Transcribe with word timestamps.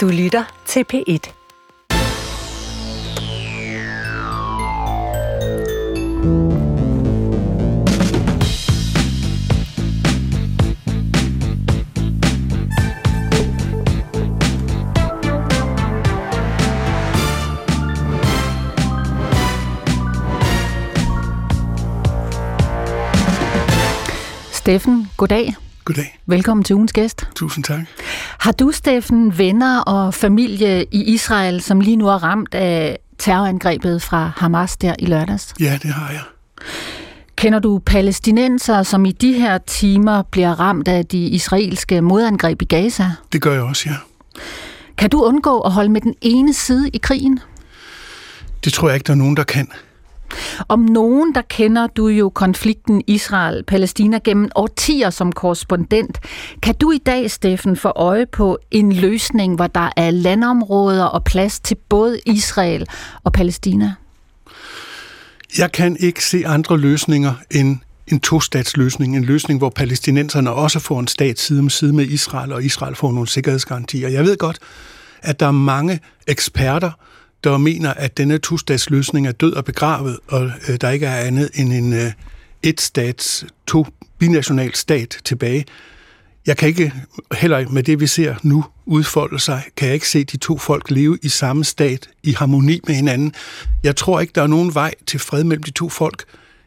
Du 0.00 0.08
lytter 0.08 0.44
til 0.66 0.84
P1. 0.92 1.32
Steffen, 24.52 25.10
goddag. 25.16 25.54
Goddag. 25.84 26.18
Velkommen 26.26 26.64
til 26.64 26.76
ugens 26.76 26.92
gæst. 26.92 27.28
Tusind 27.34 27.64
tak. 27.64 27.80
Har 28.40 28.52
du, 28.52 28.70
Steffen, 28.72 29.38
venner 29.38 29.80
og 29.80 30.14
familie 30.14 30.84
i 30.90 31.02
Israel, 31.02 31.60
som 31.60 31.80
lige 31.80 31.96
nu 31.96 32.08
er 32.08 32.22
ramt 32.22 32.54
af 32.54 32.98
terrorangrebet 33.18 34.02
fra 34.02 34.32
Hamas 34.36 34.76
der 34.76 34.94
i 34.98 35.06
lørdags? 35.06 35.54
Ja, 35.60 35.78
det 35.82 35.90
har 35.90 36.10
jeg. 36.10 36.20
Kender 37.36 37.58
du 37.58 37.78
palæstinenser, 37.78 38.82
som 38.82 39.04
i 39.04 39.12
de 39.12 39.32
her 39.32 39.58
timer 39.58 40.22
bliver 40.22 40.60
ramt 40.60 40.88
af 40.88 41.06
de 41.06 41.18
israelske 41.18 42.00
modangreb 42.00 42.62
i 42.62 42.64
Gaza? 42.64 43.10
Det 43.32 43.42
gør 43.42 43.52
jeg 43.52 43.62
også, 43.62 43.88
ja. 43.88 43.96
Kan 44.98 45.10
du 45.10 45.22
undgå 45.22 45.60
at 45.60 45.72
holde 45.72 45.88
med 45.88 46.00
den 46.00 46.14
ene 46.20 46.54
side 46.54 46.88
i 46.88 46.98
krigen? 46.98 47.40
Det 48.64 48.72
tror 48.72 48.88
jeg 48.88 48.94
ikke, 48.94 49.06
der 49.06 49.12
er 49.12 49.16
nogen, 49.16 49.36
der 49.36 49.44
kan. 49.44 49.68
Om 50.68 50.80
nogen, 50.80 51.34
der 51.34 51.42
kender 51.42 51.86
du 51.86 52.08
jo 52.08 52.28
konflikten 52.28 53.02
Israel-Palæstina 53.06 54.18
gennem 54.18 54.50
årtier 54.54 55.10
som 55.10 55.32
korrespondent. 55.32 56.18
Kan 56.62 56.74
du 56.74 56.90
i 56.90 56.98
dag, 56.98 57.30
Steffen, 57.30 57.76
få 57.76 57.88
øje 57.88 58.26
på 58.26 58.58
en 58.70 58.92
løsning, 58.92 59.54
hvor 59.54 59.66
der 59.66 59.90
er 59.96 60.10
landområder 60.10 61.04
og 61.04 61.24
plads 61.24 61.60
til 61.60 61.76
både 61.88 62.20
Israel 62.26 62.86
og 63.24 63.32
Palæstina? 63.32 63.94
Jeg 65.58 65.72
kan 65.72 65.96
ikke 66.00 66.24
se 66.24 66.42
andre 66.46 66.78
løsninger 66.78 67.34
end 67.50 67.78
en 68.06 68.20
tostatsløsning. 68.20 69.16
En 69.16 69.24
løsning, 69.24 69.58
hvor 69.58 69.70
palæstinenserne 69.70 70.52
også 70.52 70.78
får 70.78 71.00
en 71.00 71.08
stat 71.08 71.38
side 71.38 71.58
om 71.58 71.70
side 71.70 71.92
med 71.92 72.06
Israel, 72.06 72.52
og 72.52 72.64
Israel 72.64 72.94
får 72.94 73.12
nogle 73.12 73.28
sikkerhedsgarantier. 73.28 74.08
Jeg 74.08 74.24
ved 74.24 74.36
godt, 74.36 74.58
at 75.22 75.40
der 75.40 75.46
er 75.46 75.50
mange 75.50 76.00
eksperter, 76.26 76.90
der 77.44 77.58
mener, 77.58 77.94
at 77.94 78.16
denne 78.16 78.38
tostatsløsning 78.38 79.26
er 79.26 79.32
død 79.32 79.52
og 79.52 79.64
begravet, 79.64 80.18
og 80.28 80.50
øh, 80.68 80.76
der 80.80 80.90
ikke 80.90 81.06
er 81.06 81.16
andet 81.16 81.50
end 81.54 81.72
en 81.72 81.92
øh, 81.92 82.12
et 82.62 82.80
stats, 82.80 83.46
to 83.66 83.86
binational 84.18 84.74
stat 84.74 85.18
tilbage. 85.24 85.64
Jeg 86.46 86.56
kan 86.56 86.68
ikke, 86.68 86.92
heller 87.32 87.68
med 87.68 87.82
det 87.82 88.00
vi 88.00 88.06
ser 88.06 88.34
nu 88.42 88.64
udfolde 88.86 89.38
sig, 89.38 89.62
kan 89.76 89.86
jeg 89.86 89.94
ikke 89.94 90.08
se 90.08 90.24
de 90.24 90.36
to 90.36 90.58
folk 90.58 90.90
leve 90.90 91.18
i 91.22 91.28
samme 91.28 91.64
stat, 91.64 92.08
i 92.22 92.32
harmoni 92.32 92.80
med 92.86 92.94
hinanden. 92.94 93.32
Jeg 93.82 93.96
tror 93.96 94.20
ikke, 94.20 94.32
der 94.34 94.42
er 94.42 94.46
nogen 94.46 94.74
vej 94.74 94.94
til 95.06 95.20
fred 95.20 95.44
mellem 95.44 95.62
de 95.62 95.70
to 95.70 95.88
folk, 95.88 96.24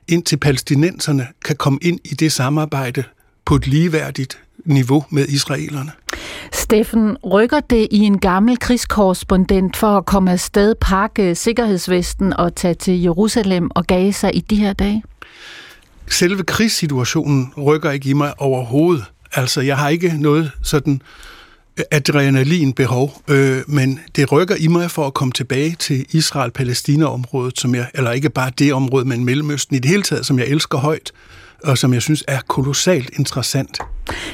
indtil 0.07 0.37
palæstinenserne 0.37 1.27
kan 1.45 1.55
komme 1.55 1.79
ind 1.81 1.99
i 2.05 2.13
det 2.13 2.31
samarbejde 2.31 3.03
på 3.45 3.55
et 3.55 3.67
ligeværdigt 3.67 4.39
niveau 4.65 5.05
med 5.09 5.27
israelerne. 5.27 5.91
Steffen, 6.53 7.17
rykker 7.17 7.59
det 7.59 7.87
i 7.91 7.97
en 7.97 8.19
gammel 8.19 8.59
krigskorrespondent 8.59 9.77
for 9.77 9.97
at 9.97 10.05
komme 10.05 10.31
afsted, 10.31 10.75
pakke 10.81 11.35
sikkerhedsvesten 11.35 12.33
og 12.33 12.55
tage 12.55 12.73
til 12.73 13.01
Jerusalem 13.01 13.71
og 13.75 13.87
Gaza 13.87 14.29
i 14.29 14.39
de 14.39 14.55
her 14.55 14.73
dage? 14.73 15.03
Selve 16.07 16.43
krigssituationen 16.43 17.53
rykker 17.57 17.91
ikke 17.91 18.09
i 18.09 18.13
mig 18.13 18.33
overhovedet. 18.37 19.03
Altså, 19.33 19.61
jeg 19.61 19.77
har 19.77 19.89
ikke 19.89 20.13
noget 20.19 20.51
sådan 20.63 21.01
adrenalinbehov, 21.91 23.21
øh, 23.27 23.61
men 23.67 23.99
det 24.15 24.31
rykker 24.31 24.55
i 24.59 24.67
mig 24.67 24.91
for 24.91 25.07
at 25.07 25.13
komme 25.13 25.31
tilbage 25.31 25.75
til 25.79 26.05
Israel-Palæstina-området, 26.11 27.59
som 27.59 27.75
jeg, 27.75 27.87
eller 27.93 28.11
ikke 28.11 28.29
bare 28.29 28.51
det 28.59 28.73
område, 28.73 29.05
men 29.05 29.25
Mellemøsten 29.25 29.75
i 29.75 29.79
det 29.79 29.89
hele 29.89 30.03
taget, 30.03 30.25
som 30.25 30.39
jeg 30.39 30.47
elsker 30.47 30.77
højt, 30.77 31.11
og 31.63 31.77
som 31.77 31.93
jeg 31.93 32.01
synes 32.01 32.23
er 32.27 32.39
kolossalt 32.47 33.09
interessant. 33.19 33.79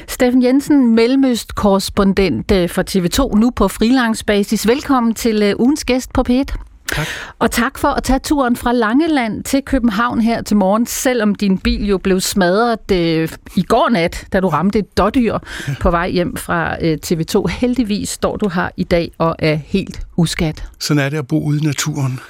Steffen 0.08 0.42
Jensen, 0.42 0.94
Mellemøst-korrespondent 0.94 2.50
øh, 2.50 2.68
for 2.68 2.82
TV2, 2.90 3.38
nu 3.38 3.50
på 3.50 3.68
freelance-basis. 3.68 4.66
Velkommen 4.66 5.14
til 5.14 5.42
øh, 5.42 5.54
ugens 5.58 5.84
gæst 5.84 6.12
på 6.12 6.24
P1. 6.28 6.44
Tak. 6.92 7.06
Og 7.38 7.50
tak 7.50 7.78
for 7.78 7.88
at 7.88 8.02
tage 8.02 8.18
turen 8.18 8.56
fra 8.56 8.72
Langeland 8.72 9.44
til 9.44 9.62
København 9.62 10.20
her 10.20 10.42
til 10.42 10.56
morgen, 10.56 10.86
selvom 10.86 11.34
din 11.34 11.58
bil 11.58 11.86
jo 11.86 11.98
blev 11.98 12.20
smadret 12.20 12.90
øh, 12.92 13.28
i 13.56 13.62
går 13.62 13.88
nat, 13.88 14.26
da 14.32 14.40
du 14.40 14.48
ramte 14.48 14.78
et 14.78 14.98
dårdyr 14.98 15.38
ja. 15.68 15.74
på 15.80 15.90
vej 15.90 16.10
hjem 16.10 16.36
fra 16.36 16.76
øh, 16.84 16.98
TV2. 17.06 17.46
Heldigvis 17.46 18.08
står 18.08 18.36
du 18.36 18.48
her 18.48 18.68
i 18.76 18.84
dag 18.84 19.10
og 19.18 19.36
er 19.38 19.54
helt 19.54 20.00
uskat. 20.16 20.64
Sådan 20.78 21.02
er 21.02 21.08
det 21.08 21.18
at 21.18 21.26
bo 21.26 21.44
ude 21.44 21.58
i 21.58 21.62
naturen. 21.62 22.20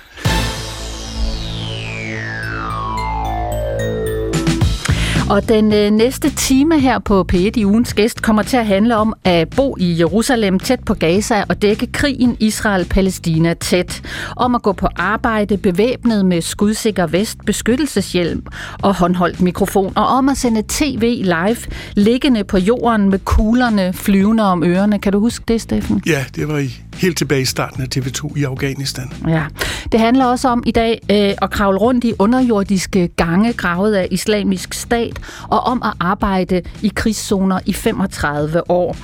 Og 5.30 5.48
den 5.48 5.72
øh, 5.72 5.90
næste 5.90 6.30
time 6.30 6.80
her 6.80 6.98
på 6.98 7.26
P1 7.32 7.50
i 7.56 7.64
ugens 7.64 7.94
gæst 7.94 8.22
kommer 8.22 8.42
til 8.42 8.56
at 8.56 8.66
handle 8.66 8.96
om 8.96 9.14
at 9.24 9.48
bo 9.56 9.76
i 9.80 9.98
Jerusalem 9.98 10.58
tæt 10.58 10.80
på 10.80 10.94
Gaza 10.94 11.44
og 11.48 11.62
dække 11.62 11.86
krigen 11.86 12.36
Israel-Palæstina 12.40 13.54
tæt. 13.54 14.02
Om 14.36 14.54
at 14.54 14.62
gå 14.62 14.72
på 14.72 14.88
arbejde 14.96 15.56
bevæbnet 15.56 16.26
med 16.26 16.40
skudsikker 16.40 17.06
vest, 17.06 17.38
beskyttelseshjelm 17.46 18.42
og 18.82 18.94
håndholdt 18.94 19.40
mikrofon. 19.40 19.92
Og 19.96 20.06
om 20.06 20.28
at 20.28 20.36
sende 20.36 20.62
tv 20.68 21.22
live 21.24 21.56
liggende 21.94 22.44
på 22.44 22.58
jorden 22.58 23.10
med 23.10 23.18
kuglerne 23.18 23.92
flyvende 23.92 24.44
om 24.44 24.64
ørerne. 24.64 24.98
Kan 24.98 25.12
du 25.12 25.20
huske 25.20 25.44
det, 25.48 25.60
Steffen? 25.60 26.02
Ja, 26.06 26.24
det 26.36 26.48
var 26.48 26.58
i 26.58 26.82
helt 26.94 27.18
tilbage 27.18 27.40
i 27.40 27.44
starten 27.44 27.82
af 27.82 27.86
TV2 27.96 28.36
i 28.36 28.44
Afghanistan. 28.44 29.12
Ja. 29.28 29.44
Det 29.92 30.00
handler 30.00 30.24
også 30.24 30.48
om 30.48 30.62
i 30.66 30.70
dag 30.70 31.00
øh, 31.10 31.34
at 31.42 31.50
kravle 31.50 31.78
rundt 31.78 32.04
i 32.04 32.12
underjordiske 32.18 33.08
gange 33.08 33.52
gravet 33.52 33.94
af 33.94 34.08
islamisk 34.10 34.74
stat 34.74 35.19
og 35.48 35.60
om 35.60 35.82
at 35.82 35.92
arbejde 36.00 36.62
i 36.82 36.92
krigszoner 36.94 37.60
i 37.66 37.72
35 37.72 38.70
år. 38.70 38.96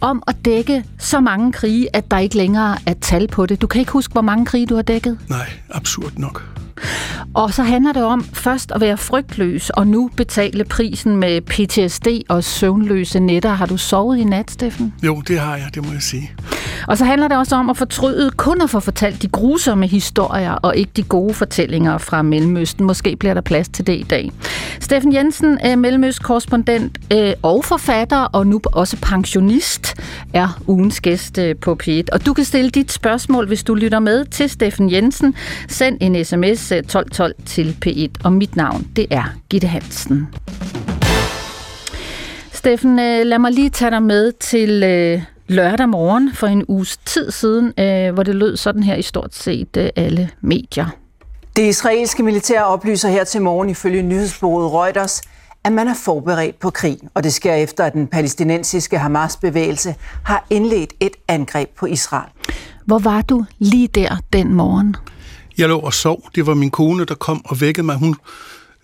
Om 0.00 0.22
at 0.26 0.36
dække 0.44 0.84
så 0.98 1.20
mange 1.20 1.52
krige, 1.52 1.96
at 1.96 2.10
der 2.10 2.18
ikke 2.18 2.36
længere 2.36 2.76
er 2.86 2.94
tal 3.00 3.28
på 3.28 3.46
det. 3.46 3.62
Du 3.62 3.66
kan 3.66 3.80
ikke 3.80 3.92
huske, 3.92 4.12
hvor 4.12 4.22
mange 4.22 4.46
krige 4.46 4.66
du 4.66 4.74
har 4.74 4.82
dækket? 4.82 5.18
Nej, 5.28 5.50
absurd 5.70 6.12
nok. 6.16 6.53
Og 7.34 7.54
så 7.54 7.62
handler 7.62 7.92
det 7.92 8.04
om 8.04 8.24
først 8.24 8.72
at 8.74 8.80
være 8.80 8.96
frygtløs, 8.96 9.70
og 9.70 9.86
nu 9.86 10.10
betale 10.16 10.64
prisen 10.64 11.16
med 11.16 11.40
PTSD 11.40 12.06
og 12.28 12.44
søvnløse 12.44 13.20
nætter. 13.20 13.50
Har 13.50 13.66
du 13.66 13.76
sovet 13.76 14.18
i 14.18 14.24
nat, 14.24 14.50
Steffen? 14.50 14.94
Jo, 15.02 15.22
det 15.28 15.38
har 15.38 15.56
jeg, 15.56 15.70
det 15.74 15.86
må 15.86 15.92
jeg 15.92 16.02
sige. 16.02 16.30
Og 16.88 16.98
så 16.98 17.04
handler 17.04 17.28
det 17.28 17.36
også 17.36 17.56
om 17.56 17.70
at 17.70 17.76
fortryde 17.76 18.30
kun 18.30 18.62
at 18.62 18.70
få 18.70 18.80
fortalt 18.80 19.22
de 19.22 19.28
grusomme 19.28 19.86
historier, 19.86 20.52
og 20.52 20.76
ikke 20.76 20.90
de 20.96 21.02
gode 21.02 21.34
fortællinger 21.34 21.98
fra 21.98 22.22
Mellemøsten. 22.22 22.86
Måske 22.86 23.16
bliver 23.16 23.34
der 23.34 23.40
plads 23.40 23.68
til 23.68 23.86
det 23.86 23.92
i 23.92 24.02
dag. 24.02 24.32
Steffen 24.80 25.14
Jensen, 25.14 25.58
Mellemøst-korrespondent 25.76 26.98
øh, 27.12 27.32
og 27.42 27.64
forfatter, 27.64 28.18
og 28.18 28.46
nu 28.46 28.60
også 28.64 28.96
pensionist, 29.02 29.94
er 30.32 30.60
ugens 30.66 31.00
gæst 31.00 31.38
øh, 31.38 31.56
på 31.56 31.78
P1. 31.82 32.02
Og 32.12 32.26
du 32.26 32.32
kan 32.32 32.44
stille 32.44 32.70
dit 32.70 32.92
spørgsmål, 32.92 33.46
hvis 33.46 33.62
du 33.62 33.74
lytter 33.74 33.98
med 33.98 34.24
til 34.24 34.50
Steffen 34.50 34.92
Jensen. 34.92 35.34
Send 35.68 35.98
en 36.00 36.24
sms 36.24 36.63
1212 36.72 37.34
til 37.46 37.76
P1, 37.86 38.24
og 38.24 38.32
mit 38.32 38.56
navn, 38.56 38.86
det 38.96 39.06
er 39.10 39.24
Gitte 39.50 39.66
Hansen. 39.66 40.28
Steffen, 42.52 42.98
øh, 42.98 43.26
lad 43.26 43.38
mig 43.38 43.52
lige 43.52 43.70
tage 43.70 43.90
dig 43.90 44.02
med 44.02 44.32
til 44.32 44.68
lørdag 45.48 45.88
morgen 45.88 46.34
for 46.34 46.46
en 46.46 46.64
uges 46.68 46.96
tid 46.96 47.30
siden, 47.30 47.72
hvor 48.14 48.22
det 48.22 48.34
lød 48.34 48.56
sådan 48.56 48.82
her 48.82 48.94
i 48.94 49.02
stort 49.02 49.34
set 49.34 49.90
alle 49.96 50.30
medier. 50.40 50.86
Det 51.56 51.62
israelske 51.68 52.22
militær 52.22 52.62
oplyser 52.62 53.08
her 53.08 53.24
til 53.24 53.42
morgen 53.42 53.70
ifølge 53.70 54.02
nyhedsbureauet 54.02 54.72
Reuters, 54.72 55.22
at 55.64 55.72
man 55.72 55.88
er 55.88 55.94
forberedt 55.94 56.58
på 56.60 56.70
krig, 56.70 56.98
og 57.14 57.24
det 57.24 57.32
sker 57.32 57.54
efter, 57.54 57.84
at 57.84 57.92
den 57.92 58.06
palæstinensiske 58.06 58.98
Hamas-bevægelse 58.98 59.94
har 60.24 60.46
indledt 60.50 60.92
et 61.00 61.12
angreb 61.28 61.68
på 61.78 61.86
Israel. 61.86 62.30
Hvor 62.84 62.98
var 62.98 63.22
du 63.22 63.44
lige 63.58 63.88
der 63.88 64.16
den 64.32 64.54
morgen? 64.54 64.96
Jeg 65.58 65.68
lå 65.68 65.78
og 65.78 65.94
sov. 65.94 66.30
Det 66.34 66.46
var 66.46 66.54
min 66.54 66.70
kone, 66.70 67.04
der 67.04 67.14
kom 67.14 67.44
og 67.44 67.60
vækkede 67.60 67.86
mig. 67.86 67.96
Hun 67.96 68.16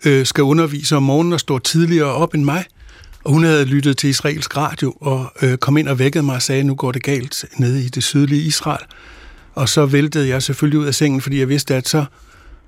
øh, 0.05 0.25
skal 0.25 0.43
undervise 0.43 0.95
om 0.95 1.03
morgenen 1.03 1.33
og 1.33 1.39
står 1.39 1.59
tidligere 1.59 2.13
op 2.13 2.33
end 2.33 2.43
mig. 2.43 2.65
Og 3.23 3.31
hun 3.33 3.43
havde 3.43 3.65
lyttet 3.65 3.97
til 3.97 4.09
israelsk 4.09 4.57
radio 4.57 4.93
og 5.01 5.33
øh, 5.41 5.57
kom 5.57 5.77
ind 5.77 5.87
og 5.87 5.99
vækkede 5.99 6.23
mig 6.23 6.35
og 6.35 6.41
sagde, 6.41 6.63
nu 6.63 6.75
går 6.75 6.91
det 6.91 7.03
galt 7.03 7.45
nede 7.57 7.83
i 7.83 7.87
det 7.87 8.03
sydlige 8.03 8.41
Israel. 8.41 8.85
Og 9.53 9.69
så 9.69 9.85
væltede 9.85 10.27
jeg 10.27 10.43
selvfølgelig 10.43 10.79
ud 10.79 10.85
af 10.85 10.95
sengen, 10.95 11.21
fordi 11.21 11.39
jeg 11.39 11.49
vidste, 11.49 11.75
at 11.75 11.89
så 11.89 12.05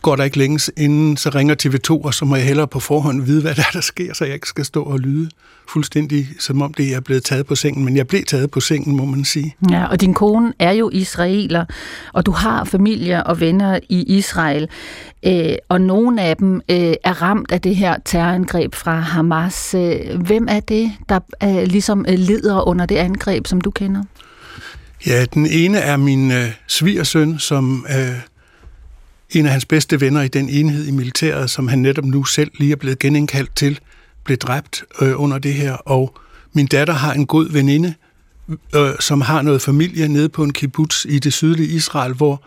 går 0.04 0.16
der 0.16 0.24
ikke 0.24 0.38
længe 0.38 0.72
inden, 0.78 1.18
så 1.18 1.30
ringer 1.30 1.56
TV2, 1.64 2.06
og 2.06 2.14
så 2.14 2.26
må 2.26 2.36
jeg 2.36 2.46
hellere 2.46 2.68
på 2.68 2.80
forhånd 2.80 3.22
vide, 3.22 3.42
hvad 3.42 3.56
der, 3.56 3.62
er, 3.62 3.72
der 3.74 3.82
sker, 3.82 4.14
så 4.14 4.26
jeg 4.26 4.34
ikke 4.34 4.48
skal 4.48 4.66
stå 4.66 4.84
og 4.84 5.00
lyde 5.00 5.30
fuldstændig, 5.70 6.28
som 6.40 6.62
om 6.62 6.74
det 6.74 6.96
er 6.96 7.00
blevet 7.00 7.24
taget 7.24 7.46
på 7.46 7.56
sengen. 7.56 7.86
Men 7.86 7.98
jeg 7.98 8.08
blev 8.08 8.24
taget 8.28 8.52
på 8.52 8.60
sengen, 8.60 8.98
må 8.98 9.06
man 9.06 9.26
sige. 9.26 9.56
Ja, 9.72 9.86
og 9.86 10.02
din 10.02 10.14
kone 10.14 10.54
er 10.60 10.72
jo 10.72 10.90
israeler, 10.94 11.66
og 12.14 12.26
du 12.26 12.32
har 12.32 12.64
familie 12.64 13.24
og 13.24 13.40
venner 13.40 13.80
i 13.90 14.04
Israel, 14.18 14.70
øh, 15.26 15.56
og 15.70 15.82
nogle 15.82 16.22
af 16.22 16.38
dem 16.38 16.56
øh, 16.56 16.94
er 17.04 17.22
ramt 17.22 17.52
af 17.52 17.62
det 17.62 17.76
her 17.76 17.96
terrorangreb 18.06 18.76
fra 18.76 19.00
Hamas. 19.00 19.74
Øh, 19.74 20.22
hvem 20.22 20.48
er 20.50 20.60
det, 20.60 20.92
der 21.10 21.20
øh, 21.44 21.64
ligesom 21.64 22.06
øh, 22.10 22.20
lider 22.20 22.68
under 22.68 22.86
det 22.86 22.96
angreb, 22.96 23.48
som 23.48 23.62
du 23.62 23.72
kender? 23.72 24.04
Ja, 25.08 25.26
den 25.34 25.46
ene 25.46 25.78
er 25.78 25.98
min 25.98 26.32
øh, 26.32 26.52
svigersøn, 26.68 27.40
som 27.40 27.86
øh, 27.90 28.33
en 29.36 29.46
af 29.46 29.52
hans 29.52 29.66
bedste 29.66 30.02
venner 30.02 30.22
i 30.22 30.28
den 30.28 30.50
enhed 30.50 30.88
i 30.88 30.92
militæret, 30.92 31.50
som 31.50 31.68
han 31.68 31.80
netop 31.80 32.06
nu 32.06 32.24
selv 32.24 32.52
lige 32.60 32.72
er 32.72 32.76
blevet 32.76 33.00
genindkaldt 33.00 33.56
til, 33.56 33.80
blev 34.24 34.38
dræbt 34.38 34.84
øh, 35.02 35.22
under 35.22 35.38
det 35.38 35.54
her. 35.54 35.74
Og 35.74 36.18
min 36.54 36.68
datter 36.68 36.94
har 36.94 37.14
en 37.14 37.26
god 37.26 37.50
veninde, 37.50 37.94
øh, 38.76 38.92
som 39.00 39.22
har 39.22 39.42
noget 39.42 39.62
familie 39.62 40.08
nede 40.08 40.30
på 40.30 40.44
en 40.44 40.54
kibbutz 40.54 41.06
i 41.06 41.20
det 41.20 41.34
sydlige 41.34 41.68
Israel, 41.68 42.14
hvor 42.14 42.44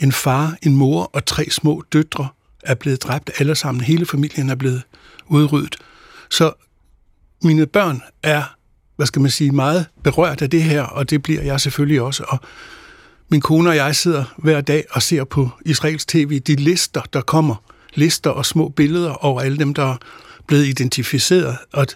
en 0.00 0.12
far, 0.12 0.56
en 0.62 0.76
mor 0.76 1.10
og 1.12 1.24
tre 1.26 1.50
små 1.50 1.84
døtre 1.92 2.28
er 2.62 2.74
blevet 2.74 3.02
dræbt 3.02 3.30
alle 3.38 3.54
sammen. 3.54 3.84
Hele 3.84 4.06
familien 4.06 4.50
er 4.50 4.54
blevet 4.54 4.82
udryddet. 5.26 5.76
Så 6.30 6.52
mine 7.42 7.66
børn 7.66 8.02
er, 8.22 8.42
hvad 8.96 9.06
skal 9.06 9.22
man 9.22 9.30
sige, 9.30 9.50
meget 9.50 9.86
berørt 10.02 10.42
af 10.42 10.50
det 10.50 10.62
her, 10.62 10.82
og 10.82 11.10
det 11.10 11.22
bliver 11.22 11.42
jeg 11.42 11.60
selvfølgelig 11.60 12.00
også. 12.00 12.24
Og 12.28 12.40
min 13.30 13.40
kone 13.40 13.70
og 13.70 13.76
jeg 13.76 13.96
sidder 13.96 14.24
hver 14.36 14.60
dag 14.60 14.84
og 14.90 15.02
ser 15.02 15.24
på 15.24 15.50
Israels 15.64 16.06
tv 16.06 16.38
de 16.38 16.56
lister, 16.56 17.02
der 17.12 17.20
kommer. 17.20 17.54
Lister 17.94 18.30
og 18.30 18.46
små 18.46 18.68
billeder 18.68 19.24
over 19.24 19.40
alle 19.40 19.58
dem, 19.58 19.74
der 19.74 19.92
er 19.92 19.96
blevet 20.46 20.66
identificeret. 20.66 21.56
Og, 21.72 21.86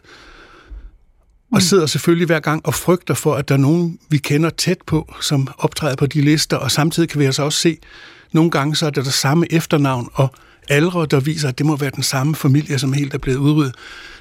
og 1.52 1.62
sidder 1.62 1.86
selvfølgelig 1.86 2.26
hver 2.26 2.40
gang 2.40 2.66
og 2.66 2.75
frygter 2.75 3.14
for, 3.14 3.34
at 3.34 3.48
der 3.48 3.54
er 3.54 3.58
nogen, 3.58 3.98
vi 4.08 4.19
kender 4.19 4.50
tæt 4.50 4.78
på, 4.86 5.14
som 5.20 5.48
optræder 5.58 5.96
på 5.96 6.06
de 6.06 6.20
lister, 6.20 6.56
og 6.56 6.70
samtidig 6.70 7.08
kan 7.08 7.20
vi 7.20 7.25
altså 7.25 7.42
også 7.42 7.58
se, 7.58 7.78
nogle 8.32 8.50
gange 8.50 8.76
så 8.76 8.86
er 8.86 8.90
det 8.90 9.04
der 9.04 9.10
samme 9.10 9.52
efternavn 9.52 10.08
og 10.12 10.34
aldre, 10.69 11.06
der 11.06 11.20
viser, 11.20 11.48
at 11.48 11.58
det 11.58 11.66
må 11.66 11.76
være 11.76 11.90
den 11.90 12.02
samme 12.02 12.34
familie, 12.34 12.78
som 12.78 12.92
helt 12.92 13.14
er 13.14 13.19
blevet 13.19 13.38
udryddet. 13.38 13.75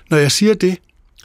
Når 0.09 0.17
jeg 0.17 0.31
siger 0.31 0.53
det, 0.53 0.77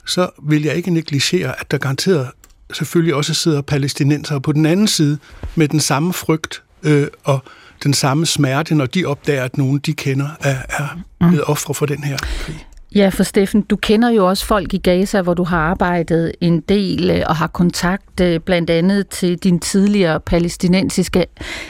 så 0.06 0.30
vil 0.48 0.62
jeg 0.62 0.76
ikke 0.76 0.90
negligere, 0.90 1.60
at 1.60 1.70
der 1.70 1.78
garanteret 1.78 2.28
selvfølgelig 2.72 3.14
også 3.14 3.34
sidder 3.34 3.62
palæstinenser 3.62 4.38
på 4.38 4.52
den 4.52 4.66
anden 4.66 4.88
side 4.88 5.18
med 5.54 5.68
den 5.68 5.80
samme 5.80 6.12
frygt 6.12 6.62
øh, 6.82 7.06
og 7.24 7.42
den 7.84 7.94
samme 7.94 8.26
smerte, 8.26 8.74
når 8.74 8.86
de 8.86 9.04
opdager, 9.04 9.44
at 9.44 9.58
nogen 9.58 9.78
de 9.78 9.92
kender 9.92 10.28
er, 10.40 10.56
er 10.68 11.02
blevet 11.18 11.44
ofre 11.44 11.74
for 11.74 11.86
den 11.86 12.04
her 12.04 12.16
krig. 12.16 12.64
Ja, 12.94 13.08
for 13.08 13.22
Steffen, 13.22 13.62
du 13.62 13.76
kender 13.76 14.10
jo 14.10 14.28
også 14.28 14.46
folk 14.46 14.74
i 14.74 14.78
Gaza, 14.78 15.22
hvor 15.22 15.34
du 15.34 15.44
har 15.44 15.58
arbejdet 15.58 16.32
en 16.40 16.60
del 16.60 17.10
øh, 17.10 17.22
og 17.26 17.36
har 17.36 17.46
kontakt 17.46 18.20
øh, 18.20 18.40
blandt 18.40 18.70
andet 18.70 19.08
til 19.08 19.38
din 19.38 19.60
tidligere 19.60 20.20
palæstinensiske 20.20 21.26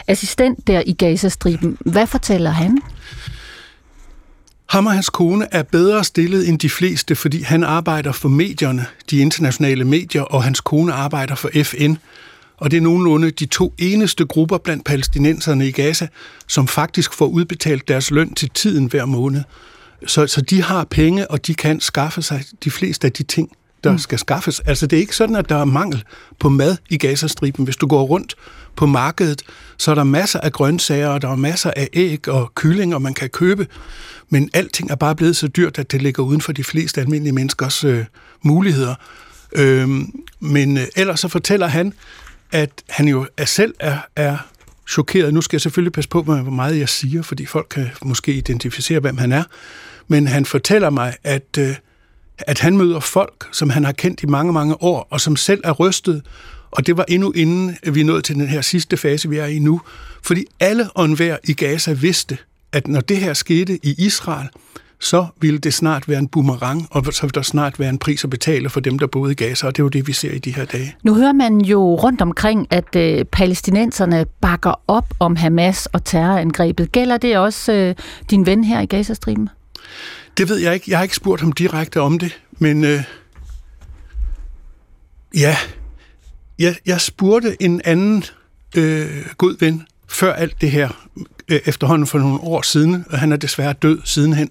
assistent 0.09 0.67
der 0.67 0.83
i 0.87 0.93
Gazastriben. 0.93 1.79
Hvad 1.81 2.07
fortæller 2.07 2.51
han? 2.51 2.79
Ham 4.69 4.87
og 4.87 4.93
hans 4.93 5.11
kone 5.11 5.47
er 5.55 5.63
bedre 5.63 6.05
stillet 6.05 6.49
end 6.49 6.59
de 6.59 6.71
fleste, 6.71 7.15
fordi 7.15 7.43
han 7.43 7.65
arbejder 7.65 8.13
for 8.13 8.29
medierne, 8.29 8.87
de 9.11 9.19
internationale 9.19 9.85
medier, 9.85 10.23
og 10.23 10.45
hans 10.45 10.61
kone 10.61 10.93
arbejder 10.93 11.35
for 11.35 11.51
FN. 11.63 11.95
Og 12.57 12.71
det 12.71 12.77
er 12.77 12.81
nogenlunde 12.81 13.31
de 13.31 13.47
to 13.47 13.75
eneste 13.79 14.27
grupper 14.27 14.59
blandt 14.59 14.85
palæstinenserne 14.85 15.69
i 15.69 15.71
Gaza, 15.71 16.09
som 16.47 16.69
faktisk 16.69 17.13
får 17.13 17.27
udbetalt 17.27 17.89
deres 17.89 18.11
løn 18.11 18.35
til 18.35 18.51
tiden 18.51 18.87
hver 18.87 19.05
måned. 19.05 19.43
Så, 20.07 20.27
så 20.27 20.41
de 20.41 20.63
har 20.63 20.85
penge, 20.85 21.31
og 21.31 21.47
de 21.47 21.55
kan 21.55 21.81
skaffe 21.81 22.23
sig 22.23 22.45
de 22.65 22.71
fleste 22.71 23.07
af 23.07 23.13
de 23.13 23.23
ting, 23.23 23.51
der 23.85 23.93
mm. 23.93 23.99
skal 23.99 24.19
skaffes. 24.19 24.61
Altså 24.61 24.87
det 24.87 24.97
er 24.97 25.01
ikke 25.01 25.17
sådan, 25.17 25.37
at 25.37 25.49
der 25.49 25.57
er 25.57 25.65
mangel 25.65 26.05
på 26.39 26.49
mad 26.49 26.77
i 26.91 26.97
Gazastriben. 26.97 27.65
Hvis 27.65 27.77
du 27.77 27.87
går 27.87 28.03
rundt 28.03 28.35
på 28.77 28.87
markedet, 28.87 29.43
så 29.79 29.91
er 29.91 29.95
der 29.95 30.05
masser 30.05 30.41
af 30.41 30.53
grøntsager, 30.53 31.09
og 31.09 31.23
der 31.23 31.29
er 31.29 31.37
masser 31.37 31.71
af 31.77 31.89
æg 31.93 32.29
og 32.29 32.53
kyllinger, 32.55 32.99
man 32.99 33.15
kan 33.15 33.29
købe. 33.29 33.67
Men 34.29 34.51
alting 34.53 34.91
er 34.91 34.95
bare 34.95 35.17
blevet 35.17 35.37
så 35.37 35.49
dyrt, 35.49 35.79
at 35.79 35.93
det 35.93 36.03
ligger 36.03 36.23
uden 36.23 36.41
for 36.41 36.53
de 36.53 36.65
fleste 36.65 37.01
almindelige 37.01 37.35
menneskers 37.35 37.85
øh, 37.85 38.05
muligheder. 38.43 38.95
Øhm, 39.53 40.13
men 40.41 40.77
øh, 40.77 40.85
ellers 40.97 41.21
så 41.21 41.29
fortæller 41.29 41.67
han, 41.67 41.93
at 42.53 42.71
han 42.89 43.09
jo 43.09 43.27
er 43.37 43.45
selv 43.45 43.75
er, 43.81 43.99
er 44.17 44.37
chokeret. 44.89 45.35
Nu 45.35 45.41
skal 45.41 45.57
jeg 45.57 45.61
selvfølgelig 45.61 45.93
passe 45.93 46.11
på, 46.11 46.23
hvor 46.23 46.43
meget 46.43 46.79
jeg 46.79 46.89
siger, 46.89 47.23
fordi 47.23 47.47
folk 47.47 47.67
kan 47.71 47.89
måske 48.05 48.33
identificere, 48.33 49.01
hvem 49.01 49.19
han 49.19 49.33
er. 49.33 49.45
Men 50.09 50.27
han 50.27 50.45
fortæller 50.45 50.91
mig, 50.91 51.17
at, 51.25 51.59
øh, 51.59 51.75
at 52.39 52.59
han 52.59 52.77
møder 52.77 53.01
folk, 53.01 53.49
som 53.53 53.71
han 53.71 53.85
har 53.85 53.93
kendt 53.93 54.23
i 54.23 54.27
mange, 54.27 54.53
mange 54.53 54.83
år, 54.83 55.09
og 55.11 55.21
som 55.21 55.37
selv 55.37 55.61
er 55.65 55.73
rystet. 55.73 56.23
Og 56.71 56.87
det 56.87 56.97
var 56.97 57.05
endnu 57.09 57.33
inden 57.33 57.77
vi 57.93 58.03
nåede 58.03 58.23
til 58.23 58.35
den 58.35 58.49
her 58.49 58.61
sidste 58.61 58.97
fase, 58.97 59.29
vi 59.29 59.37
er 59.37 59.47
i 59.47 59.59
nu. 59.59 59.81
Fordi 60.23 60.45
alle 60.61 60.91
og 60.91 61.05
enhver 61.05 61.37
i 61.45 61.53
Gaza 61.53 61.93
vidste, 61.93 62.39
at 62.73 62.89
når 62.89 63.01
det 63.01 63.17
her 63.17 63.35
skete 63.35 63.79
i 63.87 63.95
Israel, 63.99 64.49
så 65.01 65.27
ville 65.41 65.59
det 65.59 65.75
snart 65.75 66.09
være 66.09 66.19
en 66.19 66.29
boomerang, 66.29 66.89
og 66.91 67.05
så 67.15 67.23
ville 67.23 67.35
der 67.35 67.43
snart 67.43 67.81
være 67.81 67.89
en 67.89 67.99
pris 67.99 68.25
at 68.25 68.31
betale 68.31 68.71
for 68.71 68.81
dem, 68.81 68.99
der 68.99 69.07
boede 69.07 69.33
i 69.33 69.35
Gaza, 69.35 69.67
og 69.67 69.77
det 69.77 69.83
er 69.83 69.85
jo 69.85 69.89
det, 69.89 70.07
vi 70.07 70.13
ser 70.13 70.33
i 70.33 70.39
de 70.39 70.55
her 70.55 70.65
dage. 70.65 70.97
Nu 71.03 71.15
hører 71.15 71.33
man 71.33 71.61
jo 71.61 71.95
rundt 71.95 72.21
omkring, 72.21 72.67
at 72.71 72.97
øh, 72.97 73.25
palæstinenserne 73.25 74.27
bakker 74.41 74.81
op 74.87 75.15
om 75.19 75.37
Hamas 75.37 75.87
og 75.87 76.05
terrorangrebet. 76.05 76.93
Gælder 76.93 77.17
det 77.17 77.39
også 77.39 77.73
øh, 77.73 77.95
din 78.31 78.47
ven 78.47 78.65
her 78.65 78.81
i 78.81 78.87
Gazastriben? 78.87 79.49
Det 80.39 80.49
ved 80.49 80.57
jeg 80.57 80.75
ikke. 80.75 80.87
Jeg 80.89 80.99
har 80.99 81.03
ikke 81.03 81.17
spurgt 81.17 81.41
ham 81.41 81.53
direkte 81.53 82.01
om 82.01 82.19
det, 82.19 82.41
men 82.59 82.85
øh, 82.85 83.03
ja, 85.37 85.57
jeg, 86.59 86.77
jeg 86.87 87.01
spurgte 87.01 87.63
en 87.63 87.81
anden 87.85 88.25
øh, 88.77 89.27
god 89.39 89.59
ven 89.61 89.87
før 90.09 90.33
alt 90.33 90.61
det 90.61 90.71
her, 90.71 90.89
Øh, 91.49 91.61
efterhånden 91.67 92.07
for 92.07 92.19
nogle 92.19 92.41
år 92.41 92.63
siden, 92.63 93.05
og 93.11 93.19
han 93.19 93.33
er 93.33 93.37
desværre 93.37 93.73
død 93.73 94.01
sidenhen. 94.05 94.51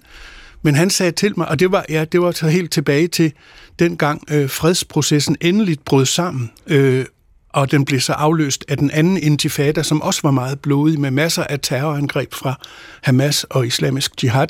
Men 0.62 0.74
han 0.74 0.90
sagde 0.90 1.12
til 1.12 1.32
mig, 1.36 1.48
og 1.48 1.58
det 1.58 1.72
var, 1.72 1.84
ja, 1.88 2.04
det 2.04 2.20
var 2.20 2.32
så 2.32 2.48
helt 2.48 2.72
tilbage 2.72 3.08
til 3.08 3.32
dengang 3.78 4.22
øh, 4.30 4.50
fredsprocessen 4.50 5.36
endeligt 5.40 5.84
brød 5.84 6.06
sammen, 6.06 6.50
øh, 6.66 7.04
og 7.48 7.70
den 7.70 7.84
blev 7.84 8.00
så 8.00 8.12
afløst 8.12 8.64
af 8.68 8.76
den 8.76 8.90
anden 8.90 9.16
intifada, 9.16 9.82
som 9.82 10.02
også 10.02 10.20
var 10.22 10.30
meget 10.30 10.60
blodig, 10.60 11.00
med 11.00 11.10
masser 11.10 11.44
af 11.44 11.60
terrorangreb 11.62 12.34
fra 12.34 12.54
Hamas 13.02 13.44
og 13.44 13.66
islamisk 13.66 14.24
jihad. 14.24 14.48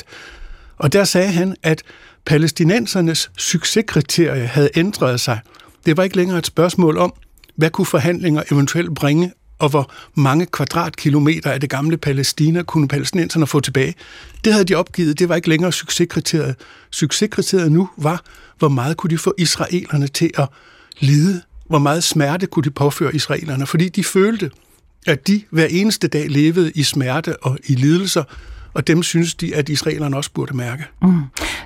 Og 0.78 0.92
der 0.92 1.04
sagde 1.04 1.28
han, 1.28 1.56
at 1.62 1.82
palæstinensernes 2.26 3.30
succeskriterie 3.38 4.46
havde 4.46 4.70
ændret 4.76 5.20
sig. 5.20 5.40
Det 5.86 5.96
var 5.96 6.02
ikke 6.02 6.16
længere 6.16 6.38
et 6.38 6.46
spørgsmål 6.46 6.98
om, 6.98 7.12
hvad 7.56 7.70
kunne 7.70 7.86
forhandlinger 7.86 8.42
eventuelt 8.52 8.94
bringe 8.94 9.32
og 9.58 9.69
hvor 9.69 9.90
mange 10.14 10.46
kvadratkilometer 10.46 11.50
af 11.50 11.60
det 11.60 11.70
gamle 11.70 11.96
Palæstina 11.96 12.62
kunne 12.62 12.88
palæstinenserne 12.88 13.46
få 13.46 13.60
tilbage. 13.60 13.94
Det 14.44 14.52
havde 14.52 14.64
de 14.64 14.75
opgivet, 14.75 15.19
det 15.19 15.28
var 15.28 15.37
ikke 15.37 15.49
længere 15.49 15.72
succeskriteriet. 15.72 16.55
Succeskriteriet 16.90 17.72
nu 17.72 17.88
var, 17.96 18.22
hvor 18.58 18.69
meget 18.69 18.96
kunne 18.96 19.10
de 19.10 19.19
få 19.19 19.34
israelerne 19.38 20.06
til 20.06 20.31
at 20.38 20.49
lide, 21.00 21.43
hvor 21.66 21.78
meget 21.78 22.05
smerte 22.05 22.46
kunne 22.46 22.64
de 22.64 22.70
påføre 22.70 23.14
israelerne, 23.14 23.66
fordi 23.66 23.88
de 23.88 24.05
følte, 24.05 24.50
at 25.06 25.28
de 25.28 25.42
hver 25.50 25.66
eneste 25.66 26.09
dag 26.09 26.28
levede 26.28 26.73
i 26.75 26.82
smerte 26.82 27.42
og 27.42 27.59
i 27.64 27.75
lidelser, 27.75 28.25
og 28.75 28.87
dem 28.87 29.02
synes 29.02 29.35
de, 29.35 29.54
at 29.54 29.68
israelerne 29.68 30.16
også 30.16 30.30
burde 30.35 30.56
mærke. 30.56 30.85
Mm. 31.02 31.23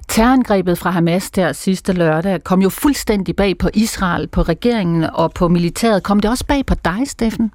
Terrorangrebet 0.08 0.78
fra 0.78 0.90
Hamas 0.90 1.30
der 1.30 1.52
sidste 1.52 1.92
lørdag 1.92 2.44
kom 2.44 2.62
jo 2.62 2.68
fuldstændig 2.68 3.36
bag 3.36 3.58
på 3.58 3.68
Israel, 3.74 4.28
på 4.28 4.42
regeringen 4.42 5.04
og 5.04 5.32
på 5.32 5.48
militæret. 5.48 6.02
Kom 6.02 6.20
det 6.20 6.30
også 6.30 6.46
bag 6.46 6.66
på 6.66 6.74
dig, 6.84 6.98
Steffen? 7.06 7.50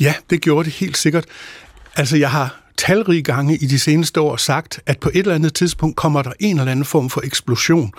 Ja, 0.00 0.14
det 0.30 0.40
gjorde 0.40 0.64
det 0.64 0.72
helt 0.72 0.96
sikkert. 0.96 1.24
Altså, 1.96 2.16
jeg 2.16 2.30
har 2.30 2.62
talrige 2.76 3.22
gange 3.22 3.56
i 3.56 3.66
de 3.66 3.78
seneste 3.78 4.20
år 4.20 4.36
sagt, 4.36 4.80
at 4.86 4.98
på 4.98 5.10
et 5.14 5.18
eller 5.18 5.34
andet 5.34 5.54
tidspunkt 5.54 5.96
kommer 5.96 6.22
der 6.22 6.32
en 6.40 6.58
eller 6.58 6.72
anden 6.72 6.84
form 6.84 7.10
for 7.10 7.20
eksplosion. 7.24 7.92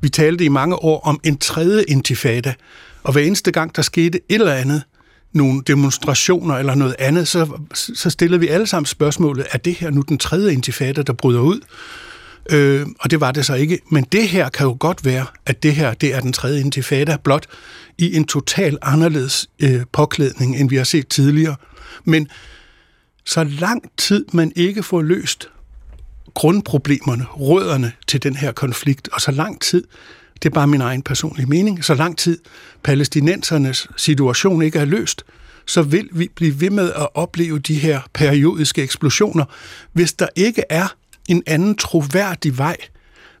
Vi 0.00 0.08
talte 0.08 0.44
i 0.44 0.48
mange 0.48 0.76
år 0.76 1.00
om 1.00 1.20
en 1.24 1.38
tredje 1.38 1.84
intifada, 1.88 2.54
og 3.02 3.12
hver 3.12 3.22
eneste 3.22 3.52
gang, 3.52 3.76
der 3.76 3.82
skete 3.82 4.20
et 4.28 4.34
eller 4.40 4.54
andet, 4.54 4.82
nogle 5.32 5.62
demonstrationer 5.66 6.54
eller 6.54 6.74
noget 6.74 6.96
andet, 6.98 7.28
så, 7.28 7.58
så 7.74 8.10
stillede 8.10 8.40
vi 8.40 8.48
alle 8.48 8.66
sammen 8.66 8.86
spørgsmålet, 8.86 9.46
er 9.52 9.58
det 9.58 9.74
her 9.74 9.90
nu 9.90 10.02
den 10.08 10.18
tredje 10.18 10.52
intifada, 10.52 11.02
der 11.02 11.12
bryder 11.12 11.40
ud? 11.40 11.60
Øh, 12.50 12.86
og 13.00 13.10
det 13.10 13.20
var 13.20 13.32
det 13.32 13.46
så 13.46 13.54
ikke. 13.54 13.78
Men 13.90 14.04
det 14.12 14.28
her 14.28 14.48
kan 14.48 14.66
jo 14.66 14.76
godt 14.80 15.04
være, 15.04 15.26
at 15.46 15.62
det 15.62 15.74
her 15.74 15.94
det 15.94 16.14
er 16.14 16.20
den 16.20 16.32
tredje 16.32 16.60
intifada, 16.60 17.16
blot 17.24 17.46
i 17.98 18.16
en 18.16 18.24
total 18.24 18.78
anderledes 18.82 19.48
øh, 19.62 19.82
påklædning, 19.92 20.56
end 20.56 20.70
vi 20.70 20.76
har 20.76 20.84
set 20.84 21.08
tidligere. 21.08 21.56
Men 22.04 22.28
så 23.24 23.44
lang 23.44 23.90
tid 23.96 24.24
man 24.32 24.52
ikke 24.56 24.82
får 24.82 25.02
løst 25.02 25.48
grundproblemerne, 26.34 27.24
rødderne 27.24 27.92
til 28.06 28.22
den 28.22 28.36
her 28.36 28.52
konflikt, 28.52 29.08
og 29.12 29.20
så 29.20 29.30
lang 29.30 29.60
tid, 29.60 29.84
det 30.42 30.48
er 30.48 30.54
bare 30.54 30.66
min 30.66 30.80
egen 30.80 31.02
personlige 31.02 31.46
mening, 31.46 31.84
så 31.84 31.94
lang 31.94 32.18
tid 32.18 32.38
palæstinensernes 32.82 33.88
situation 33.96 34.62
ikke 34.62 34.78
er 34.78 34.84
løst, 34.84 35.24
så 35.66 35.82
vil 35.82 36.08
vi 36.12 36.28
blive 36.34 36.60
ved 36.60 36.70
med 36.70 36.92
at 36.92 37.08
opleve 37.14 37.58
de 37.58 37.74
her 37.74 38.00
periodiske 38.12 38.82
eksplosioner, 38.82 39.44
hvis 39.92 40.12
der 40.12 40.26
ikke 40.36 40.62
er 40.70 40.94
en 41.28 41.42
anden 41.46 41.76
troværdig 41.76 42.58
vej, 42.58 42.76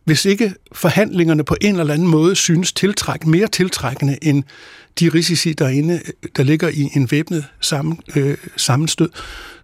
hvis 0.04 0.24
ikke 0.24 0.54
forhandlingerne 0.72 1.44
på 1.44 1.56
en 1.60 1.80
eller 1.80 1.94
anden 1.94 2.08
måde 2.08 2.36
synes 2.36 2.72
tiltræk, 2.72 3.26
mere 3.26 3.46
tiltrækkende 3.46 4.18
end 4.22 4.44
de 5.00 5.08
risici, 5.08 5.52
der, 5.52 5.68
inde, 5.68 6.00
der 6.36 6.42
ligger 6.42 6.68
i 6.68 6.90
en 6.94 7.10
væbnet 7.10 7.44
sammen, 7.60 8.00
øh, 8.16 8.36
sammenstød, 8.56 9.08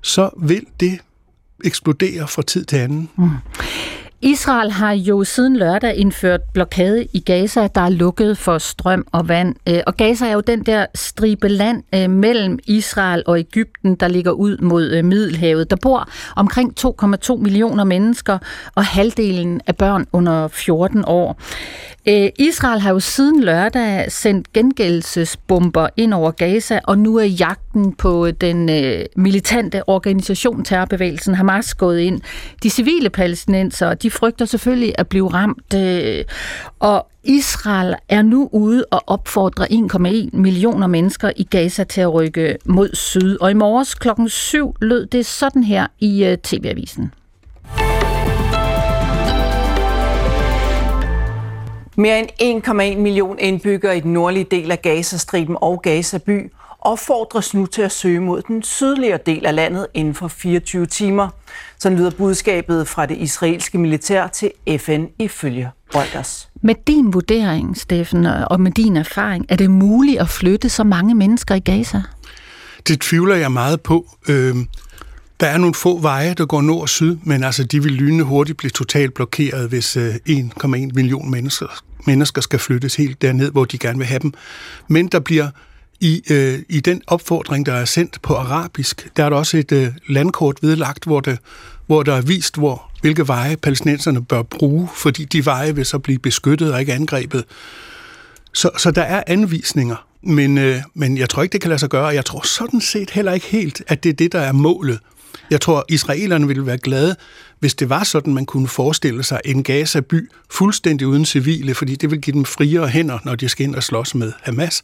så 0.03 0.31
vil 0.43 0.67
det 0.81 0.99
eksplodere 1.65 2.29
fra 2.29 2.43
tid 2.43 2.65
til 2.65 2.77
anden. 2.77 3.09
Mm. 3.19 3.29
Israel 4.23 4.71
har 4.71 4.93
jo 4.93 5.25
siden 5.25 5.57
lørdag 5.57 5.97
indført 5.97 6.41
blokade 6.53 7.07
i 7.13 7.21
Gaza, 7.21 7.69
der 7.75 7.81
er 7.81 7.89
lukket 7.89 8.39
for 8.39 8.59
strøm 8.59 9.07
og 9.13 9.29
vand. 9.29 9.55
Øh, 9.69 9.81
og 9.87 9.97
Gaza 9.97 10.27
er 10.27 10.33
jo 10.33 10.41
den 10.41 10.63
der 10.63 10.87
stribe 10.95 11.49
land 11.49 11.83
øh, 11.95 12.11
mellem 12.11 12.59
Israel 12.67 13.23
og 13.27 13.39
Ægypten, 13.39 13.95
der 13.95 14.09
ligger 14.09 14.31
ud 14.31 14.57
mod 14.59 14.91
øh, 14.91 15.05
Middelhavet. 15.05 15.71
Der 15.71 15.77
bor 15.83 16.09
omkring 16.37 16.75
2,2 16.81 17.37
millioner 17.37 17.85
mennesker, 17.85 18.39
og 18.75 18.85
halvdelen 18.85 19.61
af 19.67 19.77
børn 19.77 20.07
under 20.13 20.49
14 20.49 21.05
år. 21.07 21.41
Israel 22.39 22.81
har 22.81 22.91
jo 22.91 23.01
siden 23.01 23.45
lørdag 23.45 24.13
sendt 24.13 24.53
gengældelsesbomber 24.53 25.89
ind 25.97 26.15
over 26.15 26.31
Gaza, 26.31 26.81
og 26.85 26.99
nu 26.99 27.17
er 27.17 27.25
jagten 27.25 27.93
på 27.93 28.31
den 28.31 28.67
militante 29.17 29.89
organisation, 29.89 30.65
terrorbevægelsen 30.65 31.35
Hamas, 31.35 31.75
gået 31.75 32.01
ind. 32.01 32.21
De 32.63 32.71
civile 32.71 33.11
palæstinenser, 33.11 33.95
de 33.95 34.10
frygter 34.11 34.45
selvfølgelig 34.45 34.95
at 34.99 35.09
blive 35.09 35.29
ramt, 35.29 35.75
øh, 35.75 36.25
og 36.79 37.07
Israel 37.25 37.95
er 38.09 38.23
nu 38.23 38.49
ude 38.53 38.85
og 38.91 39.03
opfordre 39.07 39.67
1,1 39.71 40.37
millioner 40.37 40.87
mennesker 40.87 41.31
i 41.37 41.45
Gaza 41.45 41.85
til 41.85 42.01
at 42.01 42.15
rykke 42.15 42.57
mod 42.65 42.95
syd. 42.95 43.39
Og 43.41 43.51
i 43.51 43.55
morges 43.55 43.95
klokken 43.95 44.29
7 44.29 44.77
lød 44.81 45.07
det 45.07 45.27
sådan 45.27 45.65
her 45.65 45.87
i 45.99 46.25
øh, 46.25 46.39
TV-avisen. 46.39 47.15
Mere 51.97 52.19
end 52.39 52.65
1,1 52.97 52.99
million 52.99 53.39
indbyggere 53.39 53.97
i 53.97 54.01
den 54.01 54.13
nordlige 54.13 54.47
del 54.51 54.71
af 54.71 54.83
Gazastriben 54.83 55.57
og 55.61 55.83
Gazaby 55.83 56.53
opfordres 56.81 57.55
nu 57.55 57.67
til 57.67 57.83
at 57.83 57.93
søge 57.93 58.21
mod 58.21 58.43
den 58.43 58.63
sydligere 58.63 59.19
del 59.27 59.47
af 59.47 59.55
landet 59.55 59.87
inden 59.95 60.15
for 60.15 60.29
24 60.29 60.87
timer. 60.87 61.29
Så 61.81 61.91
lyder 61.91 62.11
budskabet 62.11 62.89
fra 62.89 63.07
det 63.07 63.17
israelske 63.19 63.79
militær 63.79 64.27
til 64.27 64.51
FN 64.79 65.05
ifølge 65.19 65.71
Reuters. 65.95 66.49
Med 66.63 66.75
din 66.87 67.13
vurdering, 67.13 67.77
Steffen, 67.77 68.27
og 68.27 68.61
med 68.61 68.73
din 68.73 68.97
erfaring, 68.97 69.47
er 69.49 69.57
det 69.57 69.71
muligt 69.71 70.21
at 70.21 70.29
flytte 70.29 70.69
så 70.69 70.85
mange 70.85 71.15
mennesker 71.15 71.55
i 71.55 71.59
Gaza? 71.61 72.03
Det 72.89 73.01
tvivler 73.01 73.37
jeg 73.37 73.53
meget 73.53 73.81
på. 73.81 74.07
Øh, 74.29 74.57
der 75.41 75.47
er 75.47 75.59
nogle 75.59 75.75
få 75.75 75.99
veje, 75.99 76.35
der 76.35 76.47
går 76.47 76.61
nord 76.63 76.81
og 76.81 76.89
syd, 76.89 77.17
men 77.23 77.45
altså, 77.45 77.65
de 77.65 77.83
vil 77.83 77.93
lynende 77.93 78.25
hurtigt 78.25 78.59
blive 78.59 78.71
totalt 78.71 79.15
blokeret, 79.15 79.69
hvis 79.69 79.97
1,1 79.97 80.69
million 80.69 81.31
mennesker, 81.31 81.83
mennesker 82.07 82.43
skal 82.43 82.59
flyttes 82.59 82.97
helt 82.97 83.23
derned, 83.23 83.51
hvor 83.51 83.65
de 83.65 83.79
gerne 83.79 83.99
vil 83.99 84.07
have 84.07 84.19
dem. 84.19 84.33
Men 84.89 85.07
der 85.07 85.21
bliver 85.21 85.49
i, 86.01 86.23
øh, 86.31 86.59
I 86.69 86.81
den 86.81 87.03
opfordring, 87.07 87.67
der 87.67 87.73
er 87.73 87.85
sendt 87.85 88.23
på 88.23 88.35
arabisk, 88.35 89.11
der 89.17 89.25
er 89.25 89.31
der 89.31 89.37
også 89.37 89.57
et 89.57 89.73
øh, 89.73 89.89
landkort 90.09 90.59
vedlagt, 90.63 91.05
hvor, 91.05 91.21
det, 91.21 91.39
hvor 91.87 92.03
der 92.03 92.15
er 92.15 92.21
vist, 92.21 92.57
hvor, 92.57 92.91
hvilke 93.01 93.29
veje 93.29 93.57
palæstinenserne 93.57 94.25
bør 94.25 94.43
bruge, 94.43 94.89
fordi 94.97 95.25
de 95.25 95.45
veje 95.45 95.75
vil 95.75 95.87
så 95.87 95.99
blive 95.99 96.19
beskyttet 96.19 96.73
og 96.73 96.81
ikke 96.81 96.95
angrebet. 96.95 97.45
Så, 98.53 98.71
så 98.79 98.91
der 98.91 99.03
er 99.03 99.23
anvisninger, 99.27 100.07
men, 100.23 100.59
øh, 100.59 100.83
men 100.95 101.19
jeg 101.19 101.29
tror 101.29 101.43
ikke, 101.43 101.53
det 101.53 101.61
kan 101.61 101.69
lade 101.69 101.79
sig 101.79 101.89
gøre. 101.89 102.07
og 102.07 102.15
Jeg 102.15 102.25
tror 102.25 102.47
sådan 102.47 102.81
set 102.81 103.11
heller 103.11 103.33
ikke 103.33 103.47
helt, 103.47 103.83
at 103.87 104.05
det 104.05 104.09
er 104.11 104.15
det, 104.15 104.33
der 104.33 104.41
er 104.41 104.53
målet. 104.53 104.99
Jeg 105.51 105.61
tror, 105.61 105.85
israelerne 105.89 106.47
ville 106.47 106.67
være 106.67 106.79
glade, 106.79 107.17
hvis 107.59 107.75
det 107.75 107.89
var 107.89 108.05
sådan, 108.05 108.35
man 108.35 108.47
kunne 108.47 108.69
forestille 108.69 109.23
sig 109.23 109.41
en 109.45 109.63
Gaza-by 109.63 110.31
fuldstændig 110.51 111.07
uden 111.07 111.25
civile, 111.25 111.75
fordi 111.75 111.97
det 111.97 112.11
vil 112.11 112.21
give 112.21 112.35
dem 112.35 112.45
friere 112.45 112.89
hænder, 112.89 113.19
når 113.25 113.35
de 113.35 113.49
skal 113.49 113.67
ind 113.67 113.75
og 113.75 113.83
slås 113.83 114.15
med 114.15 114.33
Hamas. 114.43 114.83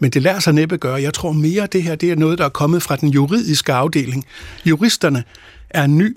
Men 0.00 0.10
det 0.10 0.22
lader 0.22 0.40
sig 0.40 0.54
næppe 0.54 0.76
gøre. 0.76 1.02
Jeg 1.02 1.14
tror 1.14 1.32
mere, 1.32 1.62
at 1.62 1.72
det 1.72 1.82
her 1.82 1.94
det 1.94 2.10
er 2.10 2.16
noget, 2.16 2.38
der 2.38 2.44
er 2.44 2.48
kommet 2.48 2.82
fra 2.82 2.96
den 2.96 3.08
juridiske 3.08 3.72
afdeling. 3.72 4.24
Juristerne 4.64 5.24
er 5.70 5.84
en 5.84 5.98
ny, 5.98 6.16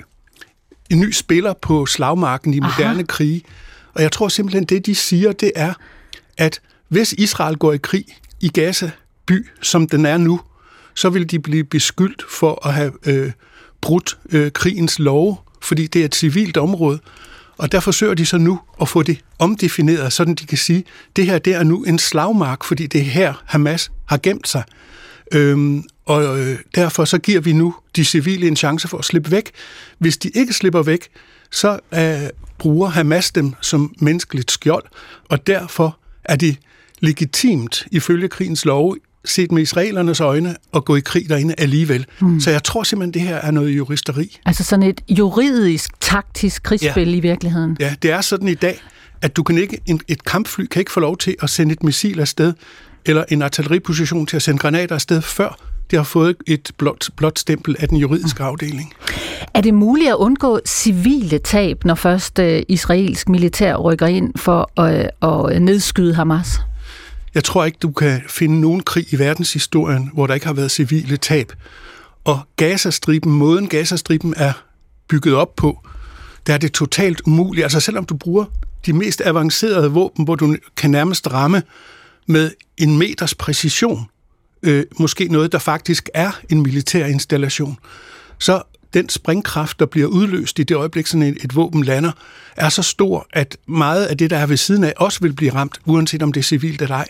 en 0.89 0.99
ny 0.99 1.11
spiller 1.11 1.53
på 1.53 1.85
slagmarken 1.85 2.53
i 2.53 2.59
moderne 2.59 2.93
Aha. 2.93 3.03
krige. 3.03 3.43
Og 3.93 4.01
jeg 4.01 4.11
tror 4.11 4.27
simpelthen, 4.27 4.63
det 4.63 4.85
de 4.85 4.95
siger, 4.95 5.31
det 5.31 5.51
er, 5.55 5.73
at 6.37 6.61
hvis 6.87 7.13
Israel 7.13 7.57
går 7.57 7.73
i 7.73 7.77
krig 7.77 8.05
i 8.39 8.47
Gaza 8.47 8.91
by, 9.25 9.47
som 9.61 9.87
den 9.87 10.05
er 10.05 10.17
nu, 10.17 10.41
så 10.95 11.09
vil 11.09 11.31
de 11.31 11.39
blive 11.39 11.63
beskyldt 11.63 12.23
for 12.29 12.67
at 12.67 12.73
have 12.73 12.91
øh, 13.05 13.31
brudt 13.81 14.17
øh, 14.29 14.51
krigens 14.51 14.99
love, 14.99 15.37
fordi 15.61 15.87
det 15.87 16.01
er 16.01 16.05
et 16.05 16.15
civilt 16.15 16.57
område. 16.57 16.99
Og 17.57 17.71
der 17.71 17.79
forsøger 17.79 18.13
de 18.13 18.25
så 18.25 18.37
nu 18.37 18.59
at 18.81 18.89
få 18.89 19.03
det 19.03 19.19
omdefineret, 19.39 20.13
sådan 20.13 20.35
de 20.35 20.45
kan 20.45 20.57
sige, 20.57 20.83
det 21.15 21.25
her 21.25 21.37
det 21.37 21.53
er 21.53 21.63
nu 21.63 21.83
en 21.83 21.99
slagmark, 21.99 22.63
fordi 22.63 22.87
det 22.87 23.01
er 23.01 23.05
her, 23.05 23.43
Hamas 23.45 23.91
har 24.05 24.17
gemt 24.17 24.47
sig. 24.47 24.63
Øhm, 25.31 25.83
og 26.05 26.39
øh, 26.39 26.59
derfor 26.75 27.05
så 27.05 27.17
giver 27.17 27.41
vi 27.41 27.53
nu 27.53 27.75
de 27.95 28.05
civile 28.05 28.47
en 28.47 28.55
chance 28.55 28.87
for 28.87 28.97
at 28.97 29.05
slippe 29.05 29.31
væk. 29.31 29.51
Hvis 29.97 30.17
de 30.17 30.29
ikke 30.29 30.53
slipper 30.53 30.83
væk, 30.83 31.09
så 31.51 31.79
øh, 31.93 32.29
bruger 32.57 32.89
Hamas 32.89 33.31
dem 33.31 33.53
som 33.61 33.93
menneskeligt 33.99 34.51
skjold, 34.51 34.83
og 35.29 35.47
derfor 35.47 35.97
er 36.23 36.35
det 36.35 36.57
legitimt 36.99 37.87
ifølge 37.91 38.27
krigens 38.27 38.65
lov 38.65 38.95
set 39.25 39.51
med 39.51 39.61
israelernes 39.61 40.19
øjne 40.19 40.55
at 40.75 40.85
gå 40.85 40.95
i 40.95 40.99
krig 40.99 41.29
derinde 41.29 41.55
alligevel. 41.57 42.05
Mm. 42.21 42.39
Så 42.39 42.51
jeg 42.51 42.63
tror 42.63 42.83
simpelthen, 42.83 43.13
det 43.13 43.21
her 43.21 43.35
er 43.35 43.51
noget 43.51 43.77
juristeri. 43.77 44.37
Altså 44.45 44.63
sådan 44.63 44.83
et 44.83 45.01
juridisk, 45.09 45.91
taktisk 45.99 46.63
krigsspil 46.63 47.09
ja. 47.09 47.15
i 47.15 47.19
virkeligheden. 47.19 47.77
Ja, 47.79 47.95
det 48.01 48.11
er 48.11 48.21
sådan 48.21 48.47
i 48.47 48.53
dag, 48.53 48.81
at 49.21 49.35
du 49.35 49.43
kan 49.43 49.57
ikke, 49.57 49.79
en, 49.85 50.01
et 50.07 50.23
kampfly 50.23 50.65
kan 50.65 50.79
ikke 50.79 50.91
få 50.91 50.99
lov 50.99 51.17
til 51.17 51.35
at 51.41 51.49
sende 51.49 51.73
et 51.73 51.83
missil 51.83 52.19
afsted, 52.19 52.53
eller 53.05 53.23
en 53.29 53.41
artilleriposition 53.41 54.25
til 54.25 54.35
at 54.35 54.41
sende 54.41 54.59
granater 54.59 54.95
afsted, 54.95 55.21
før 55.21 55.59
det 55.91 55.99
har 55.99 56.03
fået 56.03 56.35
et 56.47 56.71
blot, 56.77 57.09
blot 57.15 57.39
stempel 57.39 57.75
af 57.79 57.87
den 57.87 57.97
juridiske 57.97 58.43
mm. 58.43 58.47
afdeling. 58.47 58.93
Er 59.53 59.61
det 59.61 59.73
muligt 59.73 60.09
at 60.09 60.15
undgå 60.15 60.59
civile 60.65 61.37
tab, 61.37 61.85
når 61.85 61.95
først 61.95 62.39
uh, 62.39 62.45
israelsk 62.67 63.29
militær 63.29 63.75
rykker 63.75 64.07
ind 64.07 64.33
for 64.35 64.71
uh, 64.79 65.53
at 65.53 65.61
nedskyde 65.61 66.13
Hamas? 66.13 66.59
Jeg 67.35 67.43
tror 67.43 67.65
ikke, 67.65 67.77
du 67.81 67.91
kan 67.91 68.21
finde 68.27 68.61
nogen 68.61 68.83
krig 68.83 69.13
i 69.13 69.19
verdenshistorien, 69.19 70.09
hvor 70.13 70.27
der 70.27 70.33
ikke 70.33 70.45
har 70.45 70.53
været 70.53 70.71
civile 70.71 71.17
tab. 71.17 71.51
Og 72.23 72.39
Gazastriben, 72.55 73.31
måden 73.31 73.67
Gazastriben 73.67 74.33
er 74.37 74.53
bygget 75.07 75.35
op 75.35 75.55
på, 75.55 75.87
der 76.47 76.53
er 76.53 76.57
det 76.57 76.71
totalt 76.71 77.21
umuligt. 77.25 77.63
Altså 77.63 77.79
selvom 77.79 78.05
du 78.05 78.17
bruger 78.17 78.45
de 78.85 78.93
mest 78.93 79.21
avancerede 79.25 79.91
våben, 79.91 80.25
hvor 80.25 80.35
du 80.35 80.55
kan 80.77 80.91
nærmest 80.91 81.31
ramme 81.31 81.63
med 82.27 82.51
en 82.77 82.97
meters 82.97 83.35
præcision, 83.35 84.05
øh, 84.63 84.85
måske 84.99 85.27
noget, 85.27 85.51
der 85.51 85.59
faktisk 85.59 86.09
er 86.13 86.31
en 86.49 86.63
militær 86.63 87.05
installation, 87.05 87.77
så 88.39 88.61
den 88.93 89.09
springkraft, 89.09 89.79
der 89.79 89.85
bliver 89.85 90.07
udløst 90.07 90.59
i 90.59 90.63
det 90.63 90.77
øjeblik, 90.77 91.07
sådan 91.07 91.23
et, 91.23 91.37
et 91.43 91.55
våben 91.55 91.83
lander, 91.83 92.11
er 92.55 92.69
så 92.69 92.81
stor, 92.83 93.27
at 93.33 93.57
meget 93.67 94.05
af 94.05 94.17
det, 94.17 94.29
der 94.29 94.37
er 94.37 94.45
ved 94.45 94.57
siden 94.57 94.83
af, 94.83 94.93
også 94.97 95.19
vil 95.21 95.33
blive 95.33 95.53
ramt, 95.53 95.79
uanset 95.85 96.23
om 96.23 96.33
det 96.33 96.39
er 96.39 96.43
civilt 96.43 96.81
eller 96.81 96.95
ej. 96.95 97.07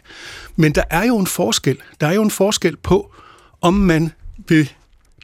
Men 0.56 0.76
der 0.76 0.84
er 0.90 1.04
jo 1.04 1.18
en 1.18 1.28
forskel. 1.28 1.78
Der 2.02 2.08
er 2.08 2.14
jo 2.14 2.24
en 2.24 2.32
forskel 2.32 2.78
på, 2.78 3.14
om 3.62 3.74
man 3.74 4.12
ved 4.48 4.66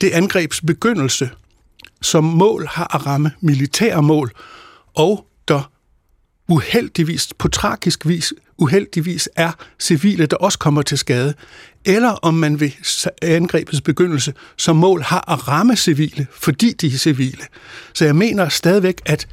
det 0.01 0.09
angrebs 0.09 0.61
begyndelse 0.61 1.29
som 2.01 2.23
mål 2.23 2.67
har 2.67 2.95
at 2.95 3.05
ramme 3.05 3.31
militære 3.41 4.03
mål, 4.03 4.31
og 4.95 5.25
der 5.47 5.71
uheldigvis, 6.49 7.29
på 7.37 7.47
tragisk 7.47 8.07
vis, 8.07 8.33
uheldigvis 8.57 9.29
er 9.35 9.51
civile, 9.79 10.25
der 10.25 10.37
også 10.37 10.59
kommer 10.59 10.81
til 10.81 10.97
skade, 10.97 11.33
eller 11.85 12.09
om 12.09 12.33
man 12.33 12.59
ved 12.59 12.71
angrebets 13.21 13.81
begyndelse 13.81 14.33
som 14.57 14.75
mål 14.75 15.01
har 15.01 15.31
at 15.31 15.47
ramme 15.47 15.75
civile, 15.75 16.27
fordi 16.31 16.71
de 16.71 16.87
er 16.87 16.97
civile. 16.97 17.43
Så 17.93 18.05
jeg 18.05 18.15
mener 18.15 18.49
stadigvæk, 18.49 19.01
at 19.05 19.27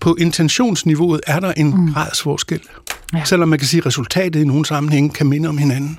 på 0.00 0.14
intentionsniveauet 0.14 1.20
er 1.26 1.40
der 1.40 1.52
en 1.52 1.66
mm. 1.66 1.92
gradsforskel. 1.92 2.60
Ja. 3.14 3.24
Selvom 3.24 3.48
man 3.48 3.58
kan 3.58 3.68
sige, 3.68 3.78
at 3.78 3.86
resultatet 3.86 4.40
i 4.40 4.44
nogle 4.44 4.66
sammenhænge 4.66 5.10
kan 5.10 5.26
minde 5.26 5.48
om 5.48 5.58
hinanden. 5.58 5.98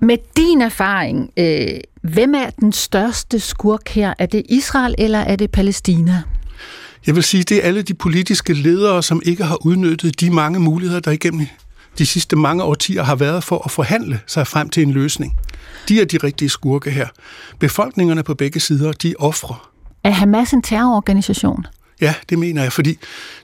Med 0.00 0.16
din 0.36 0.62
erfaring, 0.62 1.30
øh, 1.36 1.68
hvem 2.02 2.34
er 2.34 2.50
den 2.50 2.72
største 2.72 3.40
skurk 3.40 3.88
her? 3.88 4.14
Er 4.18 4.26
det 4.26 4.42
Israel, 4.48 4.94
eller 4.98 5.18
er 5.18 5.36
det 5.36 5.50
Palæstina? 5.50 6.22
Jeg 7.06 7.14
vil 7.14 7.22
sige, 7.22 7.42
det 7.42 7.56
er 7.56 7.62
alle 7.62 7.82
de 7.82 7.94
politiske 7.94 8.52
ledere, 8.52 9.02
som 9.02 9.22
ikke 9.24 9.44
har 9.44 9.66
udnyttet 9.66 10.20
de 10.20 10.30
mange 10.30 10.58
muligheder, 10.58 11.00
der 11.00 11.10
igennem 11.10 11.46
de 11.98 12.06
sidste 12.06 12.36
mange 12.36 12.64
årtier 12.64 13.02
har 13.02 13.16
været 13.16 13.44
for 13.44 13.62
at 13.64 13.70
forhandle 13.70 14.20
sig 14.26 14.46
frem 14.46 14.68
til 14.68 14.82
en 14.82 14.90
løsning. 14.90 15.36
De 15.88 16.00
er 16.00 16.04
de 16.04 16.16
rigtige 16.16 16.48
skurke 16.48 16.90
her. 16.90 17.06
Befolkningerne 17.58 18.22
på 18.22 18.34
begge 18.34 18.60
sider, 18.60 18.92
de 18.92 19.10
er 19.10 19.14
ofre. 19.18 19.56
Er 20.04 20.10
Hamas 20.10 20.52
en 20.52 20.62
terrororganisation? 20.62 21.66
Ja, 22.00 22.14
det 22.28 22.38
mener 22.38 22.62
jeg, 22.62 22.72
fordi 22.72 22.98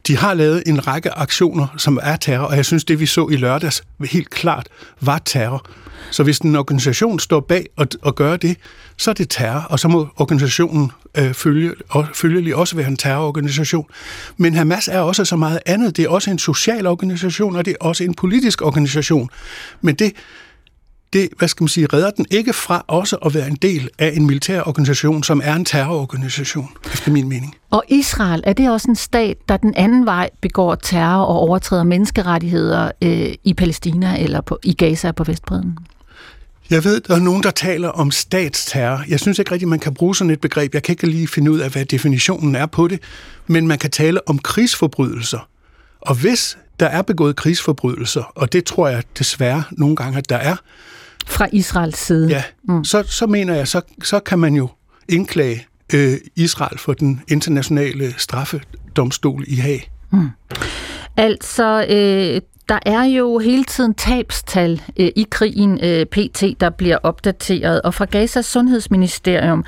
de 0.06 0.16
har 0.16 0.34
lavet 0.34 0.62
en 0.66 0.86
række 0.86 1.10
aktioner, 1.10 1.66
som 1.76 1.98
er 2.02 2.16
terror, 2.16 2.44
og 2.44 2.56
jeg 2.56 2.64
synes, 2.64 2.84
det 2.84 3.00
vi 3.00 3.06
så 3.06 3.28
i 3.28 3.36
lørdags 3.36 3.82
helt 4.10 4.30
klart 4.30 4.66
var 5.00 5.18
terror. 5.24 5.66
Så 6.10 6.22
hvis 6.22 6.38
en 6.38 6.56
organisation 6.56 7.18
står 7.18 7.40
bag 7.40 7.66
og, 7.76 7.86
og 8.02 8.14
gør 8.14 8.36
det, 8.36 8.56
så 8.96 9.10
er 9.10 9.14
det 9.14 9.30
terror, 9.30 9.60
og 9.60 9.80
så 9.80 9.88
må 9.88 10.08
organisationen 10.16 10.90
øh, 11.14 11.34
følge, 11.34 11.72
og 11.88 12.06
følgelig 12.14 12.56
også 12.56 12.76
være 12.76 12.88
en 12.88 12.96
terrororganisation. 12.96 13.86
Men 14.36 14.54
Hamas 14.54 14.88
er 14.88 15.00
også 15.00 15.24
så 15.24 15.36
meget 15.36 15.58
andet. 15.66 15.96
Det 15.96 16.04
er 16.04 16.08
også 16.08 16.30
en 16.30 16.38
social 16.38 16.86
organisation, 16.86 17.56
og 17.56 17.64
det 17.64 17.70
er 17.70 17.86
også 17.86 18.04
en 18.04 18.14
politisk 18.14 18.62
organisation. 18.62 19.30
Men 19.80 19.94
det, 19.94 20.12
det, 21.12 21.28
hvad 21.38 21.48
skal 21.48 21.64
man 21.64 21.68
sige, 21.68 21.86
redder 21.92 22.10
den 22.10 22.26
ikke 22.30 22.52
fra 22.52 22.84
også 22.86 23.16
at 23.16 23.34
være 23.34 23.46
en 23.46 23.58
del 23.62 23.90
af 23.98 24.12
en 24.16 24.26
militær 24.26 24.60
organisation, 24.60 25.22
som 25.22 25.40
er 25.44 25.54
en 25.54 25.64
terrororganisation, 25.64 26.68
efter 26.92 27.10
min 27.10 27.28
mening. 27.28 27.56
Og 27.70 27.84
Israel, 27.88 28.42
er 28.46 28.52
det 28.52 28.70
også 28.70 28.88
en 28.88 28.96
stat, 28.96 29.36
der 29.48 29.56
den 29.56 29.74
anden 29.76 30.06
vej 30.06 30.30
begår 30.40 30.74
terror 30.74 31.24
og 31.24 31.36
overtræder 31.36 31.84
menneskerettigheder 31.84 32.90
øh, 33.02 33.34
i 33.44 33.54
Palæstina 33.54 34.22
eller 34.22 34.40
på, 34.40 34.58
i 34.64 34.72
Gaza 34.72 35.12
på 35.12 35.24
Vestbreden? 35.24 35.78
Jeg 36.70 36.84
ved, 36.84 37.00
der 37.00 37.14
er 37.14 37.20
nogen, 37.20 37.42
der 37.42 37.50
taler 37.50 37.88
om 37.88 38.10
statsterror. 38.10 39.04
Jeg 39.08 39.20
synes 39.20 39.38
ikke 39.38 39.52
rigtigt, 39.52 39.68
man 39.68 39.78
kan 39.78 39.94
bruge 39.94 40.16
sådan 40.16 40.30
et 40.30 40.40
begreb. 40.40 40.74
Jeg 40.74 40.82
kan 40.82 40.92
ikke 40.92 41.06
lige 41.06 41.28
finde 41.28 41.50
ud 41.50 41.58
af, 41.58 41.70
hvad 41.70 41.84
definitionen 41.84 42.54
er 42.54 42.66
på 42.66 42.88
det. 42.88 43.00
Men 43.46 43.68
man 43.68 43.78
kan 43.78 43.90
tale 43.90 44.28
om 44.28 44.38
krigsforbrydelser. 44.38 45.48
Og 46.00 46.14
hvis 46.14 46.58
der 46.80 46.86
er 46.86 47.02
begået 47.02 47.36
krigsforbrydelser, 47.36 48.32
og 48.34 48.52
det 48.52 48.64
tror 48.64 48.88
jeg 48.88 49.02
desværre 49.18 49.62
nogle 49.70 49.96
gange, 49.96 50.18
at 50.18 50.28
der 50.28 50.36
er. 50.36 50.56
Fra 51.26 51.48
Israels 51.52 51.98
side. 51.98 52.28
Ja, 52.28 52.42
mm. 52.68 52.84
så, 52.84 53.02
så 53.02 53.26
mener 53.26 53.54
jeg, 53.54 53.68
så, 53.68 53.80
så 54.02 54.20
kan 54.20 54.38
man 54.38 54.54
jo 54.54 54.68
indklage 55.08 55.66
øh, 55.94 56.14
Israel 56.36 56.78
for 56.78 56.92
den 56.92 57.20
internationale 57.28 58.14
straffedomstol 58.18 59.44
i 59.46 59.56
Haag. 59.56 59.90
Mm. 60.12 60.28
Altså, 61.16 61.86
øh, 61.88 62.40
der 62.68 62.78
er 62.86 63.02
jo 63.02 63.38
hele 63.38 63.64
tiden 63.64 63.94
tabstal 63.94 64.82
øh, 64.96 65.08
i 65.16 65.26
krigen 65.30 65.84
øh, 65.84 66.06
PT, 66.06 66.44
der 66.60 66.70
bliver 66.70 66.96
opdateret, 67.02 67.82
og 67.82 67.94
fra 67.94 68.04
Gazas 68.04 68.46
sundhedsministerium, 68.46 69.64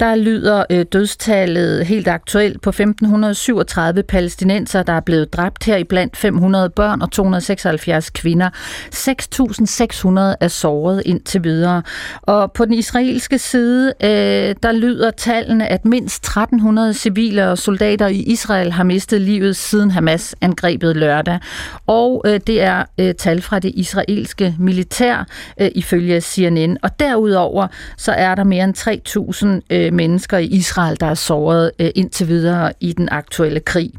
der 0.00 0.14
lyder 0.14 0.64
øh, 0.70 0.86
dødstallet 0.92 1.86
helt 1.86 2.08
aktuelt 2.08 2.62
på 2.62 2.70
1537 2.70 4.02
palæstinenser, 4.02 4.82
der 4.82 4.92
er 4.92 5.00
blevet 5.00 5.32
dræbt 5.32 5.64
her 5.64 5.76
i 5.76 5.84
blandt 5.84 6.16
500 6.16 6.70
børn 6.70 7.02
og 7.02 7.10
276 7.10 8.10
kvinder. 8.10 8.50
6.600 8.94 10.36
er 10.40 10.48
såret 10.48 11.02
indtil 11.06 11.44
videre. 11.44 11.82
Og 12.22 12.52
på 12.52 12.64
den 12.64 12.74
israelske 12.74 13.38
side, 13.38 13.92
øh, 14.02 14.54
der 14.62 14.72
lyder 14.72 15.10
tallene, 15.10 15.66
at 15.66 15.84
mindst 15.84 16.26
1.300 16.26 16.92
civile 16.92 17.48
og 17.48 17.58
soldater 17.58 18.06
i 18.06 18.18
Israel 18.18 18.72
har 18.72 18.84
mistet 18.84 19.20
livet 19.20 19.56
siden 19.56 19.90
Hamas 19.90 20.34
angrebet 20.40 20.96
lørdag. 20.96 21.38
Og 21.86 22.22
øh, 22.26 22.39
det 22.46 22.62
er 22.62 22.84
øh, 22.98 23.14
tal 23.14 23.42
fra 23.42 23.58
det 23.58 23.72
israelske 23.74 24.54
militær, 24.58 25.26
øh, 25.60 25.70
ifølge 25.74 26.20
CNN. 26.20 26.76
Og 26.82 27.00
derudover 27.00 27.66
så 27.96 28.12
er 28.12 28.34
der 28.34 28.44
mere 28.44 28.64
end 28.64 29.62
3.000 29.70 29.76
øh, 29.76 29.92
mennesker 29.92 30.38
i 30.38 30.46
Israel, 30.46 31.00
der 31.00 31.06
er 31.06 31.14
såret 31.14 31.70
øh, 31.78 31.90
indtil 31.94 32.28
videre 32.28 32.72
i 32.80 32.92
den 32.92 33.08
aktuelle 33.12 33.60
krig. 33.60 33.92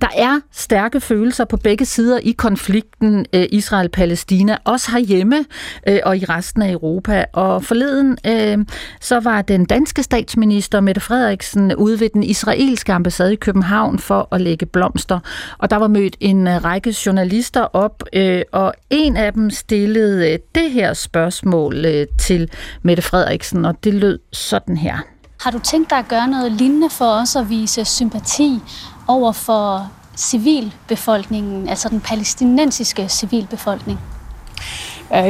Der 0.00 0.08
er 0.16 0.40
stærke 0.52 1.00
følelser 1.00 1.44
på 1.44 1.56
begge 1.56 1.84
sider 1.84 2.18
i 2.22 2.30
konflikten 2.30 3.26
øh, 3.32 3.46
Israel-Palæstina, 3.52 4.56
også 4.64 4.90
herhjemme 4.90 5.44
øh, 5.88 5.98
og 6.04 6.16
i 6.16 6.24
resten 6.24 6.62
af 6.62 6.72
Europa. 6.72 7.24
Og 7.32 7.64
forleden 7.64 8.18
øh, 8.26 8.66
så 9.00 9.20
var 9.20 9.42
den 9.42 9.64
danske 9.64 10.02
statsminister 10.02 10.80
Mette 10.80 11.00
Frederiksen 11.00 11.74
ude 11.74 12.00
ved 12.00 12.08
den 12.14 12.22
israelske 12.22 12.92
ambassade 12.92 13.32
i 13.32 13.36
København 13.36 13.98
for 13.98 14.28
at 14.32 14.40
lægge 14.40 14.66
blomster. 14.66 15.20
Og 15.58 15.70
der 15.70 15.76
var 15.76 15.88
mødt 15.88 16.16
en 16.20 16.48
øh, 16.48 16.64
række 16.64 16.94
journalister 17.06 17.76
op, 17.84 18.02
øh, 18.12 18.42
og 18.52 18.74
en 18.90 19.16
af 19.16 19.32
dem 19.32 19.50
stillede 19.50 20.32
øh, 20.32 20.38
det 20.54 20.70
her 20.70 20.94
spørgsmål 20.94 21.84
øh, 21.84 22.06
til 22.18 22.50
Mette 22.82 23.02
Frederiksen, 23.02 23.64
og 23.64 23.84
det 23.84 23.94
lød 23.94 24.18
sådan 24.32 24.76
her. 24.76 24.96
Har 25.40 25.50
du 25.50 25.58
tænkt 25.58 25.90
dig 25.90 25.98
at 25.98 26.08
gøre 26.08 26.28
noget 26.28 26.52
lignende 26.52 26.90
for 26.90 27.20
os 27.20 27.36
at 27.36 27.50
vise 27.50 27.84
sympati 27.84 28.60
over 29.08 29.32
for 29.32 29.92
civilbefolkningen, 30.16 31.68
altså 31.68 31.88
den 31.88 32.00
palæstinensiske 32.00 33.08
civilbefolkning? 33.08 33.98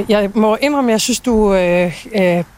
Jeg 0.08 0.30
må 0.34 0.56
indrømme, 0.60 0.90
at 0.90 0.92
jeg 0.92 1.00
synes, 1.00 1.20
du 1.20 1.48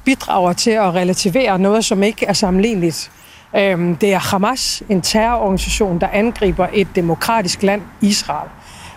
bidrager 0.04 0.52
til 0.52 0.70
at 0.70 0.94
relativere 0.94 1.58
noget, 1.58 1.84
som 1.84 2.02
ikke 2.02 2.26
er 2.26 2.32
sammenligneligt. 2.32 3.10
Øh, 3.56 4.00
det 4.00 4.14
er 4.14 4.18
Hamas, 4.18 4.82
en 4.88 5.02
terrororganisation, 5.02 6.00
der 6.00 6.08
angriber 6.08 6.68
et 6.72 6.88
demokratisk 6.96 7.62
land, 7.62 7.82
Israel. 8.00 8.48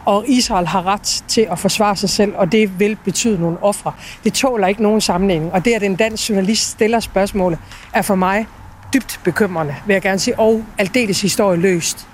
Og 0.10 0.26
Israel 0.28 0.68
har 0.68 0.86
ret 0.86 1.24
til 1.28 1.48
at 1.52 1.60
forsvare 1.60 1.96
sig 1.96 2.10
selv, 2.10 2.34
og 2.36 2.52
det 2.52 2.80
vil 2.80 2.98
betyde 3.06 3.42
nogle 3.42 3.64
ofre. 3.64 3.94
Det 4.24 4.34
tåler 4.34 4.68
ikke 4.68 4.84
nogen 4.84 5.02
sammenligning. 5.02 5.52
Og 5.52 5.66
det, 5.66 5.72
at 5.72 5.84
en 5.84 5.96
dansk 5.96 6.30
journalist 6.30 6.70
stiller 6.70 7.00
spørgsmålet, 7.00 7.60
er 7.94 8.02
for 8.02 8.16
mig 8.16 8.48
dybt 8.94 9.20
bekymrende, 9.24 9.76
vil 9.88 9.94
jeg 9.94 10.02
gerne 10.02 10.20
sige, 10.20 10.40
og 10.40 10.66
aldeles 10.78 11.22
historieløst. 11.22 12.08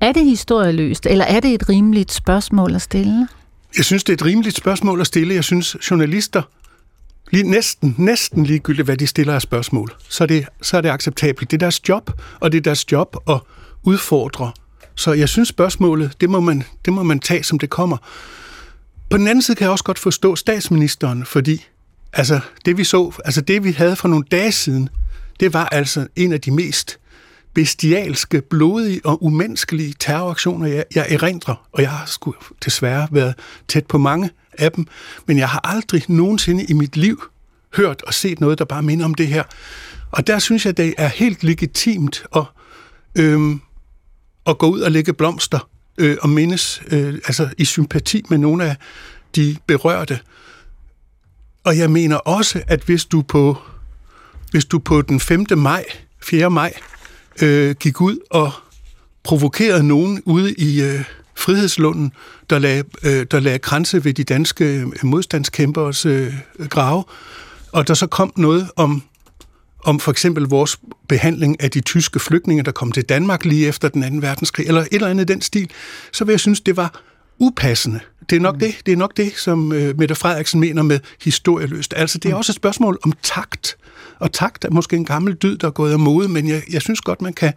Er 0.00 0.12
det 0.12 0.24
historieløst, 0.24 1.06
eller 1.06 1.24
er 1.24 1.40
det 1.40 1.54
et 1.54 1.68
rimeligt 1.68 2.12
spørgsmål 2.12 2.74
at 2.74 2.82
stille? 2.82 3.28
Jeg 3.76 3.84
synes, 3.84 4.04
det 4.04 4.12
er 4.12 4.16
et 4.16 4.24
rimeligt 4.24 4.56
spørgsmål 4.56 5.00
at 5.00 5.06
stille. 5.06 5.34
Jeg 5.34 5.44
synes, 5.44 5.76
journalister, 5.90 6.42
lige 7.32 7.50
næsten, 7.50 7.94
næsten 7.98 8.44
ligegyldigt, 8.44 8.86
hvad 8.86 8.96
de 8.96 9.06
stiller 9.06 9.34
af 9.34 9.42
spørgsmål, 9.42 9.94
så 10.08 10.24
er, 10.24 10.28
det, 10.28 10.46
så 10.62 10.76
er 10.76 10.80
det 10.80 10.88
acceptabelt. 10.88 11.50
Det 11.50 11.56
er 11.56 11.58
deres 11.58 11.88
job, 11.88 12.10
og 12.40 12.52
det 12.52 12.58
er 12.58 12.62
deres 12.62 12.92
job 12.92 13.16
at 13.28 13.40
udfordre. 13.82 14.52
Så 14.94 15.12
jeg 15.12 15.28
synes, 15.28 15.48
spørgsmålet, 15.48 16.20
det 16.20 16.30
må 16.30 16.40
man, 16.40 16.64
det 16.84 16.92
må 16.92 17.02
man 17.02 17.20
tage, 17.20 17.42
som 17.42 17.58
det 17.58 17.70
kommer. 17.70 17.96
På 19.10 19.16
den 19.16 19.28
anden 19.28 19.42
side 19.42 19.56
kan 19.56 19.64
jeg 19.64 19.70
også 19.72 19.84
godt 19.84 19.98
forstå 19.98 20.36
statsministeren, 20.36 21.24
fordi 21.26 21.64
altså, 22.12 22.40
det 22.64 22.76
vi 22.76 22.84
så, 22.84 23.12
altså 23.24 23.40
det 23.40 23.64
vi 23.64 23.72
havde 23.72 23.96
for 23.96 24.08
nogle 24.08 24.24
dage 24.30 24.52
siden, 24.52 24.88
det 25.40 25.52
var 25.52 25.64
altså 25.64 26.06
en 26.16 26.32
af 26.32 26.40
de 26.40 26.50
mest 26.50 26.98
bestialske, 27.54 28.40
blodige 28.50 29.00
og 29.04 29.24
umenneskelige 29.24 29.94
terroraktioner, 29.98 30.66
jeg, 30.66 30.84
jeg 30.94 31.06
erindrer. 31.10 31.68
Og 31.72 31.82
jeg 31.82 31.90
har 31.90 32.06
sgu 32.06 32.34
desværre 32.64 33.08
været 33.10 33.34
tæt 33.68 33.86
på 33.86 33.98
mange 33.98 34.30
af 34.52 34.72
dem, 34.72 34.86
men 35.26 35.38
jeg 35.38 35.48
har 35.48 35.60
aldrig 35.64 36.02
nogensinde 36.08 36.64
i 36.64 36.72
mit 36.72 36.96
liv 36.96 37.22
hørt 37.76 38.02
og 38.02 38.14
set 38.14 38.40
noget, 38.40 38.58
der 38.58 38.64
bare 38.64 38.82
minder 38.82 39.04
om 39.04 39.14
det 39.14 39.26
her. 39.26 39.42
Og 40.10 40.26
der 40.26 40.38
synes 40.38 40.66
jeg, 40.66 40.76
det 40.76 40.94
er 40.98 41.08
helt 41.08 41.44
legitimt 41.44 42.24
at, 42.36 42.42
øhm, 43.18 43.60
at 44.46 44.58
gå 44.58 44.66
ud 44.66 44.80
og 44.80 44.92
lægge 44.92 45.12
blomster 45.12 45.68
øh, 45.98 46.16
og 46.20 46.28
mindes 46.28 46.82
øh, 46.90 47.14
altså 47.14 47.48
i 47.58 47.64
sympati 47.64 48.22
med 48.28 48.38
nogle 48.38 48.64
af 48.64 48.76
de 49.36 49.56
berørte. 49.66 50.20
Og 51.64 51.78
jeg 51.78 51.90
mener 51.90 52.16
også, 52.16 52.62
at 52.66 52.82
hvis 52.82 53.04
du 53.04 53.22
på, 53.22 53.56
hvis 54.50 54.64
du 54.64 54.78
på 54.78 55.02
den 55.02 55.20
5. 55.20 55.46
maj, 55.56 55.84
4. 56.22 56.50
maj, 56.50 56.72
øh, 57.42 57.74
gik 57.74 58.00
ud 58.00 58.18
og 58.30 58.52
provokerede 59.22 59.82
nogen 59.82 60.22
ude 60.24 60.54
i 60.54 60.82
øh, 60.82 61.04
Frihedslunden, 61.34 62.12
der 62.50 62.58
lagde, 62.58 62.84
øh, 63.02 63.26
der 63.30 63.40
lagde 63.40 63.58
grænse 63.58 64.04
ved 64.04 64.14
de 64.14 64.24
danske 64.24 64.86
modstandskæmpers 65.02 66.06
øh, 66.06 66.34
grave, 66.70 67.04
og 67.72 67.88
der 67.88 67.94
så 67.94 68.06
kom 68.06 68.32
noget 68.36 68.70
om, 68.76 69.02
om 69.84 70.00
for 70.00 70.10
eksempel 70.10 70.44
vores 70.44 70.80
behandling 71.08 71.62
af 71.62 71.70
de 71.70 71.80
tyske 71.80 72.18
flygtninge, 72.18 72.62
der 72.62 72.72
kom 72.72 72.92
til 72.92 73.02
Danmark 73.02 73.44
lige 73.44 73.68
efter 73.68 73.88
den 73.88 74.02
anden 74.02 74.22
verdenskrig, 74.22 74.66
eller 74.66 74.80
et 74.80 74.88
eller 74.92 75.08
andet 75.08 75.30
i 75.30 75.32
den 75.32 75.42
stil, 75.42 75.70
så 76.12 76.24
vil 76.24 76.32
jeg 76.32 76.40
synes, 76.40 76.60
det 76.60 76.76
var 76.76 77.00
upassende. 77.38 78.00
Det 78.30 78.36
er 78.36 78.40
nok, 78.40 78.54
mm. 78.54 78.60
det, 78.60 78.74
det, 78.86 78.92
er 78.92 78.96
nok 78.96 79.16
det, 79.16 79.32
som 79.36 79.72
øh, 79.72 79.98
Mette 79.98 80.14
Frederiksen 80.14 80.60
mener 80.60 80.82
med 80.82 81.00
historieløst. 81.24 81.94
Altså, 81.96 82.18
det 82.18 82.28
er 82.28 82.34
mm. 82.34 82.38
også 82.38 82.52
et 82.52 82.56
spørgsmål 82.56 82.98
om 83.02 83.12
takt. 83.22 83.76
Og 84.18 84.32
takt 84.32 84.64
er 84.64 84.70
måske 84.70 84.96
en 84.96 85.04
gammel 85.04 85.34
dyd, 85.34 85.56
der 85.56 85.66
er 85.66 85.70
gået 85.70 85.92
af 85.92 85.98
mode, 85.98 86.28
men 86.28 86.48
jeg, 86.48 86.62
jeg 86.72 86.82
synes 86.82 87.00
godt, 87.00 87.22
man 87.22 87.32
kan 87.32 87.52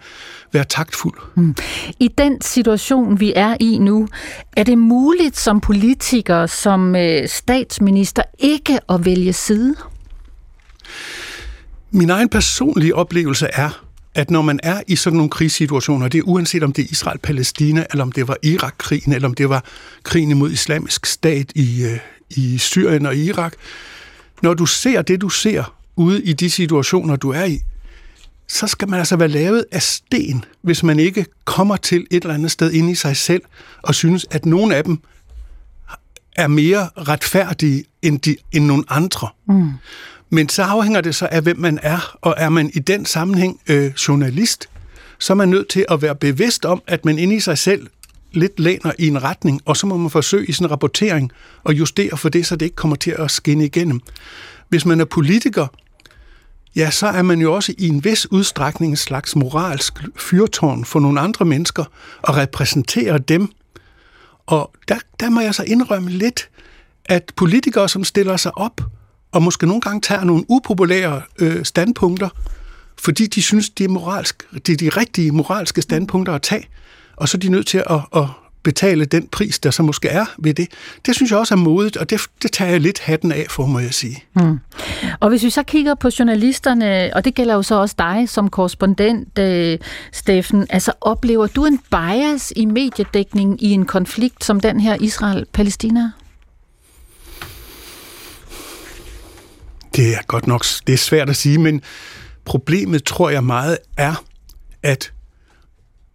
være 0.54 0.64
taktfuld. 0.64 1.20
Mm. 1.36 1.56
I 2.00 2.08
den 2.08 2.42
situation, 2.42 3.20
vi 3.20 3.34
er 3.36 3.58
i 3.60 3.78
nu, 3.78 4.08
er 4.58 4.64
det 4.64 4.78
muligt 4.78 5.38
som 5.38 5.62
politiker, 5.62 6.46
som 6.46 6.96
øh, 6.96 7.28
statsminister, 7.28 8.24
ikke 8.40 8.80
at 8.90 9.06
vælge 9.06 9.34
side? 9.34 9.76
Min 11.92 12.10
egen 12.10 12.30
personlige 12.30 12.96
oplevelse 12.96 13.48
er, 13.54 13.84
at 14.16 14.32
når 14.32 14.42
man 14.42 14.60
er 14.64 14.82
i 14.88 14.96
sådan 14.96 15.18
nogle 15.18 15.30
krigssituationer, 15.30 16.08
det 16.08 16.18
er 16.18 16.24
uanset 16.24 16.64
om 16.64 16.74
det 16.74 16.84
er 16.84 16.88
Israel-Palæstina, 16.92 17.86
eller 17.92 18.04
om 18.04 18.12
det 18.12 18.28
var 18.28 18.38
Irak-krigen, 18.44 19.14
eller 19.14 19.28
om 19.28 19.34
det 19.34 19.50
var 19.50 19.64
krigen 20.04 20.32
imod 20.32 20.52
islamisk 20.52 21.06
stat 21.06 21.52
i, 21.56 21.84
øh, 21.84 22.00
i 22.30 22.58
Syrien 22.58 23.06
og 23.06 23.16
Irak, 23.16 23.54
når 24.42 24.54
du 24.54 24.66
ser 24.66 25.02
det, 25.02 25.22
du 25.22 25.30
ser 25.30 25.74
ude 25.96 26.24
i 26.24 26.34
de 26.34 26.50
situationer, 26.50 27.16
du 27.16 27.30
er 27.30 27.44
i, 27.44 27.60
så 28.48 28.68
skal 28.68 28.90
man 28.90 29.00
altså 29.00 29.16
være 29.16 29.28
lavet 29.28 29.66
af 29.72 29.82
sten, 29.82 30.46
hvis 30.62 30.84
man 30.84 31.00
ikke 31.00 31.26
kommer 31.46 31.78
til 31.78 32.08
et 32.12 32.24
eller 32.24 32.34
andet 32.34 32.52
sted 32.52 32.72
inde 32.72 32.92
i 32.92 32.96
sig 32.96 33.18
selv 33.18 33.42
og 33.84 33.96
synes, 33.96 34.26
at 34.32 34.46
nogle 34.46 34.76
af 34.76 34.84
dem 34.84 35.00
er 36.36 36.48
mere 36.48 36.90
retfærdige 36.98 37.84
end, 38.02 38.20
de, 38.20 38.36
end 38.52 38.66
nogle 38.66 38.84
andre. 38.90 39.28
Mm. 39.48 39.72
Men 40.30 40.50
så 40.50 40.64
afhænger 40.64 41.02
det 41.02 41.16
så 41.16 41.28
af, 41.32 41.42
hvem 41.42 41.60
man 41.60 41.80
er, 41.84 42.18
og 42.22 42.36
er 42.38 42.50
man 42.50 42.72
i 42.74 42.80
den 42.80 43.06
sammenhæng 43.06 43.60
øh, 43.70 43.92
journalist, 44.08 44.70
så 45.20 45.34
er 45.34 45.36
man 45.36 45.50
nødt 45.50 45.70
til 45.70 45.86
at 45.90 46.02
være 46.02 46.16
bevidst 46.16 46.66
om, 46.66 46.82
at 46.88 47.06
man 47.06 47.20
inde 47.20 47.36
i 47.36 47.40
sig 47.40 47.58
selv 47.58 47.88
lidt 48.32 48.60
læner 48.60 48.92
i 49.00 49.08
en 49.08 49.24
retning, 49.24 49.62
og 49.66 49.78
så 49.78 49.88
må 49.88 49.98
man 49.98 50.10
forsøge 50.10 50.48
i 50.48 50.52
sin 50.52 50.72
rapportering 50.72 51.32
at 51.66 51.78
justere 51.78 52.18
for 52.18 52.30
det, 52.30 52.46
så 52.46 52.56
det 52.56 52.66
ikke 52.66 52.76
kommer 52.76 52.96
til 52.96 53.12
at 53.12 53.32
skinne 53.32 53.66
igennem. 53.66 54.02
Hvis 54.70 54.86
man 54.86 55.00
er 55.00 55.06
politiker, 55.06 55.68
ja, 56.76 56.92
så 56.92 57.08
er 57.08 57.22
man 57.22 57.40
jo 57.40 57.54
også 57.54 57.74
i 57.78 57.88
en 57.88 58.04
vis 58.04 58.32
udstrækning 58.32 58.92
en 58.92 58.98
slags 58.98 59.36
moralsk 59.36 60.04
fyrtårn 60.16 60.86
for 60.86 61.00
nogle 61.00 61.20
andre 61.20 61.46
mennesker, 61.46 61.84
og 62.22 62.38
repræsenterer 62.38 63.18
dem. 63.18 63.52
Og 64.46 64.72
der, 64.88 64.98
der 65.20 65.30
må 65.30 65.42
jeg 65.42 65.56
så 65.56 65.64
indrømme 65.64 66.10
lidt, 66.10 66.50
at 67.06 67.32
politikere, 67.36 67.90
som 67.90 68.04
stiller 68.04 68.38
sig 68.38 68.58
op, 68.58 68.82
og 69.38 69.44
måske 69.44 69.68
nogle 69.68 69.82
gange 69.82 70.02
tager 70.02 70.24
nogle 70.24 70.44
upopulære 70.48 71.22
øh, 71.40 71.66
standpunkter, 71.66 72.30
fordi 73.00 73.28
de 73.28 73.42
synes, 73.42 73.70
det 73.70 73.84
er, 73.84 73.90
moralsk, 73.90 74.48
det 74.54 74.70
er 74.70 74.78
de 74.78 74.90
rigtige 74.90 75.32
moralske 75.32 75.82
standpunkter 75.82 76.34
at 76.34 76.42
tage, 76.42 76.68
og 77.16 77.30
så 77.30 77.38
er 77.38 77.40
de 77.40 77.50
nødt 77.50 77.68
til 77.68 77.84
at, 77.90 78.00
at 78.16 78.26
betale 78.64 79.06
den 79.06 79.28
pris, 79.28 79.60
der 79.60 79.72
så 79.72 79.84
måske 79.84 80.08
er 80.08 80.26
ved 80.38 80.54
det. 80.54 80.68
Det 81.06 81.16
synes 81.16 81.32
jeg 81.32 81.40
også 81.40 81.54
er 81.54 81.58
modigt, 81.58 81.98
og 81.98 82.10
det, 82.10 82.22
det 82.44 82.52
tager 82.52 82.72
jeg 82.72 82.82
lidt 82.82 83.00
hatten 83.00 83.32
af 83.32 83.46
for, 83.50 83.66
må 83.66 83.80
jeg 83.80 83.94
sige. 83.94 84.24
Mm. 84.36 84.60
Og 85.20 85.30
hvis 85.30 85.44
vi 85.44 85.50
så 85.50 85.64
kigger 85.64 85.96
på 85.96 86.10
journalisterne, 86.20 87.12
og 87.14 87.26
det 87.26 87.36
gælder 87.36 87.54
jo 87.54 87.62
så 87.62 87.76
også 87.76 87.96
dig 87.98 88.30
som 88.30 88.50
korrespondent, 88.50 89.40
øh, 89.40 89.78
Steffen, 90.12 90.68
altså 90.70 90.92
oplever 91.02 91.48
du 91.48 91.66
en 91.66 91.80
bias 91.92 92.54
i 92.56 92.66
mediedækningen 92.66 93.58
i 93.60 93.72
en 93.72 93.86
konflikt 93.86 94.46
som 94.46 94.60
den 94.60 94.80
her 94.80 94.98
Israel-Palæstina? 95.02 96.27
Det 99.96 100.14
er 100.14 100.20
godt 100.28 100.48
nok 100.48 100.66
det 100.88 100.94
er 100.94 100.98
svært 100.98 101.30
at 101.30 101.36
sige, 101.36 101.58
men 101.58 101.82
problemet 102.46 103.04
tror 103.04 103.30
jeg 103.30 103.44
meget 103.44 103.78
er, 103.98 104.24
at 104.84 105.14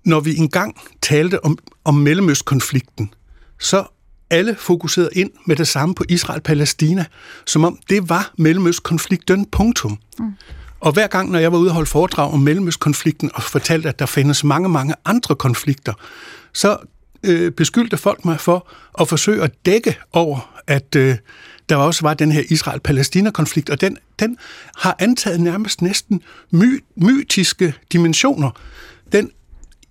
når 0.04 0.20
vi 0.20 0.36
engang 0.36 0.80
talte 1.02 1.44
om, 1.44 1.58
om 1.84 1.94
Mellemøstkonflikten, 1.94 3.14
så 3.58 3.84
alle 4.30 4.56
fokuserede 4.58 5.10
ind 5.12 5.30
med 5.46 5.56
det 5.56 5.68
samme 5.68 5.94
på 5.94 6.04
Israel-Palæstina, 6.08 7.04
som 7.46 7.64
om 7.64 7.78
det 7.88 8.08
var 8.08 8.32
Mellemøstkonflikten, 8.38 9.46
punktum. 9.46 9.98
Mm. 10.18 10.32
Og 10.80 10.92
hver 10.92 11.06
gang, 11.06 11.30
når 11.30 11.38
jeg 11.38 11.52
var 11.52 11.58
ude 11.58 11.70
og 11.70 11.74
holde 11.74 11.90
foredrag 11.90 12.32
om 12.32 12.40
Mellemøstkonflikten 12.40 13.30
og 13.34 13.42
fortalte, 13.42 13.88
at 13.88 13.98
der 13.98 14.06
findes 14.06 14.44
mange, 14.44 14.68
mange 14.68 14.94
andre 15.04 15.34
konflikter, 15.34 15.92
så 16.52 16.76
øh, 17.22 17.52
beskyldte 17.52 17.96
folk 17.96 18.24
mig 18.24 18.40
for 18.40 18.68
at 19.00 19.08
forsøge 19.08 19.42
at 19.42 19.66
dække 19.66 19.98
over, 20.12 20.62
at 20.66 20.96
øh, 20.96 21.16
der 21.68 21.76
også 21.76 22.02
var 22.02 22.14
den 22.14 22.32
her 22.32 22.42
Israel-Palæstina-konflikt, 22.50 23.70
og 23.70 23.80
den, 23.80 23.96
den 24.18 24.36
har 24.76 24.96
antaget 24.98 25.40
nærmest 25.40 25.82
næsten 25.82 26.22
my, 26.50 26.84
mytiske 26.96 27.74
dimensioner. 27.92 28.50
Den 29.12 29.30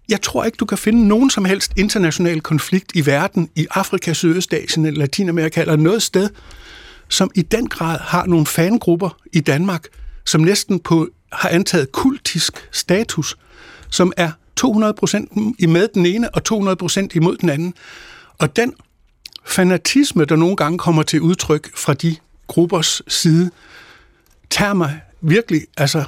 jeg 0.09 0.21
tror 0.21 0.43
ikke, 0.43 0.55
du 0.55 0.65
kan 0.65 0.77
finde 0.77 1.07
nogen 1.07 1.29
som 1.29 1.45
helst 1.45 1.71
international 1.77 2.41
konflikt 2.41 2.91
i 2.95 3.05
verden, 3.05 3.49
i 3.55 3.67
Afrika, 3.71 4.13
Sydøstasien 4.13 4.85
eller 4.85 4.99
Latinamerika 4.99 5.61
eller 5.61 5.75
noget 5.75 6.03
sted, 6.03 6.29
som 7.09 7.31
i 7.35 7.41
den 7.41 7.67
grad 7.67 7.99
har 7.99 8.25
nogle 8.25 8.45
fangrupper 8.45 9.17
i 9.33 9.39
Danmark, 9.39 9.87
som 10.25 10.41
næsten 10.41 10.79
på, 10.79 11.07
har 11.31 11.49
antaget 11.49 11.91
kultisk 11.91 12.67
status, 12.71 13.37
som 13.89 14.13
er 14.17 14.31
200% 14.61 15.55
imod 15.59 15.87
den 15.93 16.05
ene 16.05 16.35
og 16.35 16.41
200% 17.03 17.07
imod 17.13 17.37
den 17.37 17.49
anden. 17.49 17.73
Og 18.37 18.55
den 18.55 18.73
fanatisme, 19.45 20.25
der 20.25 20.35
nogle 20.35 20.55
gange 20.55 20.77
kommer 20.77 21.03
til 21.03 21.21
udtryk 21.21 21.77
fra 21.77 21.93
de 21.93 22.15
gruppers 22.47 23.01
side, 23.07 23.51
tager 24.49 24.73
mig 24.73 25.01
virkelig 25.21 25.61
altså 25.77 26.03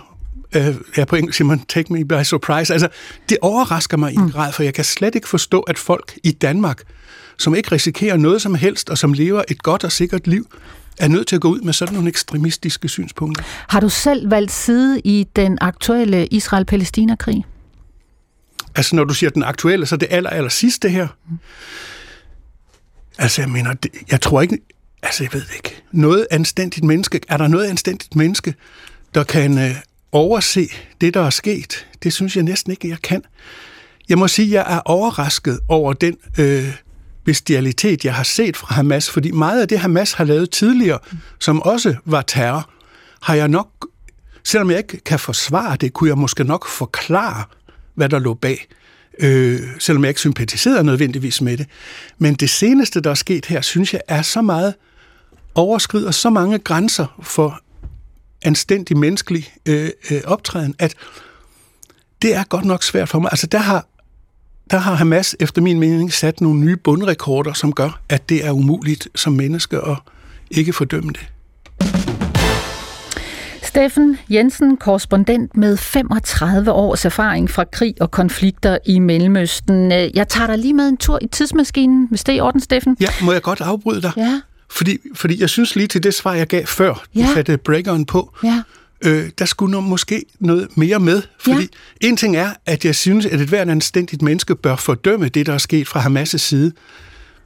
øh, 0.56 0.76
ja, 0.98 1.06
på 1.06 1.16
engelsk 1.16 1.38
siger 1.38 1.48
man, 1.48 1.60
take 1.60 1.94
me 1.94 2.06
by 2.06 2.24
surprise. 2.24 2.74
Altså, 2.74 2.88
det 3.30 3.38
overrasker 3.42 3.98
mig 3.98 4.12
i 4.12 4.16
en 4.16 4.22
mm. 4.22 4.32
grad, 4.32 4.54
for 4.54 4.64
jeg 4.64 4.74
kan 4.74 4.84
slet 4.86 5.16
ikke 5.16 5.30
forstå, 5.30 5.60
at 5.60 5.78
folk 5.78 6.20
i 6.24 6.32
Danmark, 6.32 6.82
som 7.38 7.56
ikke 7.56 7.72
risikerer 7.72 8.18
noget 8.18 8.42
som 8.42 8.56
helst, 8.56 8.90
og 8.90 8.98
som 8.98 9.14
lever 9.14 9.44
et 9.48 9.64
godt 9.64 9.84
og 9.84 9.92
sikkert 9.92 10.28
liv, 10.28 10.48
er 11.00 11.08
nødt 11.08 11.28
til 11.28 11.36
at 11.36 11.42
gå 11.42 11.48
ud 11.48 11.62
med 11.62 11.74
sådan 11.74 11.94
nogle 11.94 12.10
ekstremistiske 12.10 12.90
synspunkter. 12.90 13.44
Har 13.68 13.80
du 13.80 13.90
selv 13.90 14.32
valgt 14.32 14.52
side 14.52 15.00
i 15.00 15.28
den 15.36 15.58
aktuelle 15.62 16.28
Israel-Palæstina-krig? 16.28 17.46
Altså, 18.76 18.96
når 18.96 19.04
du 19.04 19.14
siger 19.14 19.30
den 19.30 19.44
aktuelle, 19.44 19.86
så 19.86 19.96
det 19.96 20.08
aller, 20.12 20.30
aller 20.30 20.50
sidste 20.50 20.90
her. 20.90 21.08
Mm. 21.30 21.40
Altså, 23.18 23.42
jeg 23.42 23.50
mener, 23.50 23.74
det, 23.74 23.92
jeg 24.12 24.22
tror 24.22 24.42
ikke, 24.42 24.58
altså, 25.04 25.24
jeg 25.24 25.34
ved 25.34 25.44
ikke, 25.56 25.84
noget 25.92 26.28
anstændigt 26.32 26.84
menneske, 26.86 27.22
er 27.30 27.38
der 27.38 27.48
noget 27.48 27.66
anstændigt 27.66 28.16
menneske, 28.16 28.56
der 29.14 29.24
kan 29.24 29.58
øh, 29.58 29.76
overse 30.12 30.68
det, 31.02 31.14
der 31.14 31.22
er 31.22 31.30
sket. 31.30 31.88
Det 32.04 32.14
synes 32.14 32.36
jeg 32.36 32.44
næsten 32.44 32.72
ikke, 32.72 32.90
jeg 32.90 33.02
kan. 33.02 33.24
Jeg 34.10 34.18
må 34.18 34.28
sige, 34.28 34.46
at 34.46 34.52
jeg 34.52 34.76
er 34.76 34.80
overrasket 34.80 35.60
over 35.68 35.94
den 35.94 36.18
øh, 36.40 36.76
bestialitet, 37.26 38.06
jeg 38.06 38.16
har 38.16 38.24
set 38.24 38.58
fra 38.58 38.76
Hamas, 38.76 39.10
fordi 39.10 39.32
meget 39.32 39.62
af 39.62 39.68
det, 39.68 39.80
Hamas 39.80 40.14
har 40.14 40.24
lavet 40.24 40.50
tidligere, 40.50 41.00
som 41.40 41.62
også 41.62 41.96
var 42.06 42.22
terror, 42.22 42.70
har 43.22 43.36
jeg 43.36 43.48
nok, 43.48 43.88
selvom 44.44 44.70
jeg 44.70 44.78
ikke 44.78 45.00
kan 45.00 45.20
forsvare 45.20 45.76
det, 45.76 45.94
kunne 45.94 46.10
jeg 46.10 46.18
måske 46.18 46.44
nok 46.44 46.68
forklare, 46.68 47.44
hvad 47.96 48.10
der 48.10 48.20
lå 48.20 48.34
bag. 48.34 48.68
Øh, 49.20 49.60
selvom 49.80 50.04
jeg 50.04 50.10
ikke 50.10 50.20
sympatiserer 50.20 50.84
nødvendigvis 50.84 51.42
med 51.42 51.58
det. 51.58 51.68
Men 52.18 52.34
det 52.34 52.50
seneste, 52.50 53.02
der 53.02 53.10
er 53.10 53.14
sket 53.14 53.46
her, 53.46 53.62
synes 53.62 53.94
jeg 53.94 54.02
er 54.08 54.22
så 54.22 54.42
meget 54.42 54.74
overskrider 55.56 56.12
så 56.12 56.30
mange 56.30 56.60
grænser 56.60 57.20
for 57.24 57.62
anstændig 58.42 58.98
menneskelig 58.98 59.54
øh, 59.66 59.90
øh, 60.12 60.22
optræden, 60.26 60.76
at 60.80 60.96
det 62.22 62.36
er 62.36 62.44
godt 62.44 62.66
nok 62.66 62.84
svært 62.84 63.10
for 63.10 63.20
mig. 63.20 63.30
Altså 63.32 63.48
der 63.48 63.58
har, 63.58 63.88
der 64.72 64.78
har 64.78 64.94
Hamas 64.96 65.36
efter 65.40 65.62
min 65.62 65.80
mening 65.80 66.14
sat 66.14 66.42
nogle 66.42 66.60
nye 66.60 66.78
bundrekorder, 66.78 67.54
som 67.54 67.74
gør, 67.74 68.02
at 68.10 68.30
det 68.30 68.46
er 68.46 68.52
umuligt 68.52 69.08
som 69.16 69.34
menneske 69.34 69.78
at 69.78 69.98
ikke 70.52 70.74
fordømme 70.74 71.12
det. 71.12 72.13
Steffen 73.74 74.18
Jensen, 74.30 74.78
korrespondent 74.78 75.58
med 75.58 75.78
35 75.78 76.72
års 76.72 77.06
erfaring 77.06 77.50
fra 77.50 77.64
krig 77.64 77.96
og 78.00 78.12
konflikter 78.12 78.78
i 78.86 79.00
Mellemøsten. 79.00 79.92
Jeg 79.92 80.28
tager 80.30 80.48
dig 80.48 80.58
lige 80.58 80.74
med 80.74 80.88
en 80.88 80.98
tur 80.98 81.20
i 81.22 81.28
tidsmaskinen, 81.28 82.08
hvis 82.10 82.24
det 82.24 82.34
er 82.34 82.38
i 82.38 82.40
orden, 82.40 82.62
Steffen. 82.62 82.98
Ja, 83.00 83.08
må 83.22 83.32
jeg 83.32 83.42
godt 83.42 83.62
afbryde 83.62 84.02
dig? 84.02 84.12
Ja. 84.18 84.42
Fordi, 84.70 84.98
fordi 85.16 85.42
jeg 85.42 85.50
synes 85.50 85.76
lige 85.76 85.88
til 85.88 86.04
det 86.04 86.14
svar, 86.14 86.34
jeg 86.34 86.48
gav 86.48 86.66
før, 86.66 87.04
ja. 87.16 87.22
du 87.22 87.34
satte 87.34 87.58
breakeren 87.58 88.06
på, 88.06 88.36
ja. 88.44 88.62
øh, 89.06 89.30
der 89.40 89.46
skulle 89.46 89.72
noget, 89.72 89.88
måske 89.88 90.26
noget 90.40 90.78
mere 90.78 91.00
med. 91.00 91.22
Fordi 91.40 91.70
ja. 92.02 92.08
en 92.08 92.18
ting 92.18 92.36
er, 92.36 92.50
at 92.66 92.86
jeg 92.86 92.96
synes, 92.96 93.26
at 93.26 93.42
et 93.42 93.50
hvert 93.50 93.70
anstændigt 93.70 94.22
menneske 94.22 94.56
bør 94.56 94.76
fordømme 94.76 95.30
det, 95.30 95.46
der 95.46 95.54
er 95.54 95.58
sket 95.58 95.88
fra 95.88 96.00
Hamas' 96.00 96.38
side. 96.38 96.72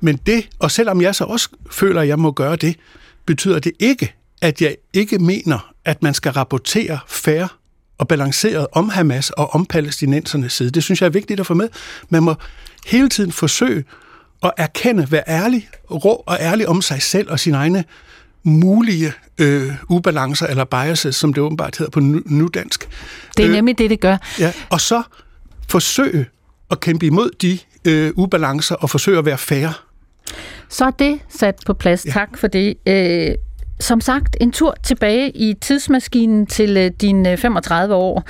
Men 0.02 0.20
det, 0.26 0.50
og 0.60 0.72
selvom 0.72 1.02
jeg 1.02 1.16
så 1.16 1.24
også 1.24 1.50
føler, 1.72 2.02
at 2.02 2.08
jeg 2.08 2.20
må 2.20 2.32
gøre 2.32 2.56
det, 2.56 2.76
betyder 3.26 3.60
det 3.60 3.72
ikke, 3.80 4.13
at 4.42 4.62
jeg 4.62 4.76
ikke 4.94 5.20
mener, 5.20 5.74
at 5.88 6.04
man 6.04 6.13
skal 6.13 6.32
rapportere 6.32 7.00
færre 7.08 7.47
og 7.97 8.08
balanceret 8.08 8.67
om 8.71 8.89
Hamas 8.89 9.30
og 9.30 9.54
om 9.56 9.65
palæstinensernes 9.65 10.54
side. 10.54 10.69
Det 10.69 10.84
synes 10.84 11.02
jeg 11.02 11.08
er 11.08 11.12
vigtigt 11.12 11.39
at 11.39 11.45
få 11.45 11.54
med. 11.54 11.69
Man 12.10 12.23
må 12.23 12.36
hele 12.86 13.10
tiden 13.10 13.32
forsøge 13.32 13.84
at 14.43 14.52
erkende, 14.58 15.12
være 15.12 15.23
ærlig, 15.28 15.69
rå 15.91 16.23
og 16.26 16.38
ærlig 16.39 16.67
om 16.67 16.82
sig 16.82 17.02
selv 17.02 17.32
og 17.32 17.39
sine 17.39 17.58
egne 17.58 17.84
mulige 18.43 19.13
øh, 19.38 19.71
ubalancer 19.89 20.47
eller 20.47 20.63
biases, 20.63 21.15
som 21.15 21.34
det 21.34 21.43
åbenbart 21.43 21.78
hedder 21.78 21.91
på 21.91 22.00
nudansk. 22.26 22.89
Det 23.38 23.45
er 23.45 23.50
øh, 23.50 23.56
nemlig 23.56 23.78
det, 23.78 23.89
det 23.89 24.00
gør. 24.00 24.17
Ja, 24.39 24.52
og 24.69 24.82
så 24.82 25.04
forsøge 25.69 26.26
at 26.71 26.80
kæmpe 26.80 27.06
imod 27.06 27.30
de 27.41 27.60
øh, 27.86 28.12
ubalancer 28.15 28.76
og 28.76 28.89
forsøge 28.89 29.17
at 29.17 29.26
være 29.26 29.38
færre. 29.38 29.73
Så 30.69 30.86
er 30.86 30.91
det 30.91 31.19
sat 31.30 31.56
på 31.65 31.73
plads. 31.73 32.06
Ja. 32.06 32.12
Tak 32.12 32.38
for 32.38 32.47
det. 32.47 32.76
Øh, 32.88 33.36
som 33.80 34.02
sagt, 34.02 34.38
en 34.42 34.52
tur 34.52 34.76
tilbage 34.84 35.30
i 35.30 35.54
tidsmaskinen 35.54 36.46
til 36.48 36.78
øh, 36.78 36.92
dine 37.02 37.32
øh, 37.32 37.38
35 37.38 37.96
år 37.96 38.24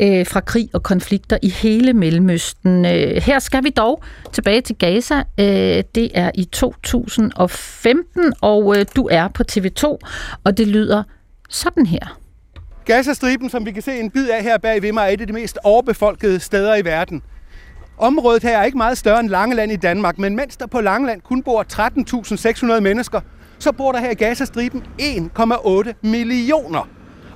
øh, 0.00 0.26
fra 0.26 0.40
krig 0.40 0.68
og 0.72 0.82
konflikter 0.82 1.38
i 1.42 1.48
hele 1.48 1.92
Mellemøsten. 1.92 2.84
Øh, 2.84 3.22
her 3.22 3.38
skal 3.38 3.64
vi 3.64 3.70
dog 3.70 4.02
tilbage 4.32 4.60
til 4.60 4.76
Gaza. 4.76 5.22
Øh, 5.40 5.84
det 5.94 6.10
er 6.14 6.30
i 6.34 6.44
2015, 6.44 8.32
og 8.40 8.78
øh, 8.78 8.86
du 8.96 9.08
er 9.10 9.28
på 9.28 9.42
TV2, 9.52 9.98
og 10.44 10.56
det 10.56 10.68
lyder 10.68 11.02
sådan 11.48 11.86
her. 11.86 12.18
Gazastriben, 12.84 13.50
som 13.50 13.66
vi 13.66 13.72
kan 13.72 13.82
se 13.82 14.00
en 14.00 14.10
bid 14.10 14.28
af 14.28 14.42
her 14.42 14.58
bag 14.58 14.82
ved 14.82 14.92
mig, 14.92 15.02
er 15.02 15.08
et 15.08 15.20
af 15.20 15.26
de 15.26 15.32
mest 15.32 15.58
overbefolkede 15.64 16.40
steder 16.40 16.76
i 16.76 16.84
verden. 16.84 17.22
Området 17.98 18.42
her 18.42 18.58
er 18.58 18.64
ikke 18.64 18.78
meget 18.78 18.98
større 18.98 19.20
end 19.20 19.28
Langeland 19.28 19.72
i 19.72 19.76
Danmark, 19.76 20.18
men 20.18 20.36
mens 20.36 20.56
der 20.56 20.66
på 20.66 20.80
Langeland 20.80 21.20
kun 21.20 21.42
bor 21.42 21.64
13.600 22.74 22.80
mennesker, 22.80 23.20
så 23.60 23.72
bor 23.72 23.92
der 23.92 23.98
her 23.98 24.10
i 24.10 24.14
Gazastriben 24.14 24.82
1,8 25.00 25.92
millioner. 26.02 26.88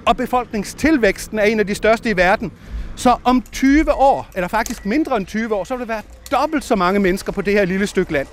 Og 0.07 0.17
befolkningstilvæksten 0.17 1.39
er 1.39 1.43
en 1.43 1.61
af 1.61 1.67
de 1.67 1.75
største 1.75 2.11
i 2.11 2.17
verden. 2.17 2.53
Så 2.97 3.17
om 3.25 3.43
20 3.53 3.95
år, 3.95 4.29
eller 4.35 4.49
faktisk 4.49 4.87
mindre 4.87 5.17
end 5.17 5.27
20 5.27 5.55
år, 5.55 5.65
så 5.65 5.77
vil 5.77 5.89
der 5.89 5.95
være 5.95 6.03
dobbelt 6.31 6.65
så 6.65 6.77
mange 6.77 7.01
mennesker 7.01 7.33
på 7.33 7.43
det 7.43 7.53
her 7.53 7.65
lille 7.65 7.87
stykke 7.87 8.13
land. 8.13 8.27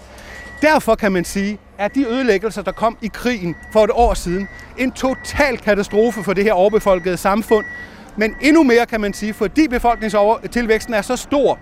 Derfor 0.62 0.96
kan 0.96 1.12
man 1.12 1.26
sige, 1.26 1.58
at 1.78 1.96
de 1.96 2.08
ødelæggelser, 2.08 2.62
der 2.62 2.72
kom 2.72 2.98
i 3.02 3.08
krigen 3.14 3.56
for 3.74 3.84
et 3.84 3.92
år 3.94 4.14
siden, 4.14 4.48
en 4.78 4.92
total 4.92 5.58
katastrofe 5.58 6.24
for 6.24 6.34
det 6.34 6.44
her 6.44 6.54
overbefolkede 6.54 7.18
samfund. 7.18 7.66
Men 8.18 8.36
endnu 8.42 8.64
mere 8.64 8.86
kan 8.86 9.02
man 9.02 9.14
sige, 9.14 9.34
fordi 9.34 9.68
befolkningstilvæksten 9.68 10.94
er 10.94 11.02
så 11.02 11.16
stor, 11.16 11.60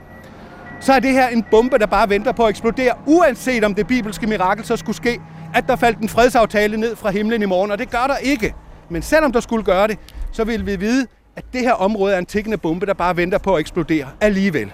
så 0.79 0.93
er 0.93 0.99
det 0.99 1.11
her 1.11 1.27
en 1.27 1.43
bombe, 1.51 1.77
der 1.77 1.85
bare 1.85 2.09
venter 2.09 2.31
på 2.31 2.43
at 2.43 2.49
eksplodere, 2.49 2.93
uanset 3.05 3.63
om 3.63 3.75
det 3.75 3.87
bibelske 3.87 4.27
mirakel 4.27 4.65
så 4.65 4.77
skulle 4.77 4.95
ske, 4.95 5.19
at 5.53 5.67
der 5.67 5.75
faldt 5.75 5.99
en 5.99 6.09
fredsaftale 6.09 6.77
ned 6.77 6.95
fra 6.95 7.11
himlen 7.11 7.41
i 7.41 7.45
morgen, 7.45 7.71
og 7.71 7.79
det 7.79 7.91
gør 7.91 8.07
der 8.07 8.17
ikke. 8.17 8.53
Men 8.89 9.01
selvom 9.01 9.31
der 9.31 9.39
skulle 9.39 9.63
gøre 9.63 9.87
det, 9.87 9.97
så 10.31 10.43
vil 10.43 10.65
vi 10.65 10.75
vide, 10.75 11.07
at 11.35 11.43
det 11.53 11.61
her 11.61 11.73
område 11.73 12.13
er 12.13 12.17
en 12.19 12.25
tikkende 12.25 12.57
bombe, 12.57 12.85
der 12.85 12.93
bare 12.93 13.17
venter 13.17 13.37
på 13.37 13.55
at 13.55 13.59
eksplodere 13.59 14.07
alligevel. 14.21 14.71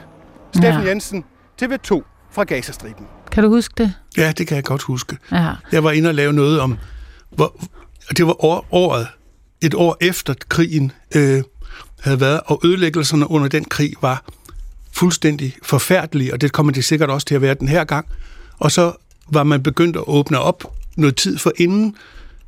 Steffen 0.56 0.84
ja. 0.84 0.90
Jensen, 0.90 1.24
TV2 1.62 2.02
fra 2.32 2.44
Gazastriben. 2.44 3.06
Kan 3.32 3.44
du 3.44 3.50
huske 3.50 3.74
det? 3.78 3.94
Ja, 4.18 4.32
det 4.38 4.48
kan 4.48 4.56
jeg 4.56 4.64
godt 4.64 4.82
huske. 4.82 5.18
Ja. 5.32 5.52
Jeg 5.72 5.84
var 5.84 5.92
inde 5.92 6.10
og 6.10 6.16
lave 6.16 6.34
noget 6.34 6.60
om, 6.60 6.78
hvor, 7.30 7.66
det 8.18 8.28
var 8.28 8.46
år, 8.46 8.68
året, 8.72 9.08
et 9.62 9.74
år 9.74 9.98
efter 10.02 10.34
krigen 10.50 10.92
øh, 11.16 11.44
havde 12.04 12.20
været, 12.20 12.42
og 12.46 12.62
ødelæggelserne 12.66 13.32
under 13.32 13.48
den 13.48 13.66
krig 13.66 13.94
var 14.02 14.24
fuldstændig 14.92 15.56
forfærdelige, 15.64 16.34
og 16.34 16.42
det 16.42 16.52
kommer 16.52 16.74
det 16.74 16.86
sikkert 16.86 17.10
også 17.10 17.28
til 17.28 17.36
at 17.36 17.42
være 17.42 17.54
den 17.54 17.68
her 17.68 17.84
gang. 17.84 18.08
Og 18.60 18.72
så 18.72 18.94
var 19.32 19.44
man 19.44 19.64
begyndt 19.64 19.96
at 19.96 20.04
åbne 20.08 20.40
op 20.40 20.64
noget 20.98 21.16
tid 21.16 21.38
for 21.38 21.52
inden, 21.58 21.96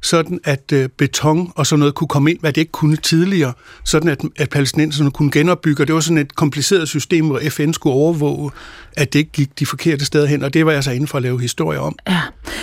sådan 0.02 0.40
at 0.44 0.72
øh, 0.74 0.90
beton 0.98 1.52
og 1.56 1.68
sådan 1.68 1.80
noget 1.80 1.96
kunne 1.96 2.08
komme 2.08 2.32
ind, 2.32 2.40
hvad 2.40 2.54
det 2.54 2.62
ikke 2.62 2.72
kunne 2.72 2.96
tidligere, 2.96 3.54
sådan 3.84 4.10
at, 4.10 4.22
at 4.36 4.50
palæstinenserne 4.50 5.12
kunne 5.12 5.32
genopbygge. 5.32 5.84
Og 5.84 5.88
det 5.88 5.96
var 5.96 6.02
sådan 6.02 6.18
et 6.18 6.36
kompliceret 6.36 6.88
system, 6.88 7.26
hvor 7.26 7.40
FN 7.50 7.74
skulle 7.74 7.94
overvåge, 7.94 8.52
at 8.98 9.14
det 9.14 9.20
ikke 9.20 9.32
gik 9.32 9.60
de 9.60 9.66
forkerte 9.66 10.06
steder 10.06 10.28
hen, 10.28 10.44
og 10.44 10.54
det 10.54 10.66
var 10.66 10.72
jeg 10.72 10.84
så 10.84 10.92
inde 10.92 11.08
for 11.08 11.18
at 11.18 11.22
lave 11.22 11.42
historier 11.42 11.80
om. 11.80 11.96
Ja, 12.08 12.22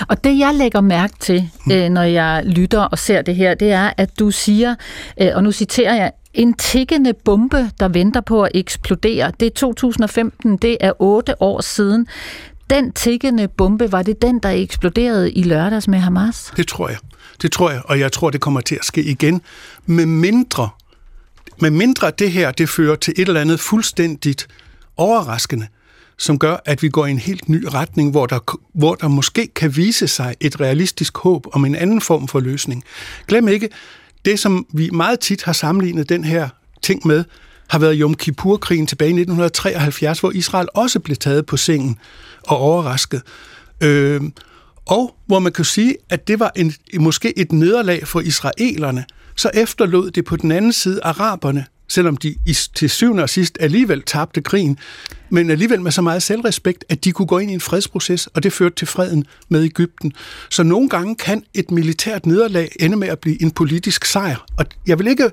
og 0.08 0.24
det 0.24 0.38
jeg 0.38 0.54
lægger 0.54 0.80
mærke 0.80 1.14
til, 1.20 1.50
øh, 1.72 1.88
når 1.88 2.02
jeg 2.02 2.42
lytter 2.46 2.80
og 2.80 2.98
ser 2.98 3.22
det 3.22 3.36
her, 3.36 3.54
det 3.54 3.70
er, 3.70 3.90
at 3.96 4.18
du 4.18 4.30
siger, 4.30 4.74
øh, 5.20 5.28
og 5.34 5.42
nu 5.42 5.52
citerer 5.52 5.94
jeg, 5.94 6.12
en 6.34 6.54
tikkende 6.54 7.12
bombe, 7.24 7.70
der 7.80 7.88
venter 7.88 8.20
på 8.20 8.42
at 8.42 8.50
eksplodere. 8.54 9.32
Det 9.40 9.46
er 9.46 9.50
2015, 9.50 10.56
det 10.56 10.76
er 10.80 10.92
otte 10.98 11.42
år 11.42 11.60
siden. 11.60 12.06
Den 12.70 12.92
tikkende 12.92 13.48
bombe, 13.48 13.92
var 13.92 14.02
det 14.02 14.22
den, 14.22 14.38
der 14.38 14.48
eksploderede 14.48 15.32
i 15.32 15.42
lørdags 15.42 15.88
med 15.88 15.98
Hamas? 15.98 16.52
Det 16.56 16.68
tror 16.68 16.88
jeg. 16.88 16.98
Det 17.42 17.52
tror 17.52 17.70
jeg, 17.70 17.82
og 17.84 17.98
jeg 17.98 18.12
tror, 18.12 18.30
det 18.30 18.40
kommer 18.40 18.60
til 18.60 18.74
at 18.74 18.84
ske 18.84 19.02
igen. 19.02 19.42
Med 19.86 20.06
mindre, 20.06 20.68
med 21.60 21.70
mindre 21.70 22.10
det 22.10 22.32
her, 22.32 22.50
det 22.50 22.68
fører 22.68 22.96
til 22.96 23.14
et 23.16 23.28
eller 23.28 23.40
andet 23.40 23.60
fuldstændigt 23.60 24.48
overraskende, 24.96 25.66
som 26.18 26.38
gør, 26.38 26.56
at 26.64 26.82
vi 26.82 26.88
går 26.88 27.06
i 27.06 27.10
en 27.10 27.18
helt 27.18 27.48
ny 27.48 27.64
retning, 27.64 28.10
hvor 28.10 28.26
der, 28.26 28.58
hvor 28.74 28.94
der 28.94 29.08
måske 29.08 29.48
kan 29.54 29.76
vise 29.76 30.08
sig 30.08 30.34
et 30.40 30.60
realistisk 30.60 31.18
håb 31.18 31.46
om 31.52 31.64
en 31.64 31.74
anden 31.74 32.00
form 32.00 32.28
for 32.28 32.40
løsning. 32.40 32.84
Glem 33.28 33.48
ikke, 33.48 33.68
det 34.24 34.40
som 34.40 34.66
vi 34.72 34.90
meget 34.90 35.20
tit 35.20 35.42
har 35.42 35.52
sammenlignet 35.52 36.08
den 36.08 36.24
her 36.24 36.48
ting 36.82 37.06
med, 37.06 37.24
har 37.68 37.78
været 37.78 37.96
Yom 37.98 38.14
Kippur-krigen 38.14 38.86
tilbage 38.86 39.08
i 39.08 39.20
1973, 39.20 40.20
hvor 40.20 40.30
Israel 40.30 40.68
også 40.74 41.00
blev 41.00 41.16
taget 41.16 41.46
på 41.46 41.56
sengen 41.56 41.98
og 42.46 42.56
overrasket. 42.56 43.22
Øh, 43.80 44.20
og 44.86 45.16
hvor 45.26 45.38
man 45.38 45.52
kan 45.52 45.64
sige, 45.64 45.96
at 46.10 46.28
det 46.28 46.40
var 46.40 46.52
en, 46.56 46.74
måske 46.98 47.38
et 47.38 47.52
nederlag 47.52 48.08
for 48.08 48.20
israelerne, 48.20 49.04
så 49.36 49.50
efterlod 49.54 50.10
det 50.10 50.24
på 50.24 50.36
den 50.36 50.52
anden 50.52 50.72
side 50.72 51.00
araberne, 51.02 51.66
selvom 51.88 52.16
de 52.16 52.36
til 52.74 52.90
syvende 52.90 53.22
og 53.22 53.28
sidst 53.28 53.56
alligevel 53.60 54.02
tabte 54.02 54.42
krigen, 54.42 54.78
men 55.30 55.50
alligevel 55.50 55.80
med 55.80 55.92
så 55.92 56.02
meget 56.02 56.22
selvrespekt, 56.22 56.84
at 56.88 57.04
de 57.04 57.12
kunne 57.12 57.26
gå 57.26 57.38
ind 57.38 57.50
i 57.50 57.54
en 57.54 57.60
fredsproces, 57.60 58.26
og 58.26 58.42
det 58.42 58.52
førte 58.52 58.74
til 58.74 58.86
freden 58.86 59.24
med 59.48 59.64
Ægypten. 59.64 60.12
Så 60.50 60.62
nogle 60.62 60.88
gange 60.88 61.16
kan 61.16 61.44
et 61.54 61.70
militært 61.70 62.26
nederlag 62.26 62.72
ende 62.80 62.96
med 62.96 63.08
at 63.08 63.18
blive 63.18 63.42
en 63.42 63.50
politisk 63.50 64.04
sejr. 64.04 64.46
Og 64.56 64.66
jeg 64.86 64.98
vil 64.98 65.06
ikke, 65.06 65.30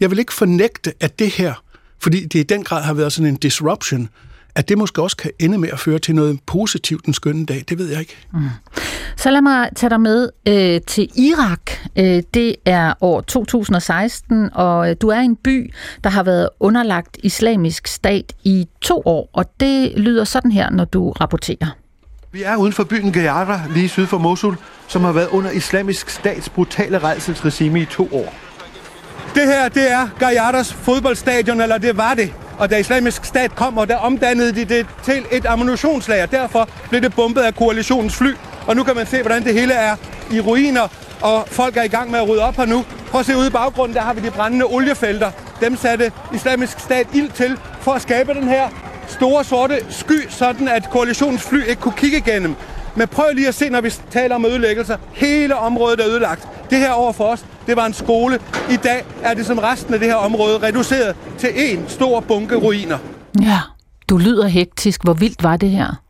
jeg 0.00 0.10
vil 0.10 0.18
ikke 0.18 0.34
fornægte, 0.34 0.92
at 1.00 1.18
det 1.18 1.30
her, 1.30 1.62
fordi 1.98 2.24
det 2.24 2.38
i 2.38 2.42
den 2.42 2.64
grad 2.64 2.82
har 2.82 2.94
været 2.94 3.12
sådan 3.12 3.28
en 3.28 3.36
disruption, 3.36 4.08
at 4.56 4.68
det 4.68 4.78
måske 4.78 5.02
også 5.02 5.16
kan 5.16 5.30
ende 5.38 5.58
med 5.58 5.68
at 5.72 5.78
føre 5.78 5.98
til 5.98 6.14
noget 6.14 6.38
positivt 6.46 7.06
den 7.06 7.14
skønne 7.14 7.46
dag, 7.46 7.64
det 7.68 7.78
ved 7.78 7.88
jeg 7.88 8.00
ikke. 8.00 8.16
Mm. 8.32 8.40
Så 9.16 9.30
lad 9.30 9.40
mig 9.40 9.68
tage 9.76 9.90
dig 9.90 10.00
med 10.00 10.28
øh, 10.48 10.80
til 10.86 11.08
Irak. 11.14 11.70
Øh, 11.96 12.22
det 12.34 12.56
er 12.64 12.94
år 13.00 13.20
2016, 13.20 14.50
og 14.54 14.90
øh, 14.90 14.96
du 15.00 15.08
er 15.08 15.20
i 15.20 15.24
en 15.24 15.36
by, 15.36 15.72
der 16.04 16.10
har 16.10 16.22
været 16.22 16.48
underlagt 16.60 17.18
islamisk 17.22 17.86
stat 17.86 18.32
i 18.44 18.68
to 18.80 19.02
år, 19.04 19.30
og 19.32 19.44
det 19.60 19.92
lyder 19.96 20.24
sådan 20.24 20.50
her, 20.50 20.70
når 20.70 20.84
du 20.84 21.10
rapporterer. 21.10 21.76
Vi 22.32 22.42
er 22.42 22.56
uden 22.56 22.72
for 22.72 22.84
byen 22.84 23.12
Gayara, 23.12 23.60
lige 23.74 23.88
syd 23.88 24.06
for 24.06 24.18
Mosul, 24.18 24.56
som 24.88 25.04
har 25.04 25.12
været 25.12 25.28
under 25.28 25.50
islamisk 25.50 26.08
stats 26.08 26.48
brutale 26.48 26.98
redselsregime 26.98 27.80
i 27.80 27.84
to 27.84 28.08
år. 28.12 28.45
Det 29.36 29.46
her, 29.46 29.68
det 29.68 29.90
er 29.92 30.08
Gayaras 30.18 30.72
fodboldstadion, 30.72 31.60
eller 31.60 31.78
det 31.78 31.96
var 31.96 32.14
det 32.14 32.32
og 32.58 32.70
da 32.70 32.76
islamisk 32.76 33.24
stat 33.24 33.54
kom, 33.54 33.78
og 33.78 33.88
der 33.88 33.96
omdannede 33.96 34.54
de 34.54 34.64
det 34.64 34.86
til 35.04 35.24
et 35.32 35.46
ammunitionslager. 35.46 36.26
Derfor 36.26 36.68
blev 36.88 37.00
det 37.00 37.14
bombet 37.14 37.40
af 37.40 37.54
koalitionens 37.54 38.16
fly, 38.16 38.30
og 38.66 38.76
nu 38.76 38.82
kan 38.82 38.96
man 38.96 39.06
se, 39.06 39.20
hvordan 39.22 39.44
det 39.44 39.54
hele 39.54 39.74
er 39.74 39.96
i 40.30 40.40
ruiner, 40.40 40.88
og 41.22 41.48
folk 41.48 41.76
er 41.76 41.82
i 41.82 41.88
gang 41.88 42.10
med 42.10 42.18
at 42.18 42.28
rydde 42.28 42.42
op 42.42 42.56
her 42.56 42.64
nu. 42.64 42.84
Prøv 43.10 43.20
at 43.20 43.26
se 43.26 43.36
ude 43.36 43.46
i 43.46 43.50
baggrunden, 43.50 43.96
der 43.96 44.02
har 44.02 44.14
vi 44.14 44.20
de 44.20 44.30
brændende 44.30 44.64
oliefelter. 44.64 45.30
Dem 45.60 45.76
satte 45.76 46.12
islamisk 46.34 46.80
stat 46.80 47.06
ild 47.14 47.30
til 47.30 47.58
for 47.80 47.92
at 47.92 48.02
skabe 48.02 48.34
den 48.34 48.48
her 48.48 48.68
store 49.08 49.44
sorte 49.44 49.86
sky, 49.90 50.28
sådan 50.28 50.68
at 50.68 50.90
koalitionens 50.90 51.42
fly 51.42 51.68
ikke 51.68 51.82
kunne 51.82 51.94
kigge 51.96 52.18
igennem. 52.18 52.56
Men 52.96 53.08
prøv 53.08 53.32
lige 53.34 53.48
at 53.48 53.54
se, 53.54 53.68
når 53.68 53.80
vi 53.80 53.92
taler 54.10 54.34
om 54.34 54.44
ødelæggelser. 54.44 54.96
Hele 55.12 55.56
området 55.56 56.00
er 56.00 56.06
ødelagt. 56.06 56.48
Det 56.70 56.78
her 56.78 56.90
over 56.90 57.12
for 57.12 57.24
os, 57.24 57.44
det 57.66 57.76
var 57.76 57.86
en 57.86 57.94
skole. 57.94 58.38
I 58.70 58.76
dag 58.76 59.04
er 59.22 59.34
det 59.34 59.46
som 59.46 59.58
resten 59.58 59.94
af 59.94 60.00
det 60.00 60.08
her 60.08 60.14
område 60.14 60.58
reduceret 60.58 61.16
til 61.38 61.50
en 61.54 61.88
stor 61.88 62.20
bunke 62.20 62.56
ruiner. 62.56 62.98
Ja, 63.42 63.60
du 64.08 64.16
lyder 64.16 64.46
hektisk. 64.46 65.04
Hvor 65.04 65.14
vildt 65.14 65.42
var 65.42 65.56
det 65.56 65.70
her? 65.70 66.02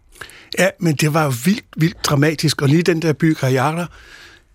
Ja, 0.59 0.68
men 0.81 0.94
det 0.94 1.14
var 1.14 1.25
jo 1.25 1.33
vildt, 1.44 1.64
vildt 1.77 2.05
dramatisk. 2.05 2.62
Og 2.62 2.68
lige 2.68 2.83
den 2.83 3.03
der 3.03 3.12
by 3.12 3.35
Kajara, 3.35 3.87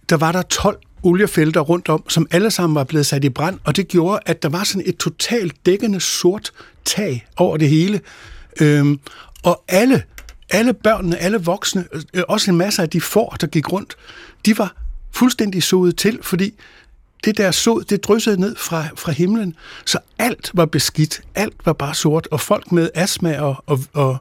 der 0.09 0.17
var 0.17 0.31
der 0.31 0.41
12 0.41 0.77
oliefelter 1.03 1.61
rundt 1.61 1.89
om, 1.89 2.09
som 2.09 2.27
alle 2.31 2.51
sammen 2.51 2.75
var 2.75 2.83
blevet 2.83 3.05
sat 3.05 3.23
i 3.23 3.29
brand, 3.29 3.59
og 3.63 3.75
det 3.75 3.87
gjorde, 3.87 4.19
at 4.25 4.43
der 4.43 4.49
var 4.49 4.63
sådan 4.63 4.83
et 4.85 4.97
totalt 4.97 5.65
dækkende 5.65 5.99
sort 5.99 6.51
tag 6.85 7.27
over 7.37 7.57
det 7.57 7.69
hele. 7.69 8.01
Øhm, 8.61 8.99
og 9.43 9.63
alle, 9.67 10.03
alle 10.51 10.73
børnene, 10.73 11.17
alle 11.17 11.37
voksne, 11.37 11.85
øh, 12.13 12.23
også 12.27 12.51
en 12.51 12.57
masse 12.57 12.81
af 12.81 12.89
de 12.89 13.01
får, 13.01 13.35
der 13.41 13.47
gik 13.47 13.71
rundt, 13.71 13.95
de 14.45 14.57
var 14.57 14.75
fuldstændig 15.11 15.63
sodet 15.63 15.97
til, 15.97 16.19
fordi 16.21 16.53
det 17.25 17.37
der 17.37 17.51
sod, 17.51 17.83
det 17.83 18.03
dryssede 18.03 18.39
ned 18.39 18.55
fra, 18.55 18.85
fra 18.95 19.11
himlen, 19.11 19.55
så 19.85 19.99
alt 20.19 20.51
var 20.53 20.65
beskidt, 20.65 21.21
alt 21.35 21.53
var 21.65 21.73
bare 21.73 21.93
sort, 21.93 22.27
og 22.31 22.39
folk 22.39 22.71
med 22.71 22.89
astma 22.95 23.39
og, 23.39 23.63
og, 23.65 23.79
og 23.93 24.17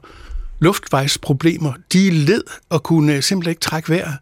luftvejsproblemer, 0.59 1.73
de 1.93 2.09
led 2.09 2.43
og 2.69 2.83
kunne 2.83 3.21
simpelthen 3.21 3.51
ikke 3.51 3.61
trække 3.61 3.89
vejret. 3.89 4.17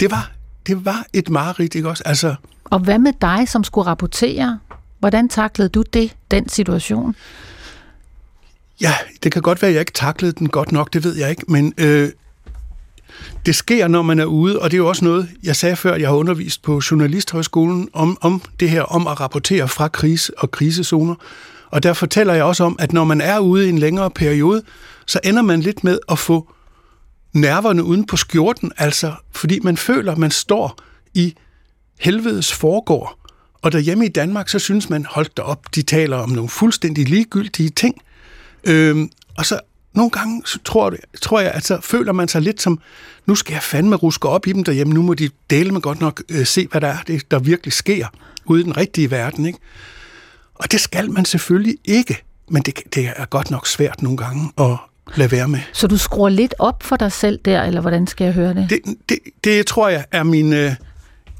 Det 0.00 0.10
var, 0.10 0.30
det 0.66 0.84
var 0.84 1.06
et 1.12 1.28
mareridt, 1.28 1.74
ikke 1.74 1.88
også? 1.88 2.02
Altså, 2.06 2.34
og 2.64 2.78
hvad 2.78 2.98
med 2.98 3.12
dig, 3.20 3.48
som 3.48 3.64
skulle 3.64 3.86
rapportere? 3.86 4.58
Hvordan 4.98 5.28
taklede 5.28 5.68
du 5.68 5.82
det, 5.92 6.16
den 6.30 6.48
situation? 6.48 7.14
Ja, 8.80 8.94
det 9.22 9.32
kan 9.32 9.42
godt 9.42 9.62
være, 9.62 9.68
at 9.68 9.74
jeg 9.74 9.80
ikke 9.80 9.92
taklede 9.92 10.32
den 10.32 10.48
godt 10.48 10.72
nok, 10.72 10.92
det 10.92 11.04
ved 11.04 11.16
jeg 11.16 11.30
ikke, 11.30 11.44
men 11.48 11.74
øh, 11.78 12.10
det 13.46 13.54
sker, 13.54 13.88
når 13.88 14.02
man 14.02 14.18
er 14.18 14.24
ude, 14.24 14.58
og 14.58 14.70
det 14.70 14.76
er 14.76 14.78
jo 14.78 14.88
også 14.88 15.04
noget, 15.04 15.28
jeg 15.42 15.56
sagde 15.56 15.76
før, 15.76 15.94
jeg 15.94 16.08
har 16.08 16.16
undervist 16.16 16.62
på 16.62 16.80
Journalisthøjskolen 16.90 17.88
om, 17.92 18.18
om 18.20 18.42
det 18.60 18.70
her, 18.70 18.82
om 18.82 19.06
at 19.06 19.20
rapportere 19.20 19.68
fra 19.68 19.88
krise 19.88 20.38
og 20.38 20.50
krisezoner. 20.50 21.14
Og 21.70 21.82
der 21.82 21.92
fortæller 21.92 22.34
jeg 22.34 22.44
også 22.44 22.64
om, 22.64 22.76
at 22.78 22.92
når 22.92 23.04
man 23.04 23.20
er 23.20 23.38
ude 23.38 23.66
i 23.66 23.68
en 23.68 23.78
længere 23.78 24.10
periode, 24.10 24.62
så 25.06 25.20
ender 25.24 25.42
man 25.42 25.60
lidt 25.60 25.84
med 25.84 25.98
at 26.08 26.18
få 26.18 26.52
nerverne 27.32 27.84
uden 27.84 28.06
på 28.06 28.16
skjorten, 28.16 28.72
altså 28.76 29.12
fordi 29.32 29.60
man 29.62 29.76
føler, 29.76 30.12
at 30.12 30.18
man 30.18 30.30
står 30.30 30.78
i 31.14 31.34
helvedes 32.00 32.52
forgård. 32.52 33.18
Og 33.62 33.72
derhjemme 33.72 34.06
i 34.06 34.08
Danmark, 34.08 34.48
så 34.48 34.58
synes 34.58 34.90
man, 34.90 35.06
holdt 35.10 35.38
op, 35.38 35.74
de 35.74 35.82
taler 35.82 36.16
om 36.16 36.30
nogle 36.30 36.48
fuldstændig 36.48 37.08
ligegyldige 37.08 37.70
ting. 37.70 37.94
Øhm, 38.66 39.10
og 39.38 39.46
så 39.46 39.60
nogle 39.94 40.10
gange 40.10 40.42
så 40.44 40.58
tror, 40.64 40.94
tror 41.22 41.40
jeg, 41.40 41.50
at 41.50 41.66
så 41.66 41.78
føler 41.80 42.12
man 42.12 42.28
sig 42.28 42.42
lidt 42.42 42.62
som, 42.62 42.80
nu 43.26 43.34
skal 43.34 43.52
jeg 43.52 43.62
fandme 43.62 43.96
ruske 43.96 44.28
op 44.28 44.46
i 44.46 44.52
dem 44.52 44.64
derhjemme, 44.64 44.94
nu 44.94 45.02
må 45.02 45.14
de 45.14 45.30
dele 45.50 45.72
med 45.72 45.80
godt 45.80 46.00
nok 46.00 46.22
øh, 46.28 46.46
se, 46.46 46.66
hvad 46.70 46.80
der 46.80 46.88
er, 46.88 46.98
det, 47.06 47.30
der 47.30 47.38
virkelig 47.38 47.72
sker 47.72 48.06
ude 48.44 48.60
i 48.60 48.64
den 48.64 48.76
rigtige 48.76 49.10
verden. 49.10 49.46
Ikke? 49.46 49.58
Og 50.54 50.72
det 50.72 50.80
skal 50.80 51.10
man 51.10 51.24
selvfølgelig 51.24 51.76
ikke, 51.84 52.22
men 52.50 52.62
det, 52.62 52.94
det 52.94 53.08
er 53.16 53.24
godt 53.24 53.50
nok 53.50 53.66
svært 53.66 54.02
nogle 54.02 54.18
gange 54.18 54.52
at 54.58 54.76
lade 55.14 55.32
være 55.32 55.48
med. 55.48 55.60
Så 55.72 55.86
du 55.86 55.96
skruer 55.96 56.28
lidt 56.28 56.54
op 56.58 56.82
for 56.82 56.96
dig 56.96 57.12
selv 57.12 57.38
der, 57.44 57.62
eller 57.62 57.80
hvordan 57.80 58.06
skal 58.06 58.24
jeg 58.24 58.34
høre 58.34 58.54
det? 58.54 58.70
Det, 58.70 58.80
det, 59.08 59.18
det 59.44 59.66
tror 59.66 59.88
jeg 59.88 60.04
er 60.12 60.22
min, 60.22 60.52
øh, 60.52 60.74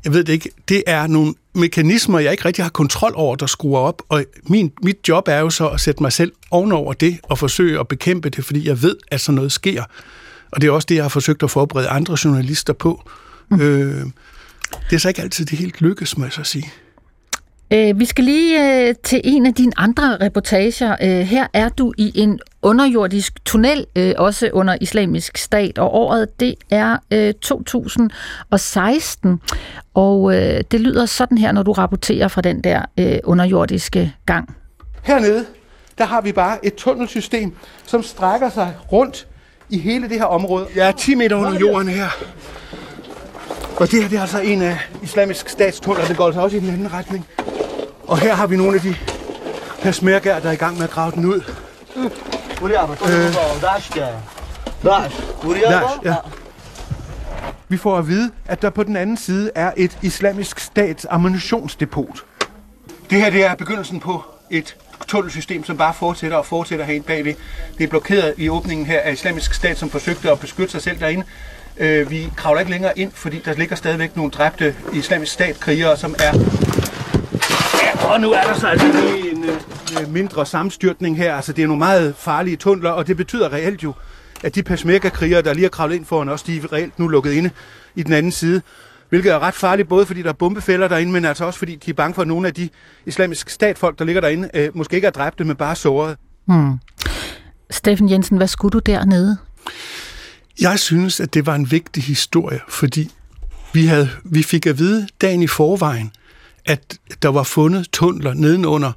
jeg 0.05 0.13
ved 0.13 0.25
det 0.25 0.33
ikke, 0.33 0.51
det 0.69 0.83
er 0.87 1.07
nogle 1.07 1.35
mekanismer, 1.57 2.19
jeg 2.19 2.33
ikke 2.33 2.45
rigtig 2.45 2.65
har 2.65 2.71
kontrol 2.71 3.13
over, 3.15 3.37
der 3.37 3.47
skruer 3.47 3.81
op, 3.81 4.03
og 4.09 4.25
min, 4.43 4.73
mit 4.83 4.97
job 5.09 5.29
er 5.29 5.39
jo 5.39 5.51
så 5.51 5.69
at 5.69 5.81
sætte 5.81 6.03
mig 6.03 6.13
selv 6.13 6.33
ovenover 6.51 6.93
det 6.93 7.19
og 7.23 7.39
forsøge 7.39 7.81
at 7.81 7.89
bekæmpe 7.89 8.31
det, 8.31 8.45
fordi 8.45 8.69
jeg 8.69 8.83
ved, 8.83 8.97
at 9.09 9.21
sådan 9.21 9.35
noget 9.35 9.53
sker. 9.53 9.85
Og 10.53 10.61
det 10.61 10.69
er 10.69 10.73
også 10.73 10.87
det, 10.89 10.95
jeg 10.95 11.05
har 11.05 11.09
forsøgt 11.09 11.43
at 11.43 11.51
forberede 11.51 11.89
andre 11.89 12.17
journalister 12.25 12.73
på. 12.73 13.11
Mm. 13.51 13.61
Øh, 13.61 14.07
det 14.91 14.97
er 14.97 15.01
så 15.01 15.09
ikke 15.09 15.23
altid 15.23 15.47
det 15.47 15.59
helt 15.59 15.81
lykkes, 15.81 16.19
må 16.19 16.25
jeg 16.25 16.33
så 16.33 16.45
sige. 16.45 16.73
Øh, 17.73 17.99
vi 17.99 18.05
skal 18.05 18.25
lige 18.25 18.87
øh, 18.89 18.95
til 19.05 19.21
en 19.25 19.47
af 19.47 19.55
dine 19.55 19.73
andre 19.77 20.17
reportager. 20.21 20.97
Øh, 21.03 21.21
her 21.21 21.47
er 21.53 21.69
du 21.69 21.93
i 21.99 22.13
en 22.15 22.41
underjordisk 22.63 23.45
tunnel, 23.45 23.87
øh, 23.97 24.15
også 24.19 24.51
under 24.53 24.77
islamisk 24.81 25.39
stat, 25.39 25.79
og 25.79 25.95
året 25.95 26.41
det 26.41 26.55
er 26.71 26.97
øh, 27.11 27.35
2016. 27.35 29.41
Og 29.95 30.35
øh, 30.35 30.61
det 30.71 30.81
lyder 30.81 31.07
sådan 31.07 31.39
her, 31.39 31.53
når 31.53 31.63
du 31.63 31.73
rapporterer 31.73 32.29
fra 32.29 32.41
den 32.41 32.65
der 32.65 32.83
øh, 32.99 33.19
underjordiske 33.25 34.15
gang. 34.27 34.57
Hernede, 35.03 35.45
der 35.99 36.05
har 36.05 36.21
vi 36.21 36.33
bare 36.33 36.67
et 36.67 36.75
tunnelsystem, 36.75 37.57
som 37.87 38.03
strækker 38.03 38.51
sig 38.51 38.75
rundt 38.93 39.27
i 39.71 39.79
hele 39.79 40.09
det 40.09 40.19
her 40.19 40.25
område. 40.25 40.67
Jeg 40.77 40.89
er 40.89 40.93
10 40.93 41.15
meter 41.15 41.37
under 41.37 41.61
jorden 41.61 41.89
her. 41.89 42.09
Og 43.77 43.91
det 43.91 44.03
her 44.03 44.09
det 44.09 44.17
er 44.17 44.21
altså 44.21 44.41
en 44.41 44.63
af 44.63 44.79
islamisk 45.03 45.49
statstunnel, 45.49 46.09
det 46.09 46.17
går 46.17 46.27
altså 46.27 46.41
også 46.41 46.57
i 46.57 46.61
den 46.61 46.71
anden 46.71 46.93
retning. 46.93 47.27
Og 48.07 48.19
her 48.19 48.35
har 48.35 48.47
vi 48.47 48.57
nogle 48.57 48.75
af 48.75 48.81
de 48.81 48.97
pasmergær, 49.83 50.39
der 50.39 50.49
er 50.49 50.53
i 50.53 50.57
gang 50.57 50.77
med 50.77 50.85
at 50.85 50.91
grave 50.91 51.13
den 51.13 51.25
ud. 51.25 51.41
Øh, 51.97 52.11
Daesh, 53.63 53.97
ja. 56.05 56.15
Vi 57.69 57.77
får 57.77 57.99
at 57.99 58.09
vide, 58.09 58.31
at 58.47 58.63
der 58.63 58.71
på 58.71 58.83
den 58.83 58.97
anden 58.97 59.17
side 59.17 59.51
er 59.55 59.73
et 59.77 59.99
islamisk 60.03 60.59
stats 60.61 61.07
ammunitionsdepot. 61.11 62.25
Det 63.11 63.21
her 63.21 63.31
det 63.31 63.45
er 63.45 63.55
begyndelsen 63.55 64.01
på 64.01 64.25
et 64.51 64.77
tunnelsystem, 65.07 65.65
som 65.65 65.77
bare 65.77 65.95
fortsætter 65.95 66.37
og 66.37 66.47
fortsætter 66.47 66.85
herinde 66.85 67.07
bagved. 67.07 67.35
Det 67.79 67.85
er 67.85 67.89
blokeret 67.89 68.35
i 68.37 68.49
åbningen 68.49 68.87
her 68.87 69.01
af 69.01 69.13
islamisk 69.13 69.55
stat, 69.55 69.79
som 69.79 69.91
forsøgte 69.91 70.31
at 70.31 70.41
beskytte 70.41 70.73
sig 70.73 70.83
selv 70.83 71.01
derinde. 71.01 71.25
Øh, 71.79 72.11
vi 72.11 72.33
kravler 72.37 72.61
ikke 72.61 72.73
længere 72.73 72.99
ind, 72.99 73.13
fordi 73.13 73.43
der 73.45 73.55
ligger 73.55 73.77
stadigvæk 73.77 74.17
nogle 74.17 74.31
dræbte 74.31 74.75
islamisk 74.93 75.33
stat-krigere, 75.33 75.97
som 75.97 76.15
er... 76.19 76.33
Ja, 77.83 78.13
og 78.13 78.21
nu 78.21 78.33
er 78.33 78.43
der 78.43 78.55
så 78.55 78.67
altså 78.67 78.87
lige 78.87 79.31
en 79.31 79.45
øh, 79.45 80.13
mindre 80.13 80.47
sammenstyrtning 80.47 81.17
her. 81.17 81.35
Altså, 81.35 81.53
det 81.53 81.63
er 81.63 81.67
nogle 81.67 81.79
meget 81.79 82.15
farlige 82.19 82.57
tunneler, 82.57 82.91
og 82.91 83.07
det 83.07 83.17
betyder 83.17 83.53
reelt 83.53 83.83
jo, 83.83 83.93
at 84.45 84.55
de 84.55 84.63
peshmerga-krigere, 84.63 85.43
der 85.43 85.55
lige 85.55 85.65
har 85.65 85.71
kravlet 85.71 85.97
ind 85.97 86.05
foran 86.05 86.29
os, 86.29 86.43
de 86.43 86.57
er 86.57 86.73
reelt 86.73 86.99
nu 86.99 87.09
lukket 87.09 87.33
inde 87.33 87.51
i 87.95 88.03
den 88.03 88.13
anden 88.13 88.33
side. 88.33 88.63
Hvilket 89.09 89.33
er 89.33 89.39
ret 89.39 89.55
farligt, 89.55 89.89
både 89.89 90.07
fordi 90.07 90.23
der 90.23 90.29
er 90.29 90.33
bombefælder 90.33 90.89
derinde, 90.89 91.13
men 91.13 91.25
altså 91.25 91.45
også 91.45 91.59
fordi 91.59 91.77
de 91.77 91.91
er 91.91 91.95
bange 91.95 92.15
for, 92.15 92.23
at 92.23 92.29
nogle 92.29 92.49
af 92.49 92.55
de 92.55 92.69
islamiske 93.07 93.53
statfolk, 93.53 93.99
der 93.99 94.05
ligger 94.05 94.21
derinde, 94.21 94.51
øh, 94.55 94.69
måske 94.75 94.97
ikke 94.97 95.07
er 95.07 95.11
dræbte, 95.11 95.45
men 95.45 95.57
bare 95.57 95.77
såret. 95.77 96.17
Hmm. 96.45 96.79
Steffen 97.71 98.11
Jensen, 98.11 98.37
hvad 98.37 98.47
skulle 98.47 98.73
du 98.73 98.79
dernede? 98.79 99.37
Jeg 100.61 100.79
synes, 100.79 101.21
at 101.21 101.35
det 101.35 101.47
var 101.47 101.55
en 101.55 101.71
vigtig 101.71 102.03
historie, 102.03 102.61
fordi 102.69 103.11
vi, 103.73 103.87
havde, 103.87 104.11
vi 104.25 104.43
fik 104.43 104.67
at 104.67 104.79
vide 104.79 105.09
dagen 105.21 105.43
i 105.43 105.47
forvejen, 105.47 106.11
at 106.65 106.99
der 107.23 107.29
var 107.29 107.43
fundet 107.43 107.89
tunneler 107.93 108.35
nedenunder 108.35 108.93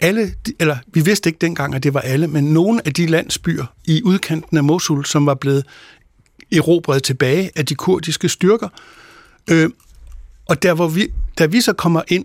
alle, 0.00 0.34
eller 0.58 0.76
vi 0.86 1.00
vidste 1.00 1.28
ikke 1.28 1.38
dengang, 1.38 1.74
at 1.74 1.82
det 1.82 1.94
var 1.94 2.00
alle, 2.00 2.28
men 2.28 2.44
nogle 2.44 2.80
af 2.84 2.94
de 2.94 3.06
landsbyer 3.06 3.66
i 3.84 4.02
udkanten 4.02 4.56
af 4.56 4.64
Mosul, 4.64 5.04
som 5.04 5.26
var 5.26 5.34
blevet 5.34 5.64
erobret 6.52 7.02
tilbage 7.02 7.50
af 7.56 7.66
de 7.66 7.74
kurdiske 7.74 8.28
styrker. 8.28 8.68
Øh, 9.50 9.70
og 10.46 10.62
der, 10.62 10.74
hvor 10.74 10.88
vi, 10.88 11.08
da 11.38 11.46
vi 11.46 11.60
så 11.60 11.72
kommer 11.72 12.02
ind 12.08 12.24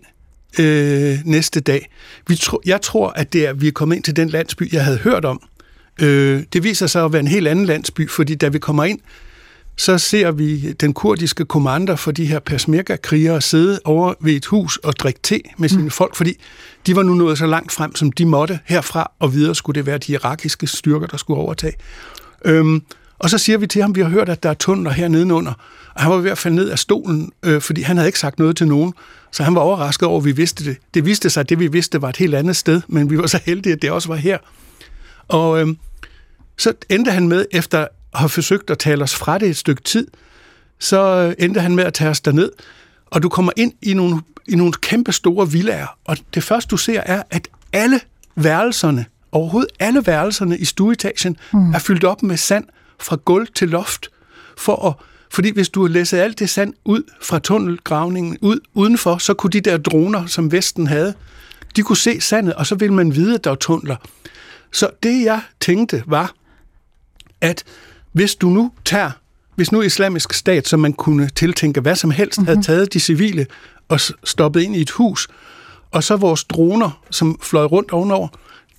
øh, 0.59 1.19
næste 1.25 1.59
dag, 1.59 1.89
vi 2.27 2.35
tro, 2.35 2.61
jeg 2.65 2.81
tror, 2.81 3.09
at 3.09 3.33
det 3.33 3.47
er, 3.47 3.53
vi 3.53 3.67
er 3.67 3.71
kommet 3.71 3.95
ind 3.95 4.03
til 4.03 4.15
den 4.15 4.29
landsby, 4.29 4.73
jeg 4.73 4.85
havde 4.85 4.97
hørt 4.97 5.25
om. 5.25 5.41
Øh, 6.01 6.43
det 6.53 6.63
viser 6.63 6.87
sig 6.87 7.05
at 7.05 7.13
være 7.13 7.19
en 7.19 7.27
helt 7.27 7.47
anden 7.47 7.65
landsby, 7.65 8.09
fordi 8.09 8.35
da 8.35 8.47
vi 8.47 8.59
kommer 8.59 8.83
ind, 8.83 8.99
så 9.77 9.97
ser 9.97 10.31
vi 10.31 10.71
den 10.71 10.93
kurdiske 10.93 11.45
kommander 11.45 11.95
for 11.95 12.11
de 12.11 12.25
her 12.25 12.39
Peshmerga-krigere 12.39 13.41
sidde 13.41 13.79
over 13.85 14.13
ved 14.21 14.33
et 14.33 14.45
hus 14.45 14.77
og 14.77 14.93
drikke 14.99 15.19
te 15.23 15.39
med 15.57 15.69
sine 15.69 15.83
mm. 15.83 15.89
folk, 15.89 16.15
fordi 16.15 16.33
de 16.87 16.95
var 16.95 17.03
nu 17.03 17.13
nået 17.13 17.37
så 17.37 17.45
langt 17.45 17.71
frem, 17.71 17.95
som 17.95 18.11
de 18.11 18.25
måtte 18.25 18.59
herfra, 18.65 19.11
og 19.19 19.33
videre 19.33 19.55
skulle 19.55 19.75
det 19.75 19.85
være 19.85 19.97
de 19.97 20.11
irakiske 20.11 20.67
styrker, 20.67 21.07
der 21.07 21.17
skulle 21.17 21.39
overtage. 21.39 21.73
Øhm, 22.45 22.81
og 23.19 23.29
så 23.29 23.37
siger 23.37 23.57
vi 23.57 23.67
til 23.67 23.81
ham, 23.81 23.95
vi 23.95 24.01
har 24.01 24.09
hørt, 24.09 24.29
at 24.29 24.43
der 24.43 24.49
er 24.49 24.53
tunneler 24.53 24.91
her 24.91 25.07
nedenunder, 25.07 25.53
og 25.95 26.01
han 26.01 26.11
var 26.11 26.17
ved 26.17 26.31
at 26.31 26.37
falde 26.37 26.55
ned 26.55 26.69
af 26.69 26.79
stolen, 26.79 27.31
øh, 27.43 27.61
fordi 27.61 27.81
han 27.81 27.97
havde 27.97 28.07
ikke 28.07 28.19
sagt 28.19 28.39
noget 28.39 28.57
til 28.57 28.67
nogen, 28.67 28.93
så 29.31 29.43
han 29.43 29.55
var 29.55 29.61
overrasket 29.61 30.07
over, 30.07 30.19
at 30.19 30.25
vi 30.25 30.31
vidste 30.31 30.65
det. 30.65 30.77
Det 30.93 31.05
viste 31.05 31.29
sig, 31.29 31.41
at 31.41 31.49
det 31.49 31.59
vi 31.59 31.67
vidste 31.67 32.01
var 32.01 32.09
et 32.09 32.17
helt 32.17 32.35
andet 32.35 32.55
sted, 32.55 32.81
men 32.87 33.09
vi 33.09 33.17
var 33.17 33.27
så 33.27 33.39
heldige, 33.45 33.73
at 33.73 33.81
det 33.81 33.91
også 33.91 34.07
var 34.07 34.15
her. 34.15 34.37
Og 35.27 35.61
øhm, 35.61 35.77
så 36.57 36.73
endte 36.89 37.11
han 37.11 37.27
med, 37.27 37.45
efter 37.51 37.87
har 38.13 38.27
forsøgt 38.27 38.69
at 38.69 38.79
tale 38.79 39.03
os 39.03 39.15
fra 39.15 39.37
det 39.37 39.49
et 39.49 39.57
stykke 39.57 39.83
tid, 39.83 40.07
så 40.79 41.33
endte 41.39 41.61
han 41.61 41.75
med 41.75 41.83
at 41.83 41.93
tage 41.93 42.09
os 42.09 42.21
derned, 42.21 42.51
og 43.05 43.23
du 43.23 43.29
kommer 43.29 43.51
ind 43.55 43.73
i 43.81 43.93
nogle, 43.93 44.21
i 44.47 44.55
nogle 44.55 44.73
kæmpe 44.73 45.11
store 45.11 45.51
villager, 45.51 45.97
og 46.05 46.17
det 46.33 46.43
første 46.43 46.69
du 46.69 46.77
ser 46.77 47.01
er, 47.05 47.23
at 47.29 47.47
alle 47.73 47.99
værelserne, 48.35 49.05
overhovedet 49.31 49.71
alle 49.79 50.05
værelserne 50.05 50.57
i 50.57 50.65
stueetagen, 50.65 51.37
mm. 51.53 51.73
er 51.73 51.79
fyldt 51.79 52.03
op 52.03 52.23
med 52.23 52.37
sand 52.37 52.65
fra 52.99 53.15
gulv 53.15 53.47
til 53.55 53.69
loft, 53.69 54.09
for 54.57 54.87
at 54.87 54.93
fordi 55.31 55.53
hvis 55.53 55.69
du 55.69 55.85
læser 55.85 56.23
alt 56.23 56.39
det 56.39 56.49
sand 56.49 56.73
ud 56.85 57.03
fra 57.21 57.39
tunnelgravningen 57.39 58.37
ud 58.41 58.59
udenfor, 58.73 59.17
så 59.17 59.33
kunne 59.33 59.51
de 59.51 59.61
der 59.61 59.77
droner, 59.77 60.25
som 60.25 60.51
Vesten 60.51 60.87
havde, 60.87 61.13
de 61.75 61.81
kunne 61.81 61.97
se 61.97 62.21
sandet, 62.21 62.53
og 62.53 62.65
så 62.65 62.75
ville 62.75 62.93
man 62.93 63.15
vide, 63.15 63.35
at 63.35 63.43
der 63.43 63.49
var 63.49 63.55
tunneler. 63.55 63.95
Så 64.71 64.89
det 65.03 65.23
jeg 65.23 65.41
tænkte 65.59 66.03
var, 66.07 66.33
at 67.41 67.63
hvis 68.11 68.35
du 68.35 68.49
nu 68.49 68.71
tager, 68.85 69.11
hvis 69.55 69.71
nu 69.71 69.81
islamisk 69.81 70.33
stat, 70.33 70.67
som 70.67 70.79
man 70.79 70.93
kunne 70.93 71.29
tiltænke 71.29 71.81
hvad 71.81 71.95
som 71.95 72.11
helst, 72.11 72.39
mm-hmm. 72.39 72.47
havde 72.47 72.61
taget 72.61 72.93
de 72.93 72.99
civile 72.99 73.45
og 73.89 73.99
stoppet 74.23 74.61
ind 74.61 74.75
i 74.75 74.81
et 74.81 74.89
hus, 74.89 75.27
og 75.91 76.03
så 76.03 76.15
vores 76.15 76.43
droner, 76.43 77.01
som 77.09 77.39
fløj 77.41 77.65
rundt 77.65 77.91
ovenover, 77.91 78.27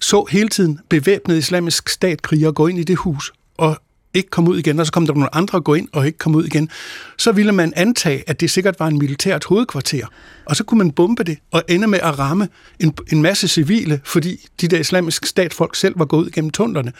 så 0.00 0.26
hele 0.30 0.48
tiden 0.48 0.80
bevæbnet 0.88 1.38
islamisk 1.38 1.88
statkriger 1.88 2.52
gå 2.52 2.66
ind 2.66 2.78
i 2.78 2.82
det 2.82 2.96
hus 2.96 3.32
og 3.56 3.76
ikke 4.14 4.30
komme 4.30 4.50
ud 4.50 4.58
igen, 4.58 4.80
og 4.80 4.86
så 4.86 4.92
kom 4.92 5.06
der 5.06 5.14
nogle 5.14 5.34
andre 5.34 5.60
gå 5.60 5.74
ind 5.74 5.88
og 5.92 6.06
ikke 6.06 6.18
komme 6.18 6.38
ud 6.38 6.44
igen, 6.44 6.70
så 7.18 7.32
ville 7.32 7.52
man 7.52 7.72
antage, 7.76 8.24
at 8.26 8.40
det 8.40 8.50
sikkert 8.50 8.80
var 8.80 8.86
en 8.86 8.98
militært 8.98 9.44
hovedkvarter. 9.44 10.06
Og 10.44 10.56
så 10.56 10.64
kunne 10.64 10.78
man 10.78 10.90
bombe 10.90 11.24
det 11.24 11.38
og 11.50 11.62
ende 11.68 11.86
med 11.86 11.98
at 12.02 12.18
ramme 12.18 12.48
en, 12.80 12.94
en 13.12 13.22
masse 13.22 13.48
civile, 13.48 14.00
fordi 14.04 14.46
de 14.60 14.68
der 14.68 14.78
islamiske 14.78 15.28
statfolk 15.28 15.74
selv 15.74 15.98
var 15.98 16.04
gået 16.04 16.24
ud 16.24 16.30
gennem 16.30 16.50
tunnelerne. 16.50 16.92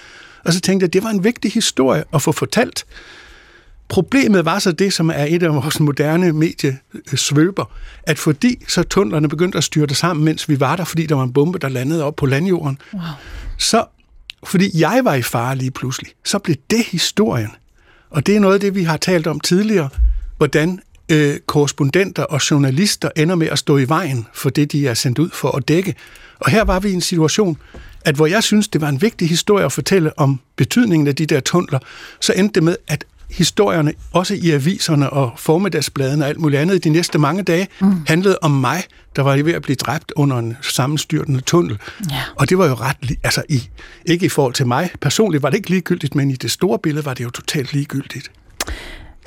Og 0.45 0.53
så 0.53 0.61
tænkte 0.61 0.85
jeg, 0.85 0.89
at 0.89 0.93
det 0.93 1.03
var 1.03 1.11
en 1.11 1.25
vigtig 1.25 1.53
historie 1.53 2.05
at 2.15 2.23
få 2.23 2.33
fortalt. 2.33 2.85
Problemet 3.89 4.45
var 4.45 4.59
så 4.59 4.73
det, 4.73 4.93
som 4.93 5.11
er 5.11 5.27
et 5.29 5.43
af 5.43 5.55
vores 5.55 5.81
moderne 5.81 6.33
mediesvøber, 6.33 7.65
at 8.03 8.19
fordi 8.19 8.65
så 8.69 8.83
tunnelerne 8.83 9.29
begyndte 9.29 9.59
at 9.59 9.65
styrte 9.65 9.95
sammen, 9.95 10.25
mens 10.25 10.49
vi 10.49 10.61
var 10.61 10.77
der, 10.77 10.85
fordi 10.85 11.07
der 11.07 11.15
var 11.15 11.23
en 11.23 11.33
bombe, 11.33 11.59
der 11.59 11.69
landede 11.69 12.05
op 12.05 12.17
på 12.17 12.27
landjorden, 12.27 12.79
wow. 12.95 13.03
så 13.59 13.85
fordi 14.45 14.81
jeg 14.81 15.01
var 15.05 15.15
i 15.15 15.23
fare 15.23 15.57
lige 15.57 15.71
pludselig, 15.71 16.13
så 16.25 16.39
blev 16.39 16.57
det 16.71 16.85
historien. 16.85 17.51
Og 18.11 18.27
det 18.27 18.37
er 18.37 18.41
noget 18.41 18.55
af 18.55 18.61
det, 18.61 18.75
vi 18.75 18.83
har 18.83 18.97
talt 18.97 19.27
om 19.27 19.41
tidligere, 19.41 19.89
hvordan 20.37 20.81
øh, 21.13 21.37
korrespondenter 21.47 22.23
og 22.23 22.51
journalister 22.51 23.09
ender 23.17 23.35
med 23.35 23.47
at 23.47 23.59
stå 23.59 23.79
i 23.79 23.89
vejen 23.89 24.27
for 24.33 24.51
det, 24.51 24.73
de 24.73 24.89
er 24.89 24.95
sendt 24.95 25.19
ud 25.19 25.31
for 25.31 25.57
at 25.57 25.69
dække. 25.69 25.95
Og 26.39 26.51
her 26.51 26.65
var 26.65 26.81
vi 26.81 26.89
i 26.89 26.93
en 26.93 27.01
situation, 27.01 27.57
at 28.05 28.15
hvor 28.15 28.27
jeg 28.27 28.43
synes, 28.43 28.69
det 28.69 28.81
var 28.81 28.89
en 28.89 29.03
vigtig 29.03 29.29
historie 29.29 29.65
at 29.65 29.73
fortælle 29.73 30.19
om 30.19 30.41
betydningen 30.57 31.07
af 31.07 31.17
de 31.17 31.27
der 31.27 31.41
tunneler, 31.41 31.79
så 32.21 32.33
endte 32.33 32.55
det 32.55 32.63
med, 32.63 32.77
at 32.87 33.05
historierne, 33.31 33.93
også 34.13 34.35
i 34.35 34.51
aviserne 34.51 35.11
og 35.11 35.33
formiddagsbladene 35.37 36.25
og 36.25 36.29
alt 36.29 36.41
muligt 36.41 36.61
andet, 36.61 36.85
de 36.85 36.91
næste 36.91 37.19
mange 37.19 37.43
dage, 37.43 37.69
mm. 37.81 37.93
handlede 38.07 38.39
om 38.43 38.51
mig, 38.51 38.83
der 39.17 39.23
var 39.23 39.37
ved 39.43 39.53
at 39.53 39.63
blive 39.63 39.77
dræbt 39.77 40.13
under 40.17 40.39
en 40.39 40.57
sammenstyrtende 40.63 41.41
tunnel. 41.41 41.79
Ja. 42.11 42.23
Og 42.37 42.49
det 42.49 42.59
var 42.59 42.69
jo 42.69 42.75
ret, 42.75 42.97
altså 43.25 43.43
i, 43.49 43.69
ikke 44.07 44.27
i 44.27 44.29
forhold 44.29 44.55
til 44.55 44.67
mig 44.67 44.91
personligt 45.01 45.43
var 45.43 45.51
det 45.51 45.57
ikke 45.57 45.71
ligegyldigt, 45.71 46.15
men 46.15 46.31
i 46.31 46.37
det 46.37 46.51
store 46.51 46.79
billede 46.79 47.05
var 47.05 47.15
det 47.15 47.25
jo 47.25 47.31
totalt 47.31 47.73
ligegyldigt. 47.73 48.31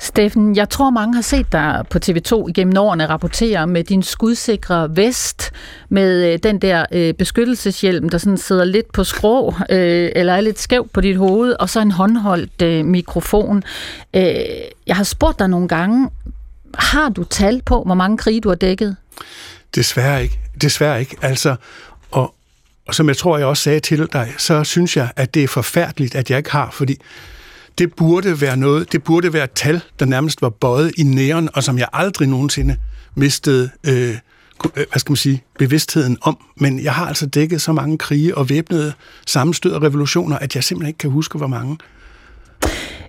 Steffen, 0.02 0.56
jeg 0.56 0.68
tror 0.68 0.90
mange 0.90 1.14
har 1.14 1.22
set 1.22 1.52
dig 1.52 1.84
på 1.90 1.98
TV2 2.04 2.48
igennem 2.48 2.76
årene 2.76 3.06
rapportere 3.06 3.66
med 3.66 3.84
din 3.84 4.02
skudsikre 4.02 4.96
vest, 4.96 5.52
med 5.88 6.32
øh, 6.32 6.38
den 6.42 6.58
der 6.58 6.86
øh, 6.92 7.14
beskyttelseshjelm, 7.14 8.08
der 8.08 8.18
sådan 8.18 8.38
sidder 8.38 8.64
lidt 8.64 8.92
på 8.92 9.04
skrå, 9.04 9.54
øh, 9.70 10.10
eller 10.16 10.32
er 10.32 10.40
lidt 10.40 10.58
skæv 10.58 10.88
på 10.88 11.00
dit 11.00 11.16
hoved, 11.16 11.52
og 11.60 11.70
så 11.70 11.80
en 11.80 11.90
håndholdt 11.90 12.62
øh, 12.62 12.84
mikrofon. 12.84 13.62
Øh, 14.14 14.24
jeg 14.86 14.96
har 14.96 15.04
spurgt 15.04 15.38
dig 15.38 15.48
nogle 15.48 15.68
gange, 15.68 16.10
har 16.78 17.08
du 17.08 17.24
tal 17.24 17.62
på, 17.66 17.82
hvor 17.82 17.94
mange 17.94 18.18
krige 18.18 18.40
du 18.40 18.48
har 18.48 18.56
dækket? 18.56 18.96
Desværre 19.74 20.22
ikke. 20.22 20.38
Desværre 20.60 21.00
ikke. 21.00 21.16
Altså, 21.22 21.56
og, 22.10 22.34
og 22.88 22.94
som 22.94 23.08
jeg 23.08 23.16
tror, 23.16 23.38
jeg 23.38 23.46
også 23.46 23.62
sagde 23.62 23.80
til 23.80 24.08
dig, 24.12 24.32
så 24.38 24.64
synes 24.64 24.96
jeg, 24.96 25.10
at 25.16 25.34
det 25.34 25.44
er 25.44 25.48
forfærdeligt, 25.48 26.14
at 26.14 26.30
jeg 26.30 26.38
ikke 26.38 26.52
har, 26.52 26.70
fordi 26.70 26.98
det 27.78 27.94
burde 27.94 28.40
være 28.40 28.56
noget, 28.56 28.92
det 28.92 29.02
burde 29.02 29.32
være 29.32 29.44
et 29.44 29.50
tal, 29.50 29.80
der 30.00 30.06
nærmest 30.06 30.42
var 30.42 30.48
bøjet 30.48 30.92
i 30.98 31.02
næren, 31.02 31.48
og 31.54 31.62
som 31.62 31.78
jeg 31.78 31.88
aldrig 31.92 32.28
nogensinde 32.28 32.76
mistede 33.14 33.70
øh, 33.86 34.16
øh, 34.76 34.84
hvad 34.90 34.98
skal 34.98 35.10
man 35.10 35.16
sige, 35.16 35.44
bevidstheden 35.58 36.18
om. 36.22 36.38
Men 36.56 36.82
jeg 36.82 36.94
har 36.94 37.06
altså 37.06 37.26
dækket 37.26 37.62
så 37.62 37.72
mange 37.72 37.98
krige 37.98 38.38
og 38.38 38.48
væbnede 38.48 38.92
sammenstød 39.26 39.72
og 39.72 39.82
revolutioner, 39.82 40.38
at 40.38 40.54
jeg 40.54 40.64
simpelthen 40.64 40.88
ikke 40.88 40.98
kan 40.98 41.10
huske, 41.10 41.38
hvor 41.38 41.46
mange. 41.46 41.78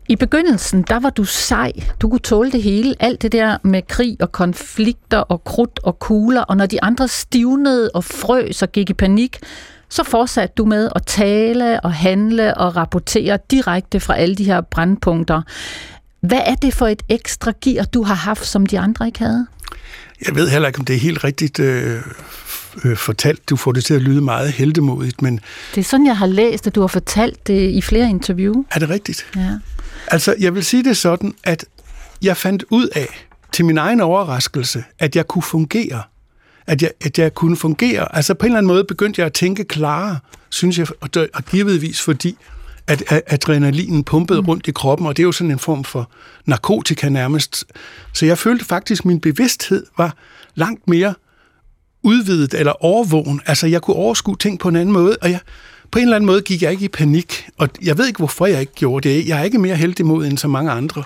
I 0.09 0.15
begyndelsen, 0.15 0.81
der 0.81 0.99
var 0.99 1.09
du 1.09 1.23
sej. 1.23 1.71
Du 2.01 2.09
kunne 2.09 2.19
tåle 2.19 2.51
det 2.51 2.63
hele. 2.63 2.95
Alt 2.99 3.21
det 3.21 3.31
der 3.31 3.57
med 3.63 3.81
krig 3.87 4.17
og 4.19 4.31
konflikter 4.31 5.17
og 5.17 5.43
krudt 5.43 5.79
og 5.83 5.99
kugler. 5.99 6.41
Og 6.41 6.57
når 6.57 6.65
de 6.65 6.83
andre 6.83 7.07
stivnede 7.07 7.91
og 7.93 8.03
frøs 8.03 8.61
og 8.61 8.71
gik 8.71 8.89
i 8.89 8.93
panik, 8.93 9.39
så 9.93 10.03
fortsatte 10.03 10.53
du 10.57 10.65
med 10.65 10.89
at 10.95 11.05
tale 11.05 11.79
og 11.79 11.93
handle 11.93 12.57
og 12.57 12.75
rapportere 12.75 13.39
direkte 13.51 13.99
fra 13.99 14.17
alle 14.17 14.35
de 14.35 14.43
her 14.43 14.61
brandpunkter. 14.61 15.41
Hvad 16.19 16.41
er 16.45 16.55
det 16.55 16.73
for 16.73 16.87
et 16.87 17.03
ekstra 17.09 17.51
gear, 17.61 17.85
du 17.85 18.03
har 18.03 18.13
haft, 18.13 18.45
som 18.45 18.65
de 18.65 18.79
andre 18.79 19.05
ikke 19.05 19.19
havde? 19.19 19.47
Jeg 20.27 20.35
ved 20.35 20.49
heller 20.49 20.67
ikke, 20.67 20.79
om 20.79 20.85
det 20.85 20.95
er 20.95 20.99
helt 20.99 21.23
rigtigt 21.23 21.59
øh, 21.59 22.01
øh, 22.85 22.97
fortalt, 22.97 23.49
du 23.49 23.55
får 23.55 23.71
det 23.71 23.85
til 23.85 23.93
at 23.93 24.01
lyde 24.01 24.21
meget 24.21 24.51
heldemodigt, 24.51 25.21
men... 25.21 25.39
Det 25.75 25.81
er 25.81 25.85
sådan, 25.85 26.05
jeg 26.05 26.17
har 26.17 26.27
læst, 26.27 26.67
at 26.67 26.75
du 26.75 26.81
har 26.81 26.87
fortalt 26.87 27.47
det 27.47 27.69
i 27.69 27.81
flere 27.81 28.09
interview. 28.09 28.63
Er 28.71 28.79
det 28.79 28.89
rigtigt? 28.89 29.25
Ja. 29.35 29.49
Altså, 30.07 30.35
jeg 30.39 30.55
vil 30.55 30.63
sige 30.63 30.83
det 30.83 30.97
sådan, 30.97 31.33
at 31.43 31.65
jeg 32.21 32.37
fandt 32.37 32.63
ud 32.69 32.87
af, 32.87 33.27
til 33.51 33.65
min 33.65 33.77
egen 33.77 34.01
overraskelse, 34.01 34.83
at 34.99 35.15
jeg 35.15 35.27
kunne 35.27 35.43
fungere. 35.43 36.03
At 36.67 36.81
jeg, 36.81 36.91
at 37.01 37.19
jeg 37.19 37.33
kunne 37.33 37.57
fungere. 37.57 38.15
Altså, 38.15 38.33
på 38.33 38.45
en 38.45 38.51
eller 38.51 38.57
anden 38.57 38.67
måde 38.67 38.83
begyndte 38.83 39.19
jeg 39.19 39.25
at 39.25 39.33
tænke 39.33 39.63
klarere, 39.63 40.17
synes 40.49 40.79
jeg, 40.79 40.87
og, 41.01 41.09
og 41.33 41.45
givetvis 41.45 42.01
fordi, 42.01 42.37
at, 42.87 43.03
at 43.07 43.21
adrenalinen 43.27 44.03
pumpede 44.03 44.41
mm. 44.41 44.47
rundt 44.47 44.67
i 44.67 44.71
kroppen, 44.71 45.07
og 45.07 45.17
det 45.17 45.23
er 45.23 45.25
jo 45.25 45.31
sådan 45.31 45.51
en 45.51 45.59
form 45.59 45.83
for 45.83 46.11
narkotika 46.45 47.09
nærmest. 47.09 47.65
Så 48.13 48.25
jeg 48.25 48.37
følte 48.37 48.65
faktisk, 48.65 49.01
at 49.01 49.05
min 49.05 49.19
bevidsthed 49.19 49.85
var 49.97 50.15
langt 50.55 50.87
mere 50.87 51.13
udvidet 52.03 52.53
eller 52.53 52.85
overvågen. 52.85 53.41
Altså, 53.45 53.67
jeg 53.67 53.81
kunne 53.81 53.95
overskue 53.95 54.37
ting 54.37 54.59
på 54.59 54.69
en 54.69 54.75
anden 54.75 54.93
måde, 54.93 55.17
og 55.21 55.31
jeg, 55.31 55.39
på 55.91 55.99
en 55.99 56.03
eller 56.03 56.15
anden 56.15 56.25
måde 56.25 56.41
gik 56.41 56.61
jeg 56.61 56.71
ikke 56.71 56.85
i 56.85 56.87
panik. 56.87 57.49
Og 57.57 57.69
jeg 57.81 57.97
ved 57.97 58.07
ikke, 58.07 58.17
hvorfor 58.17 58.45
jeg 58.45 58.61
ikke 58.61 58.73
gjorde 58.73 59.09
det. 59.09 59.27
Jeg 59.27 59.39
er 59.39 59.43
ikke 59.43 59.57
mere 59.57 59.75
heldig 59.75 60.05
mod 60.05 60.25
end 60.25 60.37
så 60.37 60.47
mange 60.47 60.71
andre. 60.71 61.03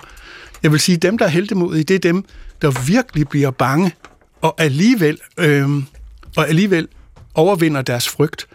Jeg 0.62 0.72
vil 0.72 0.80
sige, 0.80 0.96
at 0.96 1.02
dem, 1.02 1.18
der 1.18 1.24
er 1.24 1.28
heldemodige, 1.28 1.84
det 1.84 1.94
er 1.94 1.98
dem, 1.98 2.24
der 2.62 2.86
virkelig 2.86 3.28
bliver 3.28 3.50
bange, 3.50 3.92
og 4.40 4.54
alligevel, 4.58 5.18
øh, 5.38 5.68
og 6.36 6.48
alligevel 6.48 6.88
overvinder 7.34 7.82
deres 7.82 8.08
frygt. 8.08 8.46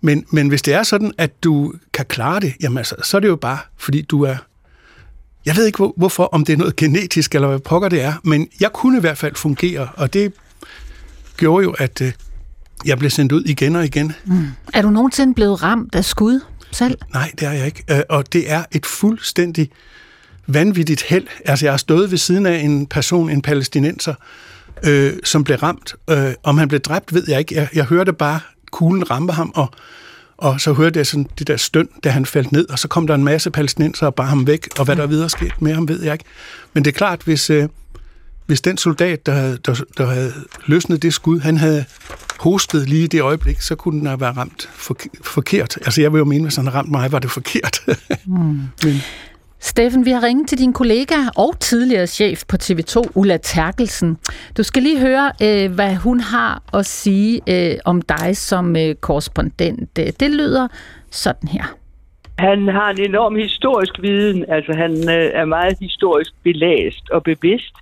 Men, 0.00 0.24
men 0.30 0.48
hvis 0.48 0.62
det 0.62 0.74
er 0.74 0.82
sådan, 0.82 1.12
at 1.18 1.44
du 1.44 1.72
kan 1.94 2.06
klare 2.06 2.40
det, 2.40 2.54
jamen 2.60 2.78
altså, 2.78 2.94
så 3.02 3.16
er 3.16 3.20
det 3.20 3.28
jo 3.28 3.36
bare, 3.36 3.58
fordi 3.76 4.02
du 4.02 4.22
er... 4.22 4.36
Jeg 5.46 5.56
ved 5.56 5.66
ikke, 5.66 5.76
hvor, 5.76 5.94
hvorfor, 5.96 6.24
om 6.24 6.44
det 6.44 6.52
er 6.52 6.56
noget 6.56 6.76
genetisk, 6.76 7.34
eller 7.34 7.48
hvad 7.48 7.58
pokker 7.58 7.88
det 7.88 8.02
er, 8.02 8.14
men 8.24 8.48
jeg 8.60 8.72
kunne 8.72 8.98
i 8.98 9.00
hvert 9.00 9.18
fald 9.18 9.34
fungere, 9.34 9.88
og 9.96 10.12
det 10.12 10.32
gjorde 11.36 11.64
jo, 11.64 11.70
at 11.78 12.00
øh, 12.00 12.12
jeg 12.84 12.98
blev 12.98 13.10
sendt 13.10 13.32
ud 13.32 13.44
igen 13.44 13.76
og 13.76 13.84
igen. 13.84 14.12
Mm. 14.24 14.46
Er 14.74 14.82
du 14.82 14.90
nogensinde 14.90 15.34
blevet 15.34 15.62
ramt 15.62 15.94
af 15.94 16.04
skud 16.04 16.40
selv? 16.72 16.98
Nej, 17.12 17.32
det 17.40 17.48
er 17.48 17.52
jeg 17.52 17.66
ikke. 17.66 17.84
Øh, 17.90 18.00
og 18.08 18.32
det 18.32 18.50
er 18.50 18.64
et 18.72 18.86
fuldstændig 18.86 19.70
vanvittigt 20.46 21.02
held. 21.02 21.26
Altså, 21.44 21.66
jeg 21.66 21.72
har 21.72 21.78
stået 21.78 22.10
ved 22.10 22.18
siden 22.18 22.46
af 22.46 22.58
en 22.58 22.86
person, 22.86 23.30
en 23.30 23.42
palæstinenser, 23.42 24.14
øh, 24.84 25.12
som 25.24 25.44
blev 25.44 25.56
ramt. 25.56 25.94
Øh, 26.10 26.32
om 26.42 26.58
han 26.58 26.68
blev 26.68 26.80
dræbt, 26.80 27.14
ved 27.14 27.24
jeg 27.28 27.38
ikke. 27.38 27.54
Jeg, 27.54 27.68
jeg 27.74 27.84
hørte 27.84 28.12
bare 28.12 28.40
kuglen 28.70 29.10
rampe 29.10 29.32
ham, 29.32 29.52
og, 29.54 29.70
og 30.36 30.60
så 30.60 30.72
hørte 30.72 30.98
jeg 30.98 31.06
sådan 31.06 31.26
det 31.38 31.46
der 31.46 31.56
støn, 31.56 31.88
da 32.04 32.10
han 32.10 32.26
faldt 32.26 32.52
ned, 32.52 32.68
og 32.70 32.78
så 32.78 32.88
kom 32.88 33.06
der 33.06 33.14
en 33.14 33.24
masse 33.24 33.50
palæstinenser 33.50 34.06
og 34.06 34.14
bar 34.14 34.26
ham 34.26 34.46
væk, 34.46 34.68
og 34.78 34.84
hvad 34.84 34.96
der 34.96 35.06
videre 35.06 35.28
skete 35.28 35.54
med 35.60 35.74
ham, 35.74 35.88
ved 35.88 36.02
jeg 36.02 36.12
ikke. 36.12 36.24
Men 36.72 36.84
det 36.84 36.90
er 36.90 36.96
klart, 36.96 37.22
hvis, 37.24 37.50
øh, 37.50 37.68
hvis 38.46 38.60
den 38.60 38.78
soldat, 38.78 39.26
der 39.26 39.32
havde, 39.32 39.58
der, 39.66 39.84
der 39.98 40.06
havde 40.06 40.32
løsnet 40.66 41.02
det 41.02 41.14
skud, 41.14 41.40
han 41.40 41.56
havde 41.56 41.84
hostet 42.38 42.88
lige 42.88 43.04
i 43.04 43.06
det 43.06 43.20
øjeblik, 43.22 43.60
så 43.60 43.74
kunne 43.74 43.98
den 43.98 44.06
have 44.06 44.20
været 44.20 44.36
ramt 44.36 44.70
forkert. 45.22 45.78
Altså 45.84 46.00
jeg 46.00 46.12
vil 46.12 46.18
jo 46.18 46.24
mene, 46.24 46.44
hvis 46.44 46.56
han 46.56 46.66
havde 46.66 46.78
ramt 46.78 46.90
mig, 46.90 47.12
var 47.12 47.18
det 47.18 47.30
forkert. 47.30 47.80
mm. 48.26 48.60
Men, 48.84 49.02
Steffen, 49.60 50.04
vi 50.04 50.10
har 50.10 50.22
ringet 50.22 50.48
til 50.48 50.58
din 50.58 50.72
kollega 50.72 51.14
og 51.36 51.60
tidligere 51.60 52.06
chef 52.06 52.42
på 52.48 52.56
TV2, 52.62 53.02
Ulla 53.14 53.36
Terkelsen. 53.36 54.18
Du 54.56 54.62
skal 54.62 54.82
lige 54.82 55.00
høre, 55.00 55.32
øh, 55.42 55.74
hvad 55.74 55.94
hun 55.94 56.20
har 56.20 56.62
at 56.74 56.86
sige 56.86 57.40
øh, 57.48 57.78
om 57.84 58.02
dig 58.02 58.36
som 58.36 58.76
øh, 58.76 58.94
korrespondent. 58.94 59.96
Det 59.96 60.30
lyder 60.30 60.68
sådan 61.10 61.48
her. 61.48 61.64
Han 62.38 62.68
har 62.68 62.90
en 62.90 63.00
enorm 63.00 63.36
historisk 63.36 63.92
viden, 64.02 64.44
altså 64.48 64.72
han 64.72 65.08
er 65.08 65.44
meget 65.44 65.76
historisk 65.80 66.30
belæst 66.42 67.10
og 67.10 67.22
bevidst, 67.22 67.74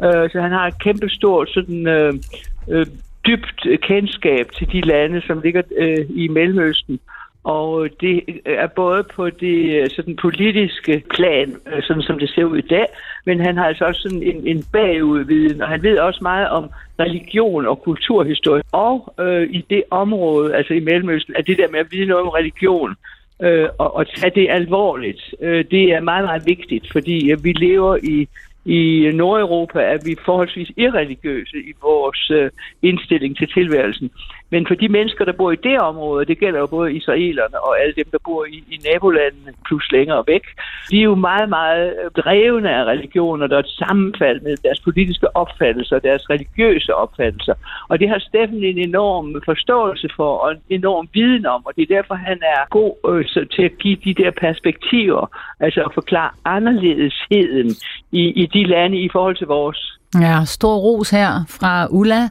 så 0.00 0.38
han 0.42 0.50
har 0.50 0.66
et 0.66 0.78
kæmpe 0.78 1.08
stort 1.08 1.50
sådan 1.50 1.86
øh, 1.86 2.86
dybt 3.26 3.66
kendskab 3.82 4.52
til 4.58 4.72
de 4.72 4.80
lande, 4.80 5.22
som 5.26 5.40
ligger 5.40 5.62
øh, 5.78 6.06
i 6.10 6.28
Mellemøsten. 6.28 7.00
Og 7.44 7.84
øh, 7.84 7.90
det 8.00 8.22
øh, 8.46 8.56
er 8.56 8.66
både 8.66 9.04
på 9.16 9.30
det 9.30 9.80
øh, 9.80 9.90
sådan 9.90 10.16
politiske 10.16 11.02
plan, 11.10 11.56
sådan 11.80 12.02
som 12.02 12.18
det 12.18 12.30
ser 12.30 12.44
ud 12.44 12.58
i 12.58 12.68
dag, 12.70 12.86
men 13.26 13.40
han 13.40 13.56
har 13.56 13.66
altså 13.66 13.84
også 13.84 14.02
sådan 14.02 14.22
en, 14.22 14.46
en 14.46 14.64
bagudviden, 14.72 15.62
og 15.62 15.68
han 15.68 15.82
ved 15.82 15.98
også 15.98 16.18
meget 16.22 16.48
om 16.48 16.70
religion 17.00 17.66
og 17.66 17.82
kulturhistorie. 17.82 18.62
Og 18.72 19.14
øh, 19.20 19.48
i 19.50 19.64
det 19.70 19.82
område, 19.90 20.54
altså 20.56 20.74
i 20.74 20.80
Mellemøsten, 20.80 21.34
er 21.38 21.42
det 21.42 21.58
der 21.58 21.70
med 21.70 21.80
at 21.80 21.92
vide 21.92 22.06
noget 22.06 22.22
om 22.22 22.28
religion, 22.28 22.94
øh, 23.42 23.68
og, 23.78 23.96
og 23.96 24.06
tage 24.08 24.32
det 24.34 24.50
alvorligt, 24.50 25.34
øh, 25.40 25.64
det 25.70 25.92
er 25.92 26.00
meget, 26.00 26.24
meget 26.24 26.46
vigtigt, 26.46 26.92
fordi 26.92 27.30
øh, 27.30 27.44
vi 27.44 27.52
lever 27.52 27.96
i 27.96 28.28
i 28.66 29.10
Nordeuropa 29.14 29.80
er 29.80 29.98
vi 30.04 30.16
forholdsvis 30.24 30.70
irreligiøse 30.76 31.56
i 31.56 31.72
vores 31.82 32.30
øh, 32.30 32.50
indstilling 32.82 33.36
til 33.36 33.48
tilværelsen. 33.48 34.10
Men 34.50 34.66
for 34.66 34.74
de 34.74 34.88
mennesker, 34.88 35.24
der 35.24 35.32
bor 35.32 35.52
i 35.52 35.56
det 35.56 35.78
område, 35.78 36.24
det 36.24 36.38
gælder 36.38 36.60
jo 36.60 36.66
både 36.66 36.92
israelerne 36.92 37.60
og 37.60 37.80
alle 37.80 37.94
dem, 37.94 38.04
der 38.12 38.18
bor 38.24 38.44
i, 38.44 38.64
i 38.74 38.76
nabolandene 38.92 39.52
plus 39.66 39.92
længere 39.92 40.24
væk, 40.26 40.44
de 40.90 40.98
er 40.98 41.02
jo 41.02 41.14
meget, 41.14 41.48
meget 41.48 41.94
øh, 42.04 42.10
drevne 42.10 42.70
af 42.78 42.84
religioner, 42.84 43.46
der 43.46 43.56
er 43.56 43.60
et 43.60 43.68
sammenfald 43.68 44.40
med 44.40 44.56
deres 44.56 44.80
politiske 44.80 45.36
opfattelser, 45.36 45.98
deres 45.98 46.30
religiøse 46.30 46.94
opfattelser. 46.94 47.54
Og 47.88 48.00
det 48.00 48.08
har 48.08 48.18
Steffen 48.18 48.64
en 48.64 48.78
enorm 48.78 49.42
forståelse 49.44 50.08
for 50.16 50.38
og 50.38 50.50
en 50.52 50.62
enorm 50.68 51.08
viden 51.14 51.46
om, 51.46 51.62
og 51.66 51.72
det 51.76 51.82
er 51.82 51.94
derfor, 51.96 52.14
han 52.14 52.38
er 52.42 52.68
god 52.70 52.92
øh, 53.10 53.26
så, 53.26 53.46
til 53.54 53.62
at 53.62 53.78
give 53.78 53.96
de 53.96 54.14
der 54.14 54.30
perspektiver, 54.30 55.26
altså 55.60 55.80
at 55.82 55.94
forklare 55.94 56.30
anderledesheden 56.44 57.70
i, 58.12 58.22
i 58.42 58.46
de 58.46 58.64
lande 58.64 58.98
i 58.98 59.08
forhold 59.12 59.36
til 59.36 59.46
vores. 59.46 59.93
Ja, 60.20 60.44
stor 60.44 60.76
ros 60.76 61.10
her 61.10 61.44
fra 61.48 61.86
Ulla. 61.90 62.20
Det 62.20 62.30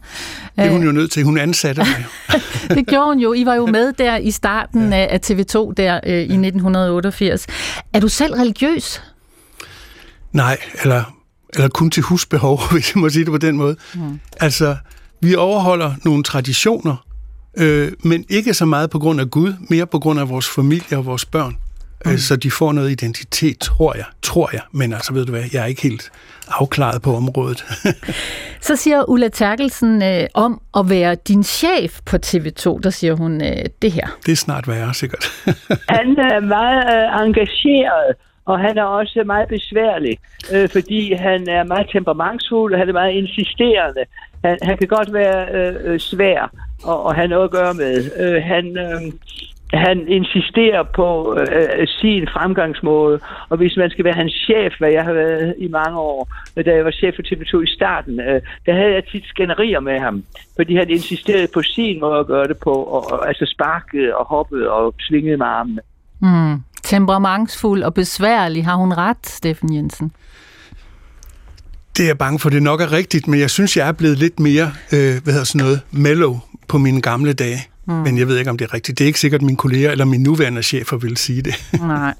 er 0.55 0.69
hun 0.69 0.83
jo 0.83 0.91
nødt 0.91 1.11
til, 1.11 1.23
hun 1.23 1.37
ansatte 1.37 1.81
mig. 1.81 2.05
det 2.77 2.87
gjorde 2.87 3.05
hun 3.05 3.19
jo. 3.19 3.33
I 3.33 3.45
var 3.45 3.55
jo 3.55 3.65
med 3.65 3.93
der 3.93 4.17
i 4.17 4.31
starten 4.31 4.93
ja. 4.93 5.07
af 5.09 5.19
TV2 5.25 5.73
der 5.77 5.99
øh, 6.05 6.13
i 6.13 6.21
1988. 6.21 7.47
Er 7.93 7.99
du 7.99 8.07
selv 8.07 8.33
religiøs? 8.33 9.01
Nej, 10.31 10.57
eller, 10.81 11.03
eller 11.53 11.69
kun 11.69 11.91
til 11.91 12.03
husbehov, 12.03 12.61
hvis 12.71 12.95
jeg 12.95 13.01
må 13.01 13.09
sige 13.09 13.25
det 13.25 13.31
på 13.31 13.37
den 13.37 13.57
måde. 13.57 13.75
Mm. 13.95 14.19
Altså, 14.39 14.75
vi 15.21 15.35
overholder 15.35 15.93
nogle 16.05 16.23
traditioner, 16.23 17.05
øh, 17.57 17.91
men 18.03 18.25
ikke 18.29 18.53
så 18.53 18.65
meget 18.65 18.89
på 18.89 18.99
grund 18.99 19.21
af 19.21 19.29
Gud, 19.29 19.53
mere 19.69 19.87
på 19.87 19.99
grund 19.99 20.19
af 20.19 20.29
vores 20.29 20.49
familie 20.49 20.97
og 20.97 21.05
vores 21.05 21.25
børn. 21.25 21.57
Mm. 22.05 22.17
Så 22.17 22.35
de 22.35 22.51
får 22.51 22.71
noget 22.71 22.91
identitet, 22.91 23.59
tror 23.59 23.95
jeg. 23.95 24.05
Tror 24.21 24.49
jeg. 24.53 24.61
Men 24.71 24.93
altså, 24.93 25.13
ved 25.13 25.25
du 25.25 25.31
hvad, 25.31 25.43
jeg 25.53 25.61
er 25.61 25.65
ikke 25.65 25.81
helt 25.81 26.11
afklaret 26.47 27.01
på 27.01 27.15
området. 27.15 27.65
så 28.67 28.75
siger 28.75 29.09
Ulla 29.09 29.27
Terkelsen 29.27 30.03
øh, 30.03 30.25
om 30.33 30.61
at 30.77 30.89
være 30.89 31.15
din 31.15 31.43
chef 31.43 31.99
på 32.05 32.17
TV2, 32.25 32.79
der 32.83 32.89
siger 32.89 33.13
hun 33.15 33.41
øh, 33.41 33.65
det 33.81 33.91
her. 33.91 34.07
Det 34.25 34.31
er 34.31 34.35
snart 34.35 34.67
værre, 34.67 34.93
sikkert. 34.93 35.25
han 35.97 36.07
er 36.17 36.39
meget 36.39 36.83
øh, 36.95 37.27
engageret, 37.27 38.15
og 38.45 38.59
han 38.59 38.77
er 38.77 38.83
også 38.83 39.23
meget 39.25 39.47
besværlig, 39.47 40.17
øh, 40.53 40.69
fordi 40.69 41.13
han 41.13 41.49
er 41.49 41.63
meget 41.63 41.89
temperamentsfuld, 41.91 42.73
og 42.73 42.79
han 42.79 42.89
er 42.89 42.93
meget 42.93 43.13
insisterende. 43.13 44.03
Han, 44.43 44.57
han 44.61 44.77
kan 44.77 44.87
godt 44.87 45.13
være 45.13 45.47
øh, 45.53 45.75
øh 45.83 45.99
svær 45.99 46.51
og, 46.83 47.03
og 47.03 47.15
have 47.15 47.27
noget 47.27 47.43
at 47.43 47.51
gøre 47.51 47.73
med. 47.73 48.11
Øh, 48.19 48.43
han... 48.43 48.77
Øh, 48.77 49.01
han 49.73 50.07
insisterer 50.07 50.83
på 50.95 51.37
øh, 51.39 51.87
sin 51.87 52.27
fremgangsmåde, 52.33 53.19
og 53.49 53.57
hvis 53.57 53.77
man 53.77 53.89
skal 53.89 54.05
være 54.05 54.13
hans 54.13 54.33
chef, 54.33 54.73
hvad 54.79 54.89
jeg 54.89 55.03
har 55.03 55.13
været 55.13 55.55
i 55.57 55.67
mange 55.67 55.99
år, 55.99 56.29
da 56.55 56.71
jeg 56.75 56.85
var 56.85 56.91
chef 56.91 57.15
for 57.15 57.21
TV2 57.21 57.63
i 57.63 57.75
starten, 57.75 58.19
øh, 58.19 58.41
der 58.65 58.73
havde 58.73 58.93
jeg 58.93 59.03
tit 59.11 59.25
skænderier 59.25 59.79
med 59.79 59.99
ham, 59.99 60.23
fordi 60.55 60.75
han 60.75 60.89
insisterede 60.89 61.47
på 61.53 61.61
sin 61.61 61.99
måde 61.99 62.19
at 62.19 62.27
gøre 62.27 62.47
det 62.47 62.57
på, 62.57 62.73
og, 62.73 63.11
og 63.11 63.27
altså 63.27 63.45
sparkede 63.45 64.15
og 64.15 64.25
hoppede 64.25 64.71
og 64.71 64.93
svingede 64.99 65.37
med 65.37 65.45
armene. 65.45 65.81
Mm. 66.21 66.63
Temperamentsfuld 66.83 67.83
og 67.83 67.93
besværlig, 67.93 68.65
har 68.65 68.75
hun 68.75 68.93
ret, 68.93 69.25
Steffen 69.27 69.75
Jensen? 69.75 70.11
Det 71.97 72.03
er 72.03 72.07
jeg 72.07 72.17
bange 72.17 72.39
for, 72.39 72.49
det 72.49 72.63
nok 72.63 72.81
er 72.81 72.91
rigtigt, 72.91 73.27
men 73.27 73.39
jeg 73.39 73.49
synes, 73.49 73.77
jeg 73.77 73.87
er 73.87 73.91
blevet 73.91 74.17
lidt 74.17 74.39
mere, 74.39 74.71
øh, 74.93 75.23
hvad 75.23 75.33
hedder 75.33 75.43
sådan 75.43 75.65
noget, 75.65 75.81
mellow 75.91 76.39
på 76.67 76.77
mine 76.77 77.01
gamle 77.01 77.33
dage. 77.33 77.72
Mm. 77.87 77.93
Men 77.93 78.17
jeg 78.17 78.27
ved 78.27 78.37
ikke, 78.37 78.49
om 78.49 78.57
det 78.57 78.69
er 78.69 78.73
rigtigt. 78.73 78.99
Det 78.99 79.05
er 79.05 79.07
ikke 79.07 79.19
sikkert, 79.19 79.41
at 79.41 79.45
mine 79.45 79.57
kolleger 79.57 79.91
eller 79.91 80.05
mine 80.05 80.23
nuværende 80.23 80.63
chefer 80.63 80.97
vil 80.97 81.17
sige 81.17 81.41
det. 81.41 81.55
Nej. 81.81 82.13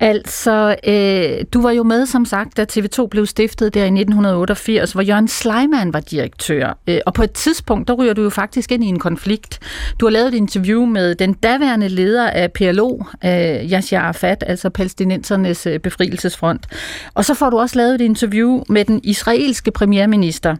Altså, 0.00 0.76
øh, 0.86 1.44
du 1.54 1.62
var 1.62 1.70
jo 1.70 1.82
med, 1.82 2.06
som 2.06 2.24
sagt, 2.24 2.56
da 2.56 2.66
TV2 2.72 3.06
blev 3.06 3.26
stiftet 3.26 3.74
der 3.74 3.80
i 3.80 3.86
1988, 3.86 4.92
hvor 4.92 5.02
Jørgen 5.02 5.28
Sleiman 5.28 5.92
var 5.92 6.00
direktør. 6.00 6.78
Øh, 6.86 6.98
og 7.06 7.14
på 7.14 7.22
et 7.22 7.32
tidspunkt, 7.32 7.88
der 7.88 7.94
ryger 7.94 8.12
du 8.12 8.22
jo 8.22 8.30
faktisk 8.30 8.72
ind 8.72 8.84
i 8.84 8.86
en 8.86 8.98
konflikt. 8.98 9.58
Du 10.00 10.06
har 10.06 10.10
lavet 10.10 10.28
et 10.28 10.34
interview 10.34 10.86
med 10.86 11.14
den 11.14 11.32
daværende 11.32 11.88
leder 11.88 12.30
af 12.30 12.52
PLO, 12.52 12.98
øh, 13.24 13.30
Yasser 13.72 14.00
Arafat, 14.00 14.44
altså 14.46 14.70
palæstinensernes 14.70 15.66
øh, 15.66 15.80
befrielsesfront. 15.80 16.66
Og 17.14 17.24
så 17.24 17.34
får 17.34 17.50
du 17.50 17.58
også 17.58 17.76
lavet 17.76 17.94
et 17.94 18.00
interview 18.00 18.62
med 18.68 18.84
den 18.84 19.00
israelske 19.04 19.70
premierminister. 19.70 20.56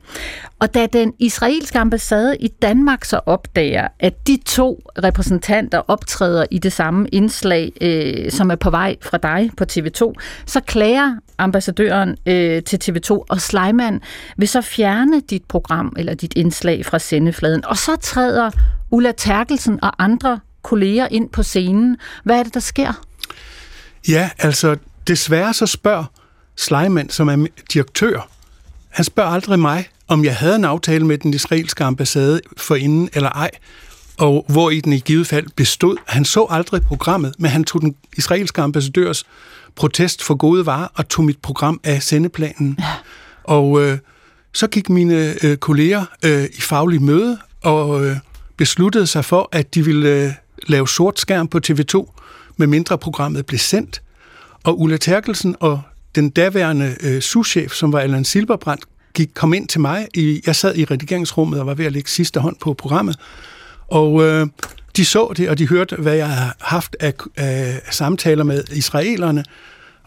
Og 0.59 0.75
da 0.75 0.87
den 0.87 1.13
israelske 1.19 1.79
ambassade 1.79 2.37
i 2.41 2.49
Danmark 2.49 3.05
så 3.05 3.21
opdager, 3.27 3.89
at 4.01 4.26
de 4.27 4.39
to 4.47 4.91
repræsentanter 5.05 5.83
optræder 5.89 6.47
i 6.51 6.59
det 6.59 6.73
samme 6.73 7.09
indslag, 7.09 7.73
øh, 7.81 8.31
som 8.31 8.51
er 8.51 8.57
på 8.57 8.71
vej 8.71 8.97
fra 9.03 9.19
dig 9.19 9.51
på 9.57 9.65
TV2, 9.73 10.13
så 10.47 10.61
klager 10.61 11.17
ambassadøren 11.39 12.17
øh, 12.27 12.63
til 12.63 12.81
TV2, 12.85 13.11
og 13.11 13.41
Sleiman 13.41 14.01
vil 14.37 14.49
så 14.49 14.61
fjerne 14.61 15.21
dit 15.21 15.45
program 15.45 15.93
eller 15.99 16.15
dit 16.15 16.33
indslag 16.37 16.87
fra 16.87 16.99
sendefladen. 16.99 17.65
Og 17.65 17.77
så 17.77 17.97
træder 17.97 18.51
Ulla 18.91 19.13
Terkelsen 19.13 19.79
og 19.85 20.05
andre 20.05 20.41
kolleger 20.63 21.09
ind 21.11 21.29
på 21.31 21.43
scenen. 21.43 21.97
Hvad 22.25 22.39
er 22.39 22.43
det, 22.43 22.55
der 22.55 22.61
sker? 22.61 22.93
Ja, 24.09 24.31
altså 24.39 24.77
desværre 25.07 25.55
så 25.55 25.67
spørger 25.67 26.05
Sleiman, 26.57 27.11
som 27.11 27.29
er 27.29 27.47
direktør, 27.73 28.29
han 28.89 29.05
spørger 29.05 29.31
aldrig 29.31 29.59
mig, 29.59 29.89
om 30.09 30.25
jeg 30.25 30.37
havde 30.37 30.57
en 30.57 30.65
aftale 30.65 31.07
med 31.07 31.19
den 31.19 31.35
israelske 31.35 31.85
ambassade 31.85 32.41
for 32.57 32.75
inden 32.75 33.09
eller 33.13 33.31
ej, 33.31 33.51
og 34.19 34.45
hvor 34.49 34.71
i 34.71 34.81
den 34.81 34.93
i 34.93 34.99
givet 34.99 35.27
fald 35.27 35.47
bestod. 35.57 35.97
Han 36.07 36.25
så 36.25 36.47
aldrig 36.51 36.83
programmet, 36.83 37.35
men 37.39 37.51
han 37.51 37.65
tog 37.65 37.81
den 37.81 37.95
israelske 38.17 38.63
ambassadørs 38.63 39.25
protest 39.75 40.23
for 40.23 40.35
gode 40.35 40.67
varer 40.67 40.89
og 40.95 41.09
tog 41.09 41.25
mit 41.25 41.39
program 41.39 41.81
af 41.85 42.03
sendeplanen. 42.03 42.77
Ja. 42.79 42.85
Og 43.45 43.83
øh, 43.83 43.99
så 44.53 44.67
gik 44.67 44.89
mine 44.89 45.45
øh, 45.45 45.57
kolleger 45.57 46.05
øh, 46.25 46.45
i 46.45 46.61
faglig 46.61 47.03
møde 47.03 47.39
og 47.63 48.05
øh, 48.05 48.17
besluttede 48.57 49.07
sig 49.07 49.25
for, 49.25 49.49
at 49.53 49.75
de 49.75 49.85
ville 49.85 50.09
øh, 50.09 50.33
lave 50.67 50.89
sort 50.89 51.21
skærm 51.21 51.49
på 51.49 51.61
TV2, 51.67 52.13
med 52.57 52.67
mindre 52.67 52.99
programmet 52.99 53.47
blev 53.47 53.59
sendt. 53.59 54.03
Og 54.65 54.81
Ulla 54.81 54.97
Terkelsen 54.97 55.57
og 55.61 55.83
den 56.15 56.31
daværende 56.31 56.97
øh, 57.01 57.23
souschef, 57.23 57.73
som 57.73 57.93
var 57.93 57.99
Allan 57.99 58.25
Silberbrandt, 58.25 58.85
gik, 59.15 59.31
kom 59.35 59.55
ind 59.55 59.69
til 59.69 59.81
mig. 59.81 60.09
I, 60.15 60.41
jeg 60.47 60.57
sad 60.57 60.77
i 60.77 60.85
redigeringsrummet 60.85 61.61
og 61.61 61.67
var 61.67 61.75
ved 61.75 61.85
at 61.85 61.93
lægge 61.93 62.11
sidste 62.11 62.41
hånd 62.41 62.57
på 62.61 62.75
programmet. 62.75 63.17
Og 63.89 64.23
øh, 64.23 64.47
de 64.97 65.05
så 65.05 65.33
det, 65.37 65.49
og 65.49 65.59
de 65.59 65.69
hørte, 65.69 65.97
hvad 65.97 66.15
jeg 66.15 66.29
har 66.29 66.57
haft 66.61 66.97
af, 67.01 67.15
af 67.37 67.81
samtaler 67.91 68.45
med 68.45 68.65
israelerne, 68.73 69.45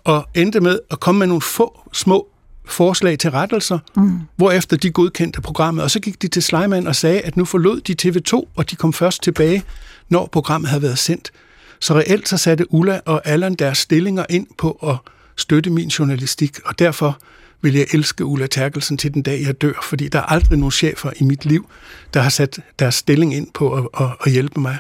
og 0.04 0.28
endte 0.36 0.60
med 0.60 0.80
at 0.92 1.00
komme 1.00 1.20
med 1.20 1.28
nogle 1.28 1.42
få 1.42 1.90
små 1.94 2.28
forslag 2.66 3.20
til 3.20 3.32
rettelser, 3.32 3.80
mm. 3.96 4.20
hvorefter 4.36 4.78
de 4.78 4.92
godkendte 4.92 5.42
programmet. 5.42 5.84
Og 5.84 5.92
så 5.92 6.00
gik 6.00 6.22
de 6.22 6.28
til 6.28 6.44
Sleiman 6.44 6.88
og 6.88 6.96
sagde, 6.96 7.22
at 7.22 7.38
nu 7.38 7.46
forlod 7.46 7.82
de 7.82 7.96
TV2, 8.02 8.50
og 8.56 8.72
de 8.72 8.76
kom 8.76 8.94
først 8.94 9.24
tilbage, 9.24 9.64
når 10.10 10.30
programmet 10.32 10.70
havde 10.70 10.82
været 10.82 10.98
sendt. 10.98 11.32
Så 11.80 11.96
reelt 11.96 12.30
så 12.30 12.38
satte 12.38 12.74
Ulla 12.74 13.00
og 13.06 13.22
Allan 13.26 13.54
deres 13.54 13.78
stillinger 13.78 14.26
ind 14.30 14.48
på 14.58 14.72
at 14.72 15.12
støtte 15.36 15.70
min 15.70 15.88
journalistik, 15.88 16.58
og 16.66 16.80
derfor 16.80 17.20
vil 17.62 17.74
jeg 17.74 17.86
elske 17.94 18.26
Ulla 18.26 18.48
Terkelsen 18.48 18.98
til 18.98 19.14
den 19.14 19.22
dag, 19.22 19.44
jeg 19.46 19.62
dør, 19.62 19.74
fordi 19.84 20.08
der 20.08 20.20
er 20.20 20.24
aldrig 20.24 20.58
nogen 20.58 20.72
chefer 20.72 21.12
i 21.16 21.24
mit 21.24 21.46
liv, 21.46 21.70
der 22.14 22.22
har 22.22 22.30
sat 22.30 22.60
deres 22.80 22.96
stilling 22.96 23.36
ind 23.36 23.48
på 23.54 23.74
at, 23.74 23.88
at, 24.00 24.08
at 24.26 24.32
hjælpe 24.32 24.60
mig. 24.60 24.78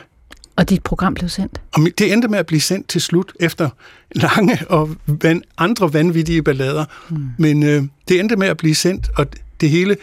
Og 0.55 0.69
dit 0.69 0.83
program 0.83 1.13
blev 1.13 1.29
sendt? 1.29 1.61
Og 1.71 1.81
det 1.97 2.13
endte 2.13 2.27
med 2.27 2.39
at 2.39 2.45
blive 2.45 2.61
sendt 2.61 2.87
til 2.87 3.01
slut, 3.01 3.33
efter 3.39 3.69
lange 4.11 4.59
og 4.69 4.95
van, 5.07 5.43
andre 5.57 5.93
vanvittige 5.93 6.43
ballader. 6.43 6.85
Hmm. 7.09 7.29
Men 7.37 7.63
øh, 7.63 7.83
det 8.07 8.19
endte 8.19 8.35
med 8.35 8.47
at 8.47 8.57
blive 8.57 8.75
sendt, 8.75 9.09
og 9.15 9.27
det 9.61 9.69
hele... 9.69 9.97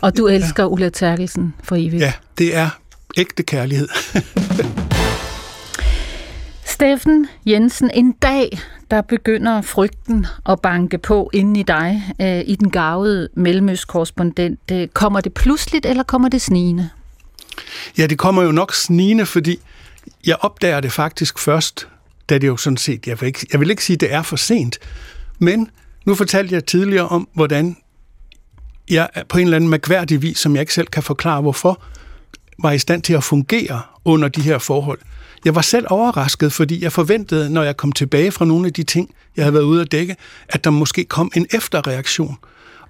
Og 0.00 0.16
du 0.16 0.26
elsker 0.26 0.62
ja. 0.62 0.68
Ulla 0.68 0.88
Terkelsen 0.88 1.54
for 1.62 1.76
evigt? 1.76 2.02
Ja, 2.02 2.12
det 2.38 2.56
er 2.56 2.68
ægte 3.16 3.42
kærlighed. 3.42 3.88
Steffen 6.80 7.26
Jensen, 7.46 7.90
en 7.94 8.12
dag, 8.12 8.58
der 8.90 9.00
begynder 9.00 9.62
frygten 9.62 10.26
at 10.48 10.60
banke 10.60 10.98
på 10.98 11.30
inden 11.32 11.56
i 11.56 11.62
dig, 11.62 12.02
øh, 12.20 12.42
i 12.46 12.56
den 12.56 12.70
gavede 12.70 13.28
mellemøstkorrespondent. 13.34 14.60
Øh, 14.72 14.88
kommer 14.88 15.20
det 15.20 15.34
pludseligt, 15.34 15.86
eller 15.86 16.02
kommer 16.02 16.28
det 16.28 16.42
snigende? 16.42 16.90
Ja, 17.98 18.06
det 18.06 18.18
kommer 18.18 18.42
jo 18.42 18.52
nok 18.52 18.74
snigende, 18.74 19.26
fordi 19.26 19.58
jeg 20.26 20.36
opdager 20.40 20.80
det 20.80 20.92
faktisk 20.92 21.38
først, 21.38 21.88
da 22.28 22.38
det 22.38 22.46
jo 22.46 22.56
sådan 22.56 22.76
set, 22.76 23.06
jeg 23.06 23.20
vil 23.20 23.26
ikke, 23.26 23.46
jeg 23.52 23.60
vil 23.60 23.70
ikke 23.70 23.84
sige, 23.84 23.94
at 23.94 24.00
det 24.00 24.12
er 24.12 24.22
for 24.22 24.36
sent, 24.36 24.78
men 25.38 25.70
nu 26.06 26.14
fortalte 26.14 26.54
jeg 26.54 26.66
tidligere 26.66 27.08
om, 27.08 27.28
hvordan 27.34 27.76
jeg 28.90 29.08
på 29.28 29.38
en 29.38 29.44
eller 29.44 29.56
anden 29.56 29.70
mærkværdig 29.70 30.22
vis, 30.22 30.38
som 30.38 30.54
jeg 30.54 30.60
ikke 30.60 30.74
selv 30.74 30.86
kan 30.86 31.02
forklare 31.02 31.40
hvorfor, 31.40 31.82
var 32.58 32.72
i 32.72 32.78
stand 32.78 33.02
til 33.02 33.12
at 33.12 33.24
fungere 33.24 33.82
under 34.04 34.28
de 34.28 34.40
her 34.40 34.58
forhold. 34.58 34.98
Jeg 35.44 35.54
var 35.54 35.60
selv 35.60 35.86
overrasket, 35.90 36.52
fordi 36.52 36.82
jeg 36.84 36.92
forventede, 36.92 37.50
når 37.50 37.62
jeg 37.62 37.76
kom 37.76 37.92
tilbage 37.92 38.32
fra 38.32 38.44
nogle 38.44 38.66
af 38.66 38.72
de 38.72 38.82
ting, 38.82 39.10
jeg 39.36 39.44
havde 39.44 39.54
været 39.54 39.64
ude 39.64 39.80
at 39.80 39.92
dække, 39.92 40.16
at 40.48 40.64
der 40.64 40.70
måske 40.70 41.04
kom 41.04 41.30
en 41.34 41.46
efterreaktion. 41.54 42.36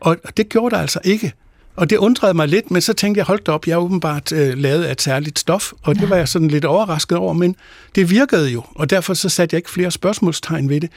Og 0.00 0.16
det 0.36 0.48
gjorde 0.48 0.74
der 0.74 0.82
altså 0.82 1.00
ikke. 1.04 1.32
Og 1.76 1.90
det 1.90 1.96
undrede 1.96 2.34
mig 2.34 2.48
lidt, 2.48 2.70
men 2.70 2.82
så 2.82 2.92
tænkte 2.92 3.18
jeg, 3.18 3.26
hold 3.26 3.48
op, 3.48 3.66
jeg 3.66 3.72
er 3.72 3.76
åbenbart 3.76 4.32
øh, 4.32 4.58
lavet 4.58 4.84
af 4.84 4.92
et 4.92 5.02
særligt 5.02 5.38
stof, 5.38 5.72
og 5.82 5.94
det 5.94 6.10
var 6.10 6.16
jeg 6.16 6.28
sådan 6.28 6.48
lidt 6.48 6.64
overrasket 6.64 7.18
over, 7.18 7.32
men 7.32 7.56
det 7.94 8.10
virkede 8.10 8.50
jo, 8.50 8.62
og 8.74 8.90
derfor 8.90 9.14
så 9.14 9.28
satte 9.28 9.54
jeg 9.54 9.58
ikke 9.58 9.70
flere 9.70 9.90
spørgsmålstegn 9.90 10.68
ved 10.68 10.80
det. 10.80 10.90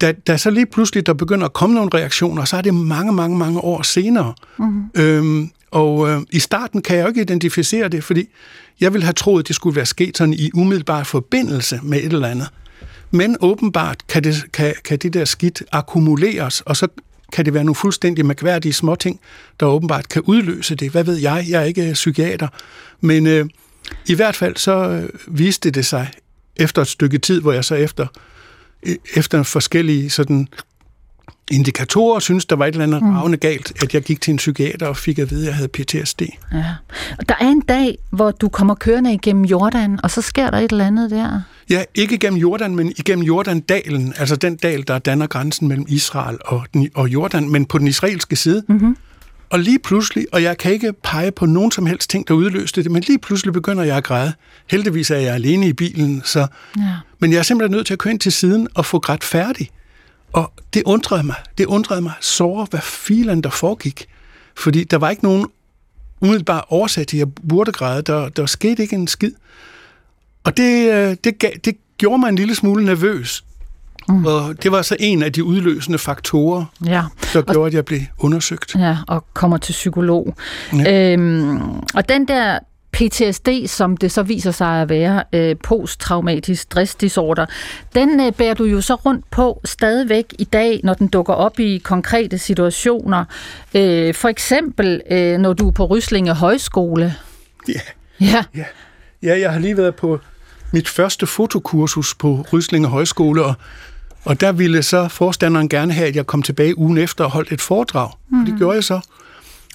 Da, 0.00 0.12
da 0.12 0.36
så 0.36 0.50
lige 0.50 0.66
pludselig 0.66 1.06
der 1.06 1.12
begynder 1.12 1.44
at 1.44 1.52
komme 1.52 1.74
nogle 1.74 1.90
reaktioner, 1.94 2.44
så 2.44 2.56
er 2.56 2.60
det 2.60 2.74
mange, 2.74 3.12
mange, 3.12 3.38
mange 3.38 3.60
år 3.60 3.82
senere. 3.82 4.34
Mm-hmm. 4.58 4.90
Øhm, 4.94 5.50
og 5.76 6.08
øh, 6.08 6.20
i 6.30 6.38
starten 6.38 6.82
kan 6.82 6.96
jeg 6.96 7.02
jo 7.02 7.08
ikke 7.08 7.20
identificere 7.20 7.88
det, 7.88 8.04
fordi 8.04 8.28
jeg 8.80 8.92
ville 8.92 9.04
have 9.04 9.12
troet, 9.12 9.42
at 9.42 9.48
det 9.48 9.56
skulle 9.56 9.76
være 9.76 9.86
sket 9.86 10.16
sådan 10.16 10.34
i 10.34 10.50
umiddelbar 10.54 11.04
forbindelse 11.04 11.80
med 11.82 11.98
et 11.98 12.12
eller 12.12 12.28
andet. 12.28 12.48
Men 13.10 13.36
åbenbart 13.40 14.06
kan 14.08 14.24
det, 14.24 14.52
kan, 14.52 14.74
kan 14.84 14.98
det 14.98 15.14
der 15.14 15.24
skidt 15.24 15.62
akkumuleres, 15.72 16.60
og 16.60 16.76
så 16.76 16.88
kan 17.32 17.44
det 17.44 17.54
være 17.54 17.64
nogle 17.64 17.74
fuldstændig 17.74 18.26
mærkværdige 18.26 18.72
småting, 18.72 19.20
der 19.60 19.66
åbenbart 19.66 20.08
kan 20.08 20.22
udløse 20.22 20.74
det. 20.74 20.90
Hvad 20.90 21.04
ved 21.04 21.16
jeg? 21.16 21.46
Jeg 21.48 21.60
er 21.60 21.64
ikke 21.64 21.88
øh, 21.88 21.92
psykiater. 21.92 22.48
Men 23.00 23.26
øh, 23.26 23.46
i 24.06 24.14
hvert 24.14 24.36
fald 24.36 24.56
så 24.56 24.88
øh, 24.88 25.08
viste 25.26 25.70
det 25.70 25.86
sig 25.86 26.10
efter 26.56 26.82
et 26.82 26.88
stykke 26.88 27.18
tid, 27.18 27.40
hvor 27.40 27.52
jeg 27.52 27.64
så 27.64 27.74
efter, 27.74 28.06
øh, 28.82 28.96
efter 29.16 29.42
forskellige 29.42 30.10
sådan 30.10 30.48
indikatorer 31.50 32.20
synes, 32.20 32.44
der 32.44 32.56
var 32.56 32.66
et 32.66 32.72
eller 32.72 32.84
andet 32.84 33.02
mm. 33.02 33.10
ravne 33.10 33.36
galt, 33.36 33.72
at 33.82 33.94
jeg 33.94 34.02
gik 34.02 34.20
til 34.20 34.30
en 34.30 34.36
psykiater 34.36 34.86
og 34.86 34.96
fik 34.96 35.18
at 35.18 35.30
vide, 35.30 35.42
at 35.42 35.46
jeg 35.46 35.54
havde 35.54 35.68
PTSD. 35.68 36.22
Ja. 36.52 36.64
Og 37.18 37.28
der 37.28 37.34
er 37.40 37.48
en 37.48 37.60
dag, 37.60 37.98
hvor 38.10 38.30
du 38.30 38.48
kommer 38.48 38.74
kørende 38.74 39.14
igennem 39.14 39.44
Jordan, 39.44 40.00
og 40.02 40.10
så 40.10 40.22
sker 40.22 40.50
der 40.50 40.58
et 40.58 40.70
eller 40.70 40.86
andet 40.86 41.10
der. 41.10 41.40
Ja, 41.70 41.84
ikke 41.94 42.14
igennem 42.14 42.40
Jordan, 42.40 42.76
men 42.76 42.92
igennem 42.96 43.24
Jordandalen, 43.24 44.14
altså 44.16 44.36
den 44.36 44.56
dal, 44.56 44.84
der 44.88 44.98
danner 44.98 45.26
grænsen 45.26 45.68
mellem 45.68 45.86
Israel 45.88 46.38
og, 46.44 46.66
og 46.94 47.08
Jordan, 47.08 47.48
men 47.48 47.64
på 47.64 47.78
den 47.78 47.88
israelske 47.88 48.36
side. 48.36 48.62
Mm-hmm. 48.68 48.96
Og 49.50 49.58
lige 49.58 49.78
pludselig, 49.78 50.26
og 50.32 50.42
jeg 50.42 50.58
kan 50.58 50.72
ikke 50.72 50.92
pege 50.92 51.30
på 51.30 51.46
nogen 51.46 51.70
som 51.70 51.86
helst 51.86 52.10
ting, 52.10 52.28
der 52.28 52.34
udløste 52.34 52.82
det, 52.82 52.90
men 52.90 53.02
lige 53.02 53.18
pludselig 53.18 53.52
begynder 53.52 53.84
jeg 53.84 53.96
at 53.96 54.04
græde. 54.04 54.32
Heldigvis 54.70 55.10
er 55.10 55.16
jeg 55.16 55.34
alene 55.34 55.68
i 55.68 55.72
bilen, 55.72 56.22
så... 56.24 56.46
Ja. 56.78 56.82
Men 57.18 57.32
jeg 57.32 57.38
er 57.38 57.42
simpelthen 57.42 57.76
nødt 57.76 57.86
til 57.86 57.92
at 57.92 57.98
køre 57.98 58.10
ind 58.10 58.20
til 58.20 58.32
siden 58.32 58.68
og 58.74 58.86
få 58.86 58.98
grædt 58.98 59.24
færdig. 59.24 59.70
Og 60.32 60.52
det 60.74 60.82
undrede 60.86 61.22
mig. 61.22 61.36
Det 61.58 61.66
undrede 61.66 62.00
mig 62.00 62.12
så, 62.20 62.66
hvad 62.70 62.80
filen 62.80 63.40
der 63.40 63.50
foregik. 63.50 64.06
Fordi 64.56 64.84
der 64.84 64.96
var 64.98 65.10
ikke 65.10 65.24
nogen 65.24 65.46
umiddelbar 66.20 66.66
årsag 66.70 67.06
til, 67.06 67.16
at 67.16 67.18
jeg 67.18 67.34
burde 67.48 67.72
græde. 67.72 68.02
Der, 68.02 68.28
der 68.28 68.46
skete 68.46 68.82
ikke 68.82 68.96
en 68.96 69.06
skid. 69.06 69.32
Og 70.44 70.56
det, 70.56 70.92
øh, 70.92 71.16
det, 71.24 71.38
gav, 71.38 71.50
det 71.64 71.76
gjorde 71.98 72.18
mig 72.18 72.28
en 72.28 72.36
lille 72.36 72.54
smule 72.54 72.84
nervøs. 72.84 73.44
Mm. 74.08 74.26
Og 74.26 74.62
det 74.62 74.72
var 74.72 74.82
så 74.82 74.96
en 75.00 75.22
af 75.22 75.32
de 75.32 75.44
udløsende 75.44 75.98
faktorer, 75.98 76.64
ja. 76.84 77.02
der 77.32 77.42
gjorde, 77.42 77.58
og, 77.58 77.66
at 77.66 77.74
jeg 77.74 77.84
blev 77.84 78.00
undersøgt. 78.18 78.74
Ja, 78.74 78.96
og 79.08 79.24
kommer 79.34 79.56
til 79.56 79.72
psykolog. 79.72 80.36
Ja. 80.72 81.12
Øhm, 81.12 81.58
og 81.94 82.08
den 82.08 82.28
der 82.28 82.58
PTSD, 82.96 83.48
som 83.66 83.96
det 83.96 84.12
så 84.12 84.22
viser 84.22 84.50
sig 84.50 84.82
at 84.82 84.88
være 84.88 85.22
øh, 85.32 85.56
posttraumatisk 85.62 86.62
stressdisorder, 86.62 87.46
den 87.94 88.20
øh, 88.20 88.32
bærer 88.32 88.54
du 88.54 88.64
jo 88.64 88.80
så 88.80 88.94
rundt 88.94 89.30
på 89.30 89.60
stadigvæk 89.64 90.24
i 90.38 90.44
dag, 90.44 90.80
når 90.84 90.94
den 90.94 91.08
dukker 91.08 91.34
op 91.34 91.60
i 91.60 91.78
konkrete 91.78 92.38
situationer. 92.38 93.24
Øh, 93.74 94.14
for 94.14 94.28
eksempel, 94.28 95.02
øh, 95.10 95.38
når 95.38 95.52
du 95.52 95.68
er 95.68 95.72
på 95.72 95.84
Ryslinge 95.84 96.34
Højskole. 96.34 97.14
Ja. 97.68 97.80
Ja. 98.20 98.44
ja. 98.56 98.64
Ja, 99.22 99.38
jeg 99.40 99.52
har 99.52 99.58
lige 99.58 99.76
været 99.76 99.94
på 99.94 100.20
mit 100.72 100.88
første 100.88 101.26
fotokursus 101.26 102.14
på 102.14 102.46
Ryslinge 102.52 102.88
Højskole, 102.88 103.44
og, 103.44 103.54
og 104.24 104.40
der 104.40 104.52
ville 104.52 104.82
så 104.82 105.08
forstanderen 105.08 105.68
gerne 105.68 105.92
have, 105.92 106.08
at 106.08 106.16
jeg 106.16 106.26
kom 106.26 106.42
tilbage 106.42 106.78
ugen 106.78 106.98
efter 106.98 107.24
og 107.24 107.30
holdt 107.30 107.52
et 107.52 107.60
foredrag. 107.60 108.10
Mm. 108.28 108.44
Det 108.44 108.54
gjorde 108.58 108.74
jeg 108.74 108.84
så. 108.84 109.00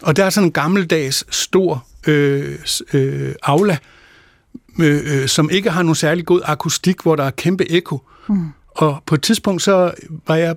Og 0.01 0.15
der 0.15 0.25
er 0.25 0.29
sådan 0.29 0.47
en 0.47 0.51
gammeldags, 0.51 1.35
stor 1.35 1.85
øh, 2.07 2.59
øh, 2.93 3.35
aula, 3.43 3.77
øh, 4.79 5.01
øh, 5.05 5.27
som 5.27 5.49
ikke 5.49 5.69
har 5.69 5.83
nogen 5.83 5.95
særlig 5.95 6.25
god 6.25 6.41
akustik, 6.43 7.01
hvor 7.01 7.15
der 7.15 7.23
er 7.23 7.31
kæmpe 7.31 7.71
ekko. 7.71 8.01
Mm. 8.29 8.47
Og 8.67 9.03
på 9.05 9.15
et 9.15 9.21
tidspunkt 9.21 9.61
så 9.61 9.91
var 10.27 10.35
jeg 10.35 10.55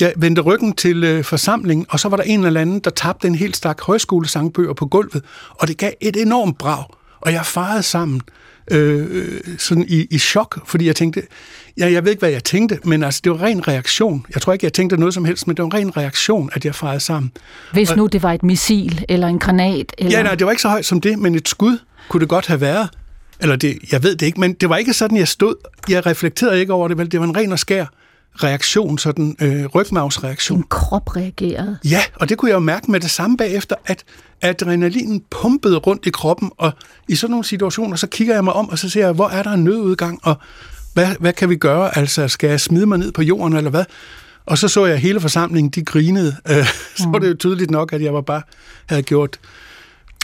jeg 0.00 0.12
vendte 0.16 0.42
ryggen 0.42 0.72
til 0.72 1.04
øh, 1.04 1.24
forsamlingen, 1.24 1.86
og 1.88 2.00
så 2.00 2.08
var 2.08 2.16
der 2.16 2.24
en 2.24 2.44
eller 2.44 2.60
anden, 2.60 2.80
der 2.80 2.90
tabte 2.90 3.28
en 3.28 3.34
helt 3.34 3.56
stak 3.56 3.80
højskolesangbøger 3.80 4.72
på 4.72 4.86
gulvet, 4.86 5.24
og 5.50 5.68
det 5.68 5.78
gav 5.78 5.92
et 6.00 6.16
enormt 6.16 6.58
brag. 6.58 6.84
Og 7.20 7.32
jeg 7.32 7.46
farede 7.46 7.82
sammen 7.82 8.20
øh, 8.26 8.53
sådan 9.58 9.84
i, 9.88 10.06
i 10.10 10.18
chok, 10.18 10.60
fordi 10.66 10.86
jeg 10.86 10.96
tænkte, 10.96 11.22
ja, 11.78 11.92
jeg 11.92 12.04
ved 12.04 12.10
ikke, 12.10 12.20
hvad 12.20 12.30
jeg 12.30 12.44
tænkte, 12.44 12.78
men 12.84 13.02
altså, 13.02 13.20
det 13.24 13.32
var 13.32 13.42
ren 13.42 13.68
reaktion. 13.68 14.26
Jeg 14.34 14.42
tror 14.42 14.52
ikke, 14.52 14.64
jeg 14.64 14.72
tænkte 14.72 14.96
noget 14.96 15.14
som 15.14 15.24
helst, 15.24 15.46
men 15.46 15.56
det 15.56 15.62
var 15.62 15.66
en 15.66 15.74
ren 15.74 15.96
reaktion, 15.96 16.50
at 16.52 16.64
jeg 16.64 16.74
farede 16.74 17.00
sammen. 17.00 17.32
Hvis 17.72 17.90
og, 17.90 17.96
nu 17.96 18.06
det 18.06 18.22
var 18.22 18.32
et 18.32 18.42
missil 18.42 19.04
eller 19.08 19.26
en 19.26 19.38
granat? 19.38 19.94
Eller... 19.98 20.18
Ja, 20.18 20.22
nej, 20.22 20.34
det 20.34 20.44
var 20.44 20.50
ikke 20.50 20.62
så 20.62 20.68
højt 20.68 20.84
som 20.84 21.00
det, 21.00 21.18
men 21.18 21.34
et 21.34 21.48
skud 21.48 21.78
kunne 22.08 22.20
det 22.20 22.28
godt 22.28 22.46
have 22.46 22.60
været. 22.60 22.88
Eller 23.40 23.56
det, 23.56 23.78
jeg 23.92 24.02
ved 24.02 24.16
det 24.16 24.26
ikke, 24.26 24.40
men 24.40 24.52
det 24.52 24.68
var 24.68 24.76
ikke 24.76 24.92
sådan, 24.92 25.18
jeg 25.18 25.28
stod. 25.28 25.54
Jeg 25.88 26.06
reflekterede 26.06 26.60
ikke 26.60 26.72
over 26.72 26.88
det, 26.88 26.98
vel? 26.98 27.12
Det 27.12 27.20
var 27.20 27.26
en 27.26 27.36
ren 27.36 27.52
og 27.52 27.58
skær 27.58 27.86
reaktion, 28.42 28.98
sådan 28.98 29.36
øh, 29.40 29.66
rygmavsreaktion. 29.66 30.58
En 30.58 30.64
krop 30.70 31.16
reagerede. 31.16 31.78
Ja, 31.84 32.02
og 32.14 32.28
det 32.28 32.38
kunne 32.38 32.48
jeg 32.48 32.54
jo 32.54 32.60
mærke 32.60 32.90
med 32.90 33.00
det 33.00 33.10
samme 33.10 33.36
bagefter, 33.36 33.76
at 33.86 34.04
adrenalinen 34.42 35.22
pumpede 35.30 35.76
rundt 35.76 36.06
i 36.06 36.10
kroppen, 36.10 36.50
og 36.58 36.72
i 37.08 37.14
sådan 37.14 37.30
nogle 37.30 37.44
situationer, 37.44 37.96
så 37.96 38.06
kigger 38.06 38.34
jeg 38.34 38.44
mig 38.44 38.52
om, 38.52 38.68
og 38.68 38.78
så 38.78 38.88
ser 38.88 39.04
jeg, 39.04 39.12
hvor 39.12 39.28
er 39.28 39.42
der 39.42 39.52
en 39.52 39.64
nødudgang, 39.64 40.20
og 40.22 40.36
hvad, 40.94 41.08
hvad 41.20 41.32
kan 41.32 41.48
vi 41.48 41.56
gøre? 41.56 41.98
Altså, 41.98 42.28
skal 42.28 42.50
jeg 42.50 42.60
smide 42.60 42.86
mig 42.86 42.98
ned 42.98 43.12
på 43.12 43.22
jorden, 43.22 43.56
eller 43.56 43.70
hvad? 43.70 43.84
Og 44.46 44.58
så 44.58 44.68
så 44.68 44.86
jeg 44.86 44.98
hele 44.98 45.20
forsamlingen, 45.20 45.70
de 45.70 45.84
grinede. 45.84 46.36
Øh, 46.50 46.66
så 46.96 47.08
var 47.08 47.18
det 47.18 47.28
jo 47.28 47.34
tydeligt 47.34 47.70
nok, 47.70 47.92
at 47.92 48.02
jeg 48.02 48.14
var 48.14 48.20
bare 48.20 48.42
havde 48.86 49.02
gjort, 49.02 49.38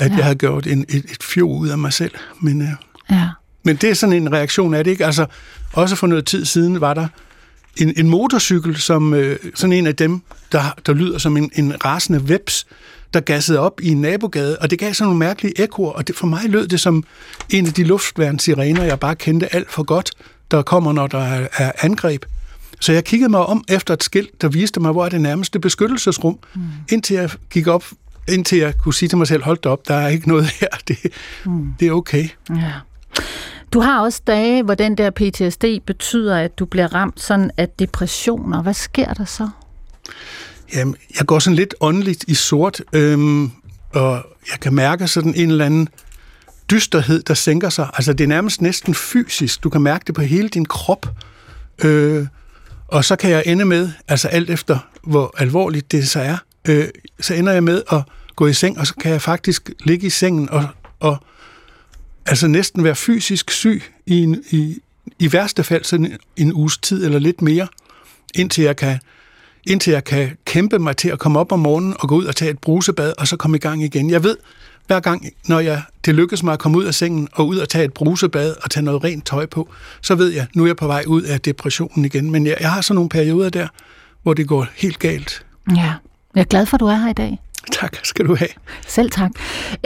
at 0.01 0.11
ja. 0.11 0.17
jeg 0.17 0.25
havde 0.25 0.39
gjort 0.39 0.67
en, 0.67 0.85
et, 0.89 1.05
et 1.05 1.23
fjol 1.23 1.61
ud 1.61 1.69
af 1.69 1.79
mig 1.79 1.93
selv. 1.93 2.13
Men, 2.41 2.63
øh, 2.63 2.69
ja. 3.11 3.29
men 3.65 3.77
det 3.77 3.91
er 3.91 3.95
sådan 3.95 4.13
en 4.13 4.33
reaktion 4.33 4.75
af 4.75 4.85
det, 4.85 4.91
ikke? 4.91 5.07
Altså, 5.07 5.27
også 5.73 5.97
for 5.97 6.07
noget 6.07 6.27
tid 6.27 6.45
siden 6.45 6.81
var 6.81 6.95
der 6.95 7.09
en, 7.77 7.93
en 7.97 8.09
motorcykel, 8.09 8.77
som 8.77 9.15
øh, 9.15 9.39
sådan 9.55 9.73
en 9.73 9.87
af 9.87 9.97
dem, 9.97 10.23
der, 10.53 10.63
der 10.87 10.93
lyder 10.93 11.19
som 11.19 11.37
en, 11.37 11.51
en 11.55 11.85
rasende 11.85 12.29
veps, 12.29 12.67
der 13.15 13.21
gassede 13.21 13.59
op 13.59 13.81
i 13.83 13.89
en 13.89 14.01
nabogade, 14.01 14.59
og 14.59 14.71
det 14.71 14.79
gav 14.79 14.95
sådan 14.95 15.07
nogle 15.07 15.19
mærkelige 15.19 15.61
ekoer, 15.61 15.93
og 15.93 16.09
det, 16.09 16.17
for 16.17 16.27
mig 16.27 16.41
lød 16.45 16.69
det 16.69 16.81
som 16.81 17.05
en 17.51 17.67
af 17.67 17.73
de 17.73 17.85
luftværnsirener, 17.85 18.85
jeg 18.85 19.01
bare 19.01 19.17
kendte 19.17 19.55
alt 19.55 19.73
for 19.73 19.83
godt, 19.83 20.11
der 20.51 20.63
kommer, 20.63 20.93
når 20.93 21.07
der 21.07 21.19
er, 21.19 21.49
er 21.53 21.73
angreb. 21.81 22.25
Så 22.81 22.93
jeg 22.93 23.05
kiggede 23.05 23.31
mig 23.31 23.41
om 23.41 23.65
efter 23.69 23.95
et 23.95 24.03
skilt, 24.03 24.43
der 24.43 24.49
viste 24.49 24.81
mig, 24.81 24.93
hvor 24.93 25.05
er 25.05 25.09
det 25.09 25.21
nærmeste 25.21 25.61
beskyttelsesrum, 25.61 26.39
mm. 26.55 26.63
indtil 26.93 27.17
jeg 27.17 27.31
gik 27.51 27.67
op, 27.67 27.85
indtil 28.29 28.59
jeg 28.59 28.79
kunne 28.79 28.95
sige 28.95 29.09
til 29.09 29.19
mig 29.19 29.27
selv, 29.27 29.43
hold 29.43 29.59
da 29.59 29.69
op, 29.69 29.89
der 29.89 29.95
er 29.95 30.09
ikke 30.09 30.29
noget 30.29 30.47
her, 30.61 30.69
det, 30.89 30.99
mm. 31.45 31.75
det 31.81 31.89
er 31.89 31.93
okay. 31.93 32.29
Ja. 32.51 32.73
Du 33.73 33.81
har 33.81 34.01
også 34.01 34.23
dage, 34.27 34.63
hvor 34.63 34.75
den 34.75 34.99
der 34.99 35.11
PTSD 35.11 35.65
betyder, 35.87 36.39
at 36.39 36.59
du 36.59 36.65
bliver 36.65 36.95
ramt 36.95 37.21
sådan 37.21 37.51
af 37.57 37.69
depressioner. 37.69 38.63
Hvad 38.63 38.75
sker 38.75 39.15
der 39.15 39.25
så? 39.25 39.49
Jamen, 40.75 40.97
jeg 41.19 41.27
går 41.27 41.39
sådan 41.39 41.57
lidt 41.57 41.75
åndeligt 41.81 42.25
i 42.29 42.35
sort, 42.35 42.83
øhm, 42.93 43.51
og 43.93 44.27
jeg 44.51 44.61
kan 44.61 44.75
mærke 44.75 45.09
sådan 45.09 45.35
en 45.35 45.51
eller 45.51 45.67
anden 45.67 45.89
dysterhed, 46.71 47.23
der 47.23 47.35
sænker 47.35 47.69
sig. 47.69 47.91
Altså, 47.95 48.13
det 48.13 48.25
er 48.25 48.29
nærmest 48.29 48.63
næsten 48.63 48.95
fysisk. 48.95 49.63
Du 49.63 49.71
kan 49.71 49.81
mærke 49.81 50.05
det 50.07 50.15
på 50.15 50.23
hele 50.23 50.49
din 50.49 50.65
krop. 50.65 51.07
Øh, 51.85 52.27
og 52.89 53.05
så 53.05 53.17
kan 53.17 53.31
jeg 53.31 53.43
ende 53.47 53.65
med, 53.65 53.91
altså 54.09 54.29
alt 54.29 54.51
efter, 54.51 54.79
hvor 55.03 55.35
alvorligt 55.39 55.93
det 55.93 56.09
så 56.09 56.21
er, 56.21 56.37
øh, 56.69 56.89
så 57.21 57.35
ender 57.35 57.53
jeg 57.53 57.65
med 57.65 57.83
at 57.93 58.03
gå 58.37 58.47
i 58.47 58.53
seng, 58.53 58.79
og 58.79 58.87
så 58.87 58.95
kan 58.95 59.13
jeg 59.13 59.23
faktisk 59.23 59.71
ligge 59.85 60.07
i 60.07 60.11
sengen 60.11 60.51
og, 60.51 60.67
og 61.01 61.17
altså 62.27 62.47
næsten 62.49 62.85
være 62.85 62.97
fysisk 62.97 63.51
syg 63.51 63.83
i, 64.07 64.19
en, 64.19 64.43
i, 64.51 64.79
i 65.19 65.33
værste 65.33 65.65
fald 65.65 65.85
sådan 65.85 66.19
en 66.37 66.53
uges 66.53 66.79
tid 66.79 67.05
eller 67.05 67.19
lidt 67.19 67.43
mere, 67.43 67.69
indtil 68.35 68.65
jeg 68.65 68.77
kan 68.77 68.99
indtil 69.67 69.91
jeg 69.91 70.05
kan 70.05 70.37
kæmpe 70.45 70.79
mig 70.79 70.97
til 70.97 71.09
at 71.09 71.19
komme 71.19 71.39
op 71.39 71.53
om 71.53 71.59
morgenen 71.59 71.95
og 71.99 72.09
gå 72.09 72.15
ud 72.15 72.25
og 72.25 72.37
tage 72.37 72.51
et 72.51 72.59
brusebad, 72.59 73.13
og 73.19 73.29
så 73.29 73.37
komme 73.37 73.57
i 73.57 73.61
gang 73.61 73.83
igen. 73.85 74.11
Jeg 74.11 74.23
ved, 74.23 74.37
hver 74.87 75.01
gang, 75.01 75.27
når 75.49 75.61
jeg, 75.61 75.83
det 76.05 76.15
lykkes 76.15 76.43
mig 76.43 76.53
at 76.53 76.59
komme 76.59 76.79
ud 76.79 76.85
af 76.85 76.95
sengen 76.95 77.29
og 77.33 77.47
ud 77.47 77.57
og 77.57 77.69
tage 77.69 77.85
et 77.85 77.93
brusebad 77.93 78.55
og 78.63 78.71
tage 78.71 78.85
noget 78.85 79.05
rent 79.05 79.27
tøj 79.27 79.47
på, 79.47 79.69
så 80.01 80.15
ved 80.15 80.29
jeg, 80.29 80.47
nu 80.55 80.63
er 80.63 80.67
jeg 80.67 80.77
på 80.77 80.87
vej 80.87 81.05
ud 81.07 81.23
af 81.23 81.41
depressionen 81.41 82.05
igen. 82.05 82.31
Men 82.31 82.47
jeg, 82.47 82.57
jeg 82.61 82.73
har 82.73 82.81
sådan 82.81 82.95
nogle 82.95 83.09
perioder 83.09 83.51
der, 83.51 83.69
hvor 84.23 84.35
det 84.35 84.49
går 84.49 84.67
helt 84.77 84.99
galt. 84.99 85.47
Ja, 85.77 85.95
jeg 86.35 86.41
er 86.41 86.45
glad 86.45 86.67
for, 86.67 86.77
at 86.77 86.81
du 86.81 86.87
er 86.87 86.97
her 86.97 87.11
i 87.11 87.13
dag. 87.13 87.39
Tak 87.73 87.97
skal 88.03 88.27
du 88.27 88.35
have. 88.35 88.49
Selv 88.87 89.11
tak. 89.11 89.31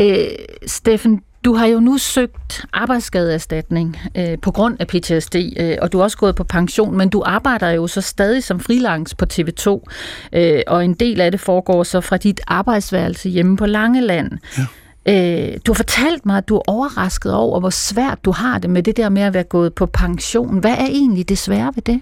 Øh, 0.01 0.27
Steffen, 0.67 1.21
du 1.45 1.55
har 1.55 1.67
jo 1.67 1.81
nu 1.81 1.99
søgt 1.99 2.65
arbejdsskadeerstatning 2.73 3.99
øh, 4.15 4.39
på 4.43 4.51
grund 4.51 4.77
af 4.81 4.87
PTSD, 4.87 5.37
øh, 5.57 5.77
og 5.83 5.93
du 5.93 5.99
er 5.99 6.03
også 6.03 6.17
gået 6.17 6.35
på 6.35 6.45
pension, 6.45 6.97
men 6.97 7.09
du 7.09 7.23
arbejder 7.27 7.71
jo 7.71 7.87
så 7.87 8.01
stadig 8.01 8.45
som 8.45 8.61
freelance 8.61 9.17
på 9.17 9.25
TV2, 9.33 9.85
øh, 10.33 10.63
og 10.67 10.85
en 10.85 10.95
del 10.95 11.21
af 11.21 11.31
det 11.31 11.41
foregår 11.41 11.83
så 11.83 12.01
fra 12.01 12.17
dit 12.17 12.41
arbejdsværelse 12.47 13.29
hjemme 13.29 13.57
på 13.57 13.67
Langeland. 13.67 14.31
Ja. 14.59 14.67
Øh, 15.09 15.59
du 15.67 15.73
har 15.73 15.77
fortalt 15.77 16.27
mig, 16.27 16.39
at 16.39 16.49
du 16.49 16.57
er 16.57 16.63
overrasket 16.67 17.35
over, 17.35 17.61
hvor 17.61 17.71
svært 17.71 18.25
du 18.25 18.31
har 18.31 18.59
det 18.59 18.71
med 18.71 18.83
det 18.83 18.97
der 18.97 19.09
med 19.09 19.23
at 19.23 19.35
være 19.35 19.43
gået 19.43 19.75
på 19.75 19.87
pension. 19.87 20.59
Hvad 20.59 20.71
er 20.73 20.87
egentlig 20.87 21.29
det 21.29 21.39
svære 21.39 21.73
ved 21.75 21.83
det? 21.83 22.01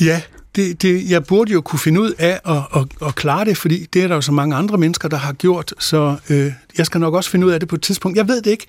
Ja, 0.00 0.20
det, 0.56 0.82
det, 0.82 1.10
jeg 1.10 1.24
burde 1.24 1.52
jo 1.52 1.60
kunne 1.60 1.78
finde 1.78 2.00
ud 2.00 2.12
af 2.18 2.40
at, 2.44 2.56
at, 2.76 3.06
at 3.06 3.14
klare 3.14 3.44
det, 3.44 3.56
fordi 3.56 3.86
det 3.92 4.02
er 4.02 4.08
der 4.08 4.14
jo 4.14 4.20
så 4.20 4.32
mange 4.32 4.56
andre 4.56 4.78
mennesker, 4.78 5.08
der 5.08 5.16
har 5.16 5.32
gjort, 5.32 5.74
så 5.78 6.16
øh, 6.30 6.52
jeg 6.78 6.86
skal 6.86 7.00
nok 7.00 7.14
også 7.14 7.30
finde 7.30 7.46
ud 7.46 7.52
af 7.52 7.60
det 7.60 7.68
på 7.68 7.74
et 7.74 7.82
tidspunkt. 7.82 8.18
Jeg 8.18 8.28
ved 8.28 8.42
det 8.42 8.50
ikke. 8.50 8.66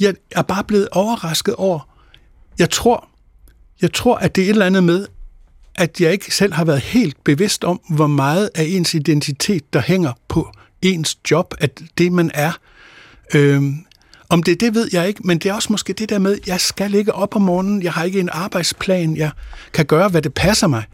Jeg 0.00 0.14
er 0.30 0.42
bare 0.42 0.64
blevet 0.64 0.88
overrasket 0.92 1.54
over, 1.54 1.88
jeg 2.58 2.70
tror, 2.70 3.08
jeg 3.82 3.92
tror, 3.92 4.16
at 4.16 4.36
det 4.36 4.42
er 4.42 4.46
et 4.46 4.50
eller 4.50 4.66
andet 4.66 4.84
med, 4.84 5.06
at 5.74 6.00
jeg 6.00 6.12
ikke 6.12 6.34
selv 6.34 6.52
har 6.52 6.64
været 6.64 6.80
helt 6.80 7.24
bevidst 7.24 7.64
om, 7.64 7.80
hvor 7.90 8.06
meget 8.06 8.50
af 8.54 8.64
ens 8.68 8.94
identitet, 8.94 9.72
der 9.72 9.80
hænger 9.80 10.12
på 10.28 10.52
ens 10.82 11.18
job, 11.30 11.54
at 11.58 11.82
det 11.98 12.12
man 12.12 12.30
er. 12.34 12.52
Øhm, 13.34 13.84
om 14.28 14.42
det 14.42 14.60
det 14.60 14.74
ved 14.74 14.88
jeg 14.92 15.08
ikke, 15.08 15.20
men 15.24 15.38
det 15.38 15.48
er 15.50 15.54
også 15.54 15.72
måske 15.72 15.92
det 15.92 16.08
der 16.08 16.18
med, 16.18 16.38
jeg 16.46 16.60
skal 16.60 16.94
ikke 16.94 17.14
op 17.14 17.36
om 17.36 17.42
morgenen, 17.42 17.82
jeg 17.82 17.92
har 17.92 18.04
ikke 18.04 18.20
en 18.20 18.28
arbejdsplan, 18.32 19.16
jeg 19.16 19.30
kan 19.72 19.86
gøre, 19.86 20.08
hvad 20.08 20.22
det 20.22 20.34
passer 20.34 20.66
mig. 20.66 20.84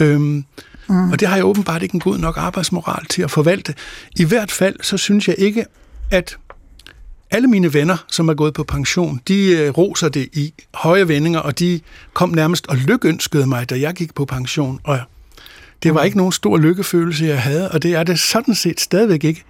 Øhm, 0.00 0.44
mm. 0.88 1.12
Og 1.12 1.20
det 1.20 1.28
har 1.28 1.36
jeg 1.36 1.44
åbenbart 1.44 1.82
ikke 1.82 1.94
en 1.94 2.00
god 2.00 2.18
nok 2.18 2.36
arbejdsmoral 2.36 3.06
til 3.06 3.22
at 3.22 3.30
forvalte. 3.30 3.74
I 4.16 4.24
hvert 4.24 4.50
fald, 4.50 4.76
så 4.82 4.96
synes 4.96 5.28
jeg 5.28 5.34
ikke, 5.38 5.64
at 6.10 6.36
alle 7.30 7.48
mine 7.48 7.74
venner, 7.74 7.96
som 8.08 8.28
er 8.28 8.34
gået 8.34 8.54
på 8.54 8.64
pension, 8.64 9.20
de 9.28 9.46
øh, 9.46 9.70
roser 9.70 10.08
det 10.08 10.28
i 10.32 10.54
høje 10.74 11.08
vendinger, 11.08 11.40
og 11.40 11.58
de 11.58 11.80
kom 12.12 12.28
nærmest 12.28 12.66
og 12.66 12.76
lykønskede 12.76 13.46
mig, 13.46 13.70
da 13.70 13.80
jeg 13.80 13.94
gik 13.94 14.14
på 14.14 14.24
pension. 14.24 14.80
Og 14.84 15.00
det 15.82 15.94
var 15.94 16.00
mm. 16.00 16.04
ikke 16.04 16.16
nogen 16.16 16.32
stor 16.32 16.58
lykkefølelse, 16.58 17.24
jeg 17.24 17.42
havde, 17.42 17.70
og 17.70 17.82
det 17.82 17.94
er 17.94 18.02
det 18.02 18.20
sådan 18.20 18.54
set 18.54 18.80
stadigvæk 18.80 19.24
ikke. 19.24 19.44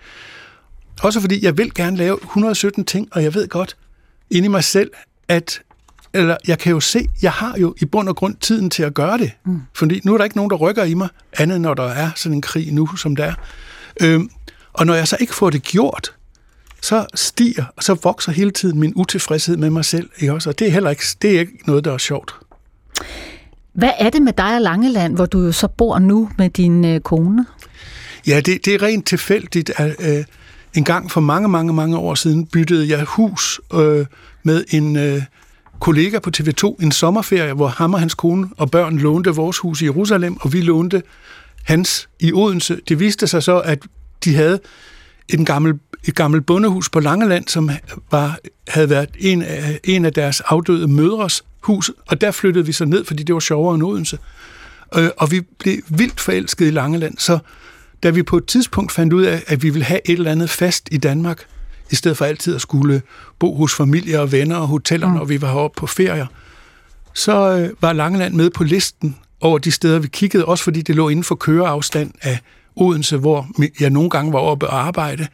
Også 1.02 1.20
fordi 1.20 1.44
jeg 1.44 1.58
vil 1.58 1.74
gerne 1.74 1.96
lave 1.96 2.18
117 2.22 2.84
ting, 2.84 3.08
og 3.12 3.22
jeg 3.22 3.34
ved 3.34 3.48
godt 3.48 3.76
inde 4.30 4.46
i 4.46 4.48
mig 4.48 4.64
selv, 4.64 4.90
at 5.28 5.62
eller 6.14 6.36
jeg 6.46 6.58
kan 6.58 6.72
jo 6.72 6.80
se, 6.80 7.08
jeg 7.22 7.32
har 7.32 7.56
jo 7.58 7.74
i 7.80 7.84
bund 7.84 8.08
og 8.08 8.16
grund 8.16 8.36
tiden 8.36 8.70
til 8.70 8.82
at 8.82 8.94
gøre 8.94 9.18
det. 9.18 9.32
Mm. 9.44 9.60
Fordi 9.74 10.00
nu 10.04 10.14
er 10.14 10.18
der 10.18 10.24
ikke 10.24 10.36
nogen, 10.36 10.50
der 10.50 10.56
rykker 10.56 10.84
i 10.84 10.94
mig, 10.94 11.08
andet 11.38 11.60
når 11.60 11.74
der 11.74 11.88
er 11.88 12.10
sådan 12.16 12.34
en 12.34 12.42
krig 12.42 12.72
nu, 12.72 12.96
som 12.96 13.16
der 13.16 13.24
er. 13.24 13.34
Øhm, 14.00 14.30
og 14.72 14.86
når 14.86 14.94
jeg 14.94 15.08
så 15.08 15.16
ikke 15.20 15.34
får 15.34 15.50
det 15.50 15.62
gjort, 15.62 16.14
så 16.82 17.06
stiger, 17.14 17.64
og 17.76 17.82
så 17.82 17.94
vokser 17.94 18.32
hele 18.32 18.50
tiden 18.50 18.80
min 18.80 18.92
utilfredshed 18.96 19.56
med 19.56 19.70
mig 19.70 19.84
selv. 19.84 20.10
Ikke 20.18 20.32
også? 20.32 20.48
Og 20.50 20.58
det 20.58 20.66
er 20.66 20.70
heller 20.70 20.90
ikke, 20.90 21.04
det 21.22 21.36
er 21.36 21.40
ikke 21.40 21.58
noget, 21.66 21.84
der 21.84 21.92
er 21.92 21.98
sjovt. 21.98 22.34
Hvad 23.72 23.90
er 23.98 24.10
det 24.10 24.22
med 24.22 24.32
dig 24.32 24.54
og 24.54 24.60
Langeland, 24.60 25.14
hvor 25.14 25.26
du 25.26 25.40
jo 25.40 25.52
så 25.52 25.68
bor 25.68 25.98
nu 25.98 26.30
med 26.38 26.50
din 26.50 26.84
øh, 26.84 27.00
kone? 27.00 27.46
Ja, 28.26 28.40
det, 28.40 28.64
det 28.64 28.74
er 28.74 28.82
rent 28.82 29.06
tilfældigt. 29.06 29.72
At, 29.76 29.96
øh, 30.00 30.24
en 30.74 30.84
gang 30.84 31.10
for 31.10 31.20
mange, 31.20 31.48
mange, 31.48 31.72
mange 31.72 31.96
år 31.96 32.14
siden 32.14 32.46
byttede 32.46 32.88
jeg 32.88 33.02
hus 33.02 33.60
øh, 33.74 34.06
med 34.42 34.64
en 34.70 34.96
øh, 34.96 35.22
kollega 35.82 36.18
på 36.18 36.30
TV2 36.38 36.76
en 36.82 36.92
sommerferie, 36.92 37.52
hvor 37.52 37.68
ham 37.68 37.94
og 37.94 38.00
hans 38.00 38.14
kone 38.14 38.48
og 38.56 38.70
børn 38.70 38.98
lånte 38.98 39.30
vores 39.30 39.58
hus 39.58 39.82
i 39.82 39.84
Jerusalem, 39.84 40.36
og 40.40 40.52
vi 40.52 40.60
lånte 40.60 41.02
hans 41.62 42.08
i 42.20 42.32
Odense. 42.32 42.80
Det 42.88 43.00
viste 43.00 43.26
sig 43.26 43.42
så, 43.42 43.60
at 43.60 43.78
de 44.24 44.34
havde 44.34 44.60
et 45.28 45.46
gammel, 45.46 45.74
et 46.04 46.14
gammelt 46.14 46.46
bondehus 46.46 46.90
på 46.90 47.00
Langeland, 47.00 47.48
som 47.48 47.70
var, 48.10 48.38
havde 48.68 48.90
været 48.90 49.08
en 49.18 49.42
af, 49.42 49.80
en 49.84 50.04
af 50.04 50.12
deres 50.12 50.40
afdøde 50.40 50.88
mødres 50.88 51.44
hus, 51.60 51.90
og 52.06 52.20
der 52.20 52.30
flyttede 52.30 52.66
vi 52.66 52.72
så 52.72 52.84
ned, 52.84 53.04
fordi 53.04 53.22
det 53.22 53.34
var 53.34 53.40
sjovere 53.40 53.74
end 53.74 53.82
Odense. 53.82 54.18
Øh, 54.96 55.08
og 55.16 55.30
vi 55.30 55.40
blev 55.58 55.76
vildt 55.88 56.20
forelskede 56.20 56.68
i 56.68 56.72
Langeland, 56.72 57.18
så 57.18 57.38
da 58.02 58.10
vi 58.10 58.22
på 58.22 58.36
et 58.36 58.46
tidspunkt 58.46 58.92
fandt 58.92 59.12
ud 59.12 59.22
af, 59.22 59.42
at 59.46 59.62
vi 59.62 59.70
ville 59.70 59.84
have 59.84 60.00
et 60.04 60.12
eller 60.12 60.30
andet 60.30 60.50
fast 60.50 60.88
i 60.90 60.96
Danmark, 60.96 61.46
i 61.92 61.94
stedet 61.94 62.16
for 62.16 62.24
altid 62.24 62.54
at 62.54 62.60
skulle 62.60 63.02
bo 63.38 63.54
hos 63.54 63.74
familie 63.74 64.20
og 64.20 64.32
venner 64.32 64.56
og 64.56 64.66
hoteller, 64.66 65.08
mm. 65.08 65.14
når 65.14 65.24
vi 65.24 65.40
var 65.40 65.48
heroppe 65.48 65.80
på 65.80 65.86
ferier, 65.86 66.26
så 67.14 67.58
øh, 67.58 67.70
var 67.80 67.92
Langeland 67.92 68.34
med 68.34 68.50
på 68.50 68.64
listen 68.64 69.16
over 69.40 69.58
de 69.58 69.70
steder, 69.70 69.98
vi 69.98 70.08
kiggede, 70.08 70.44
også 70.44 70.64
fordi 70.64 70.82
det 70.82 70.96
lå 70.96 71.08
inden 71.08 71.24
for 71.24 71.34
køreafstand 71.34 72.12
af 72.22 72.38
Odense, 72.76 73.16
hvor 73.16 73.48
jeg 73.80 73.90
nogle 73.90 74.10
gange 74.10 74.32
var 74.32 74.38
oppe 74.38 74.66
og 74.66 74.86
arbejde. 74.86 75.26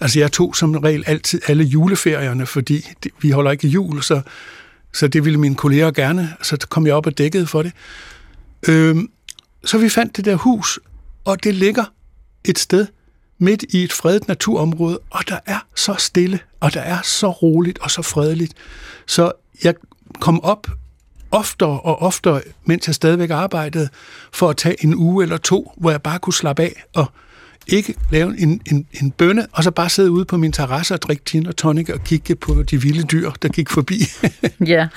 Altså 0.00 0.18
jeg 0.18 0.32
tog 0.32 0.56
som 0.56 0.74
regel 0.74 1.04
altid 1.06 1.40
alle 1.46 1.64
juleferierne, 1.64 2.46
fordi 2.46 2.86
vi 3.20 3.30
holder 3.30 3.50
ikke 3.50 3.68
jul, 3.68 4.02
så, 4.02 4.20
så 4.92 5.08
det 5.08 5.24
ville 5.24 5.40
mine 5.40 5.54
kolleger 5.54 5.90
gerne, 5.90 6.34
så 6.42 6.66
kom 6.68 6.86
jeg 6.86 6.94
op 6.94 7.06
og 7.06 7.18
dækkede 7.18 7.46
for 7.46 7.62
det. 7.62 7.72
Øhm, 8.68 9.08
så 9.64 9.78
vi 9.78 9.88
fandt 9.88 10.16
det 10.16 10.24
der 10.24 10.34
hus, 10.34 10.78
og 11.24 11.44
det 11.44 11.54
ligger 11.54 11.84
et 12.44 12.58
sted 12.58 12.86
midt 13.42 13.64
i 13.68 13.84
et 13.84 13.92
fredet 13.92 14.28
naturområde, 14.28 14.98
og 15.10 15.28
der 15.28 15.38
er 15.46 15.66
så 15.76 15.94
stille, 15.98 16.38
og 16.60 16.74
der 16.74 16.80
er 16.80 17.02
så 17.02 17.30
roligt 17.30 17.78
og 17.78 17.90
så 17.90 18.02
fredeligt. 18.02 18.54
Så 19.06 19.32
jeg 19.64 19.74
kom 20.20 20.44
op 20.44 20.66
oftere 21.30 21.80
og 21.80 22.02
oftere, 22.02 22.42
mens 22.64 22.86
jeg 22.86 22.94
stadigvæk 22.94 23.30
arbejdede, 23.30 23.88
for 24.32 24.50
at 24.50 24.56
tage 24.56 24.84
en 24.84 24.94
uge 24.94 25.22
eller 25.22 25.36
to, 25.36 25.72
hvor 25.76 25.90
jeg 25.90 26.02
bare 26.02 26.18
kunne 26.18 26.34
slappe 26.34 26.62
af 26.62 26.84
og 26.94 27.06
ikke 27.66 27.94
lave 28.10 28.40
en, 28.40 28.60
en, 28.70 28.86
en 28.92 29.10
bønne, 29.10 29.46
og 29.52 29.64
så 29.64 29.70
bare 29.70 29.88
sidde 29.88 30.10
ude 30.10 30.24
på 30.24 30.36
min 30.36 30.52
terrasse 30.52 30.94
og 30.94 31.02
drikke 31.02 31.24
gin 31.24 31.46
og 31.46 31.56
tonic 31.56 31.88
og 31.88 32.04
kigge 32.04 32.36
på 32.36 32.62
de 32.62 32.82
vilde 32.82 33.02
dyr, 33.02 33.30
der 33.30 33.48
gik 33.48 33.70
forbi. 33.70 34.02
ja, 34.66 34.88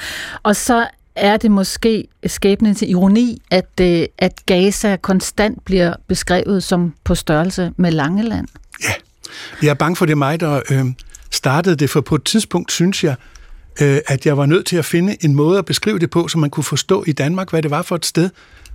og 0.44 0.56
så 0.56 0.88
er 1.16 1.38
det 1.38 1.52
måske 1.52 2.08
skæbnen 2.26 2.76
til 2.76 2.90
ironi, 2.90 3.42
at, 3.52 3.70
øh, 3.82 4.06
at 4.18 4.46
Gaza 4.46 4.96
konstant 4.96 5.66
bliver 5.66 5.94
beskrevet 6.08 6.64
som 6.64 6.94
på 7.04 7.16
størrelse 7.16 7.72
med 7.78 7.92
Langeland? 7.92 8.48
Ja, 8.84 8.94
jeg 9.62 9.70
er 9.70 9.74
bange 9.74 9.96
for, 9.96 10.06
det 10.06 10.12
er 10.12 10.18
mig, 10.18 10.40
der 10.40 10.62
øh, 10.72 10.86
startede 11.32 11.76
det, 11.76 11.90
for 11.90 12.02
på 12.02 12.16
et 12.16 12.24
tidspunkt 12.24 12.72
synes 12.72 13.04
jeg, 13.04 13.16
øh, 13.82 13.98
at 14.08 14.26
jeg 14.26 14.38
var 14.38 14.46
nødt 14.46 14.66
til 14.66 14.78
at 14.78 14.86
finde 14.86 15.18
en 15.22 15.36
måde 15.36 15.60
at 15.60 15.66
beskrive 15.66 16.00
det 16.00 16.10
på, 16.10 16.28
så 16.28 16.38
man 16.38 16.50
kunne 16.50 16.64
forstå 16.64 17.04
i 17.08 17.12
Danmark, 17.12 17.50
hvad 17.50 17.62
det 17.62 17.72
var 17.72 17.82
for 17.82 17.96
et 17.96 18.06
sted. 18.06 18.30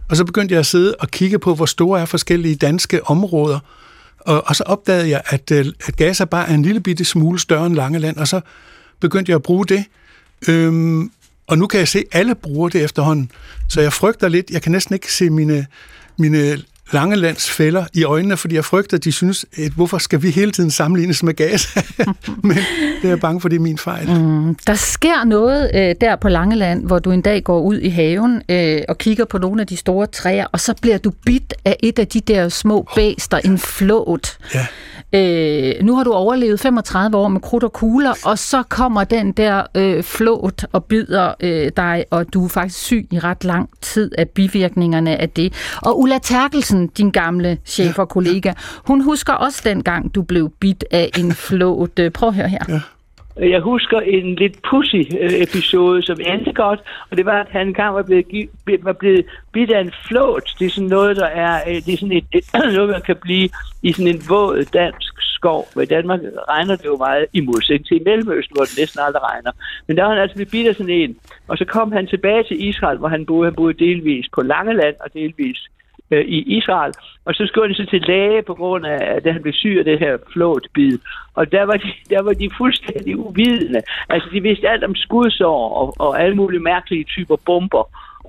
Og 0.08 0.16
så 0.16 0.24
begyndte 0.24 0.52
jeg 0.52 0.58
at 0.58 0.66
sidde 0.66 0.94
og 1.00 1.08
kigge 1.08 1.38
på, 1.38 1.54
hvor 1.54 1.66
store 1.66 2.00
er 2.00 2.04
forskellige 2.04 2.56
danske 2.56 3.06
områder. 3.06 3.58
Og, 4.20 4.42
og 4.46 4.56
så 4.56 4.64
opdagede 4.66 5.10
jeg, 5.10 5.22
at, 5.26 5.50
øh, 5.50 5.66
at 5.86 5.96
Gaza 5.96 6.24
bare 6.24 6.48
er 6.48 6.54
en 6.54 6.62
lille 6.62 6.80
bitte 6.80 7.04
smule 7.04 7.38
større 7.38 7.66
end 7.66 7.74
Langeland, 7.74 8.16
og 8.16 8.28
så 8.28 8.40
begyndte 9.00 9.30
jeg 9.30 9.36
at 9.36 9.42
bruge 9.42 9.66
det. 9.66 9.84
Øhm, 10.48 11.10
og 11.50 11.58
nu 11.58 11.66
kan 11.66 11.80
jeg 11.80 11.88
se, 11.88 11.98
at 11.98 12.04
alle 12.12 12.34
bruger 12.34 12.68
det 12.68 12.84
efterhånden. 12.84 13.30
Så 13.68 13.80
jeg 13.80 13.92
frygter 13.92 14.28
lidt, 14.28 14.50
jeg 14.50 14.62
kan 14.62 14.72
næsten 14.72 14.94
ikke 14.94 15.12
se 15.12 15.30
mine, 15.30 15.66
mine 16.18 16.62
Langelands 16.92 17.60
i 17.94 18.04
øjnene, 18.04 18.36
fordi 18.36 18.54
jeg 18.54 18.64
frygter, 18.64 18.96
at 18.96 19.04
de 19.04 19.12
synes, 19.12 19.46
at 19.56 19.72
hvorfor 19.72 19.98
skal 19.98 20.22
vi 20.22 20.30
hele 20.30 20.52
tiden 20.52 20.70
sammenlignes 20.70 21.22
med 21.22 21.34
gas? 21.34 21.78
Men 22.42 22.56
det 22.56 23.04
er 23.04 23.08
jeg 23.08 23.20
bange 23.20 23.40
for, 23.40 23.48
det 23.48 23.56
er 23.56 23.60
min 23.60 23.78
fejl. 23.78 24.20
Mm, 24.20 24.54
der 24.66 24.74
sker 24.74 25.24
noget 25.24 25.70
øh, 25.74 25.94
der 26.00 26.16
på 26.16 26.28
Langeland, 26.28 26.86
hvor 26.86 26.98
du 26.98 27.10
en 27.10 27.22
dag 27.22 27.44
går 27.44 27.60
ud 27.60 27.78
i 27.78 27.88
haven 27.88 28.42
øh, 28.48 28.82
og 28.88 28.98
kigger 28.98 29.24
på 29.24 29.38
nogle 29.38 29.60
af 29.60 29.66
de 29.66 29.76
store 29.76 30.06
træer, 30.06 30.46
og 30.52 30.60
så 30.60 30.74
bliver 30.82 30.98
du 30.98 31.12
bidt 31.26 31.54
af 31.64 31.76
et 31.82 31.98
af 31.98 32.08
de 32.08 32.20
der 32.20 32.48
små 32.48 32.88
bæster, 32.94 33.36
oh, 33.36 33.44
ja. 33.44 33.50
en 33.50 33.58
flåt. 33.58 34.38
Ja. 34.54 34.66
Øh, 35.12 35.74
nu 35.82 35.96
har 35.96 36.04
du 36.04 36.12
overlevet 36.12 36.60
35 36.60 37.16
år 37.16 37.28
med 37.28 37.40
krudt 37.40 37.64
og 37.64 37.72
kugler, 37.72 38.14
og 38.24 38.38
så 38.38 38.62
kommer 38.62 39.04
den 39.04 39.32
der 39.32 39.62
øh, 39.74 40.02
flåt 40.02 40.66
og 40.72 40.84
bider 40.84 41.34
øh, 41.40 41.70
dig, 41.76 42.04
og 42.10 42.34
du 42.34 42.44
er 42.44 42.48
faktisk 42.48 42.78
syg 42.80 43.08
i 43.10 43.18
ret 43.18 43.44
lang 43.44 43.68
tid 43.80 44.10
af 44.18 44.28
bivirkningerne 44.28 45.16
af 45.16 45.30
det. 45.30 45.52
Og 45.82 46.00
Ulla 46.00 46.18
Terkelsen, 46.18 46.79
din 46.88 47.10
gamle 47.10 47.58
chef 47.64 47.98
og 47.98 48.08
kollega, 48.08 48.52
hun 48.86 49.00
husker 49.00 49.32
også 49.32 49.62
dengang, 49.64 50.14
du 50.14 50.22
blev 50.22 50.52
bidt 50.60 50.84
af 50.90 51.10
en 51.18 51.32
flåt. 51.46 52.00
Prøv 52.14 52.28
at 52.28 52.34
høre 52.34 52.48
her. 52.48 52.64
Ja. 52.68 52.80
Jeg 53.36 53.60
husker 53.60 54.00
en 54.00 54.34
lidt 54.34 54.62
pussy 54.70 55.02
øh, 55.20 55.32
episode, 55.32 56.02
som 56.02 56.18
endte 56.26 56.52
godt, 56.52 56.80
og 57.10 57.16
det 57.16 57.26
var, 57.26 57.40
at 57.40 57.48
han 57.50 57.66
engang 57.66 57.94
var 57.94 58.02
blevet, 58.02 58.48
var 58.82 58.92
blevet 58.92 59.24
bidt 59.52 59.70
af 59.70 59.80
en 59.80 59.92
flåt. 60.08 60.54
Det 60.58 60.66
er 60.66 60.70
sådan 60.70 60.88
noget, 60.88 61.16
der 61.16 61.26
er, 61.26 61.60
øh, 61.68 61.74
det 61.74 61.92
er 61.94 61.96
sådan 61.96 62.16
et, 62.16 62.24
et, 62.32 62.44
noget, 62.74 62.90
man 62.90 63.02
kan 63.02 63.16
blive 63.22 63.48
i 63.82 63.92
sådan 63.92 64.14
en 64.14 64.22
våd 64.28 64.64
dansk 64.72 65.12
skov. 65.20 65.68
Men 65.74 65.82
i 65.82 65.86
Danmark 65.86 66.20
regner 66.48 66.76
det 66.76 66.84
jo 66.84 66.96
meget 66.96 67.26
i 67.32 67.40
modsætning 67.40 67.86
til 67.86 68.00
i 68.00 68.04
Mellemøsten, 68.04 68.56
hvor 68.56 68.64
det 68.64 68.78
næsten 68.78 69.00
aldrig 69.06 69.22
regner. 69.22 69.52
Men 69.86 69.96
der 69.96 70.02
var 70.02 70.10
han 70.10 70.22
altså 70.22 70.34
blevet 70.34 70.50
bidt 70.50 70.68
af 70.68 70.74
sådan 70.74 70.98
en. 71.02 71.16
Og 71.48 71.58
så 71.58 71.64
kom 71.64 71.92
han 71.92 72.06
tilbage 72.06 72.44
til 72.44 72.68
Israel, 72.68 72.98
hvor 72.98 73.08
han 73.08 73.26
boede. 73.26 73.46
Han 73.46 73.54
boede 73.54 73.84
delvis 73.86 74.26
på 74.34 74.42
Langeland 74.42 74.96
og 75.00 75.08
delvis 75.14 75.58
øh, 76.10 76.24
i 76.24 76.56
Israel. 76.58 76.92
Og 77.24 77.34
så 77.34 77.46
skulle 77.46 77.68
han 77.68 77.74
så 77.74 77.90
til 77.90 78.02
læge 78.02 78.42
på 78.42 78.54
grund 78.54 78.86
af, 78.86 78.98
at 79.16 79.32
han 79.32 79.42
blev 79.42 79.54
syg 79.54 79.76
af 79.78 79.84
det 79.84 79.98
her 79.98 80.16
flåtbid. 80.32 80.98
Og 81.34 81.52
der 81.52 81.62
var, 81.62 81.76
de, 81.76 81.92
der 82.10 82.22
var 82.22 82.32
de 82.32 82.50
fuldstændig 82.56 83.16
uvidende. 83.16 83.82
Altså, 84.08 84.28
de 84.32 84.42
vidste 84.42 84.68
alt 84.68 84.84
om 84.84 84.94
skudsår 84.94 85.68
og, 85.80 85.94
og 85.98 86.22
alle 86.22 86.36
mulige 86.36 86.60
mærkelige 86.60 87.04
typer 87.04 87.36
bomber, 87.46 87.84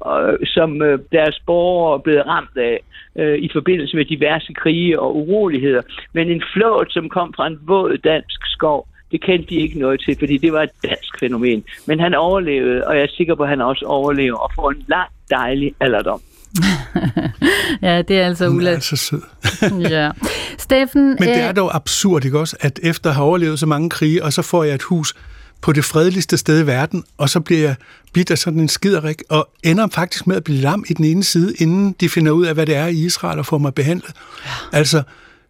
øh, 0.08 0.48
som 0.48 0.82
øh, 0.82 1.00
deres 1.12 1.40
borgere 1.46 1.94
er 1.94 2.02
blevet 2.02 2.28
ramt 2.28 2.58
af 2.58 2.80
øh, 3.16 3.38
i 3.40 3.50
forbindelse 3.54 3.98
med 3.98 4.06
diverse 4.06 4.54
krige 4.54 5.00
og 5.00 5.16
uroligheder. 5.16 5.82
Men 6.14 6.30
en 6.30 6.44
flåt, 6.54 6.94
som 6.94 7.10
kom 7.10 7.34
fra 7.34 7.48
en 7.48 7.60
våd 7.62 7.98
dansk 7.98 8.42
skov, 8.46 8.88
det 9.12 9.22
kendte 9.22 9.50
de 9.50 9.56
ikke 9.56 9.80
noget 9.80 10.02
til, 10.06 10.16
fordi 10.20 10.38
det 10.38 10.54
var 10.54 10.64
et 10.64 10.72
dansk 10.84 11.20
fænomen. 11.20 11.64
Men 11.88 12.00
han 12.00 12.14
overlevede, 12.14 12.88
og 12.88 12.96
jeg 12.96 13.04
er 13.04 13.08
sikker 13.18 13.36
på, 13.36 13.44
at 13.44 13.50
han 13.50 13.62
også 13.62 13.86
overlever 13.86 14.38
og 14.38 14.52
får 14.56 14.72
en 14.72 14.86
lang, 14.88 15.10
dejlig 15.30 15.74
alderdom. 15.80 16.22
ja, 17.82 18.02
det 18.02 18.20
er 18.20 18.26
altså 18.26 18.48
Ulla. 18.48 18.70
Hun 18.70 18.78
er 18.78 18.82
så 18.82 18.96
sød. 18.96 19.22
ja. 19.90 20.12
Steffen... 20.58 21.16
Men 21.20 21.30
det 21.30 21.38
er 21.38 21.50
øh, 21.50 21.56
dog 21.56 21.76
absurd, 21.76 22.26
ikke 22.26 22.40
også, 22.40 22.56
at 22.60 22.80
efter 22.84 23.10
at 23.10 23.16
have 23.16 23.26
overlevet 23.26 23.60
så 23.60 23.66
mange 23.66 23.90
krige, 23.90 24.24
og 24.24 24.34
så 24.34 24.42
får 24.42 24.64
jeg 24.64 24.76
et 24.76 24.82
hus 24.82 25.14
på 25.62 25.72
det 25.72 25.86
fredeligste 25.86 26.38
sted 26.38 26.64
i 26.64 26.68
verden, 26.68 27.04
og 27.18 27.30
så 27.30 27.40
bliver 27.40 27.62
jeg 27.62 27.76
bidt 28.14 28.32
af 28.32 28.38
sådan 28.38 28.60
en 28.60 28.68
skiderik, 28.68 29.22
og 29.30 29.50
ender 29.64 29.88
faktisk 29.92 30.28
med 30.28 30.36
at 30.36 30.44
blive 30.44 30.58
lam 30.58 30.84
i 30.88 30.94
den 30.94 31.06
ene 31.06 31.24
side, 31.24 31.56
inden 31.56 31.96
de 32.00 32.10
finder 32.10 32.32
ud 32.32 32.46
af, 32.46 32.54
hvad 32.54 32.66
det 32.66 32.76
er 32.76 32.88
i 32.88 33.06
Israel, 33.06 33.40
og 33.40 33.46
får 33.46 33.58
mig 33.58 33.74
behandlet. 33.74 34.12
Ja. 34.46 34.78
Altså, 34.78 35.04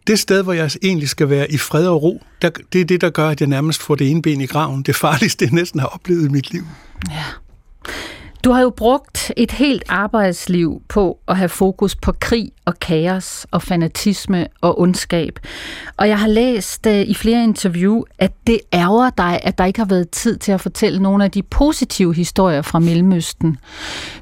det 0.06 0.18
sted, 0.18 0.42
hvor 0.42 0.52
jeg 0.52 0.70
egentlig 0.82 1.08
skal 1.08 1.30
være 1.30 1.52
i 1.52 1.58
fred 1.58 1.86
og 1.86 2.02
ro, 2.02 2.22
der, 2.42 2.50
det 2.72 2.80
er 2.80 2.84
det, 2.84 3.00
der 3.00 3.10
gør, 3.10 3.28
at 3.28 3.40
jeg 3.40 3.48
nærmest 3.48 3.82
får 3.82 3.94
det 3.94 4.10
ene 4.10 4.22
ben 4.22 4.40
i 4.40 4.46
graven. 4.46 4.82
Det 4.82 4.96
farligste, 4.96 5.44
jeg 5.44 5.52
næsten 5.52 5.80
har 5.80 5.86
oplevet 5.86 6.24
i 6.24 6.28
mit 6.28 6.52
liv. 6.52 6.62
Ja. 7.10 7.24
Du 8.44 8.50
har 8.50 8.60
jo 8.60 8.70
brugt 8.70 9.32
et 9.36 9.52
helt 9.52 9.82
arbejdsliv 9.88 10.82
på 10.88 11.18
at 11.28 11.36
have 11.36 11.48
fokus 11.48 11.96
på 11.96 12.12
krig 12.20 12.50
og 12.64 12.80
kaos 12.80 13.46
og 13.50 13.62
fanatisme 13.62 14.46
og 14.60 14.80
ondskab. 14.80 15.38
Og 15.96 16.08
jeg 16.08 16.18
har 16.18 16.28
læst 16.28 16.86
uh, 16.86 16.92
i 16.92 17.14
flere 17.14 17.44
interview, 17.44 18.02
at 18.18 18.32
det 18.46 18.60
ærger 18.72 19.10
dig, 19.10 19.40
at 19.42 19.58
der 19.58 19.64
ikke 19.64 19.78
har 19.78 19.86
været 19.86 20.10
tid 20.10 20.36
til 20.36 20.52
at 20.52 20.60
fortælle 20.60 21.02
nogle 21.02 21.24
af 21.24 21.30
de 21.30 21.42
positive 21.42 22.14
historier 22.14 22.62
fra 22.62 22.78
Mellemøsten. 22.78 23.56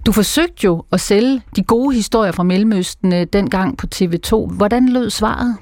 Du 0.07 0.13
forsøgte 0.13 0.65
jo 0.65 0.85
at 0.93 1.01
sælge 1.01 1.43
de 1.57 1.63
gode 1.63 1.95
historier 1.95 2.33
fra 2.33 2.43
Mellemøsten 2.43 3.13
uh, 3.13 3.23
dengang 3.33 3.79
på 3.79 3.87
TV2. 3.95 4.47
Hvordan 4.47 4.89
lød 4.89 5.11
svaret? 5.11 5.57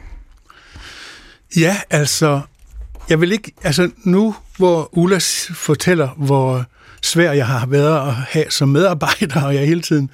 Ja, 1.56 1.76
altså, 1.90 2.40
jeg 3.08 3.20
vil 3.20 3.32
ikke, 3.32 3.52
altså 3.62 3.90
nu, 4.04 4.34
hvor 4.56 4.88
Ulla 4.92 5.18
fortæller, 5.54 6.08
hvor 6.16 6.64
svær 7.02 7.32
jeg 7.32 7.46
har 7.46 7.66
været 7.66 8.08
at 8.08 8.14
have 8.14 8.50
som 8.50 8.68
medarbejder, 8.68 9.42
og 9.42 9.54
jeg 9.54 9.66
hele 9.66 9.82
tiden 9.82 10.10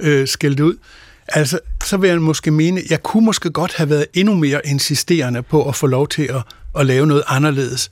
øh, 0.00 0.28
skældte 0.28 0.64
ud, 0.64 0.76
altså, 1.28 1.58
så 1.84 1.96
vil 1.96 2.10
jeg 2.10 2.22
måske 2.22 2.50
mene, 2.50 2.82
jeg 2.90 3.02
kunne 3.02 3.24
måske 3.24 3.50
godt 3.50 3.74
have 3.74 3.90
været 3.90 4.06
endnu 4.14 4.34
mere 4.34 4.60
insisterende 4.66 5.42
på 5.42 5.68
at 5.68 5.76
få 5.76 5.86
lov 5.86 6.08
til 6.08 6.22
at, 6.22 6.42
at 6.78 6.86
lave 6.86 7.06
noget 7.06 7.22
anderledes. 7.26 7.90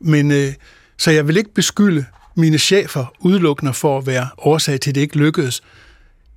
Men 0.00 0.30
øh, 0.30 0.52
så 0.98 1.10
jeg 1.10 1.28
vil 1.28 1.36
ikke 1.36 1.54
beskylde 1.54 2.04
mine 2.36 2.58
chefer 2.58 3.14
udelukkende 3.20 3.74
for 3.74 3.98
at 3.98 4.06
være 4.06 4.28
årsag 4.38 4.80
til, 4.80 4.90
at 4.90 4.94
det 4.94 5.00
ikke 5.00 5.16
lykkedes. 5.16 5.62